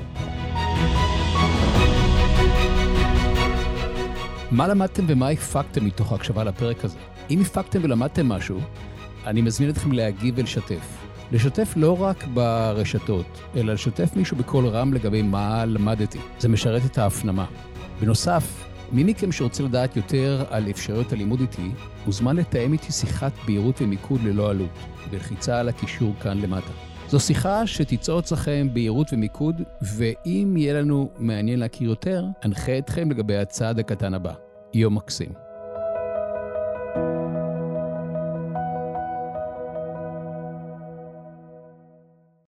מה 4.51 4.67
למדתם 4.67 5.03
ומה 5.07 5.29
הפקתם 5.29 5.85
מתוך 5.85 6.11
ההקשבה 6.11 6.43
לפרק 6.43 6.85
הזה? 6.85 6.97
אם 7.29 7.41
הפקתם 7.41 7.79
ולמדתם 7.83 8.29
משהו, 8.29 8.59
אני 9.25 9.41
מזמין 9.41 9.69
אתכם 9.69 9.91
להגיב 9.91 10.33
ולשתף. 10.37 11.06
לשתף 11.31 11.73
לא 11.75 12.01
רק 12.01 12.23
ברשתות, 12.33 13.25
אלא 13.55 13.73
לשתף 13.73 14.15
מישהו 14.15 14.37
בקול 14.37 14.67
רם 14.67 14.93
לגבי 14.93 15.21
מה 15.21 15.65
למדתי. 15.65 16.19
זה 16.39 16.49
משרת 16.49 16.81
את 16.85 16.97
ההפנמה. 16.97 17.45
בנוסף, 18.01 18.67
מי 18.91 19.03
מכם 19.03 19.31
שרוצה 19.31 19.63
לדעת 19.63 19.95
יותר 19.95 20.43
על 20.49 20.69
אפשרויות 20.69 21.13
הלימוד 21.13 21.39
איתי, 21.39 21.71
מוזמן 22.05 22.35
לתאם 22.35 22.73
איתי 22.73 22.91
שיחת 22.91 23.31
בהירות 23.45 23.81
ומיקוד 23.81 24.21
ללא 24.23 24.49
עלות, 24.49 24.77
בלחיצה 25.11 25.59
על 25.59 25.69
הקישור 25.69 26.13
כאן 26.21 26.41
למטה. 26.41 26.71
זו 27.09 27.19
שיחה 27.19 27.67
שתיצור 27.67 28.19
אצלכם 28.19 28.67
בהירות 28.73 29.07
ומיקוד, 29.13 29.61
ואם 29.81 30.55
יהיה 30.57 30.73
לנו 30.73 31.09
מעניין 31.17 31.59
להכיר 31.59 31.89
יותר, 31.89 32.25
אנחה 32.45 32.77
אתכם 32.77 33.11
לגבי 33.11 33.37
הצעד 33.37 33.79
הקטן 33.79 34.13
הבא. 34.13 34.33
יום 34.73 34.95
מקסים. 34.95 35.46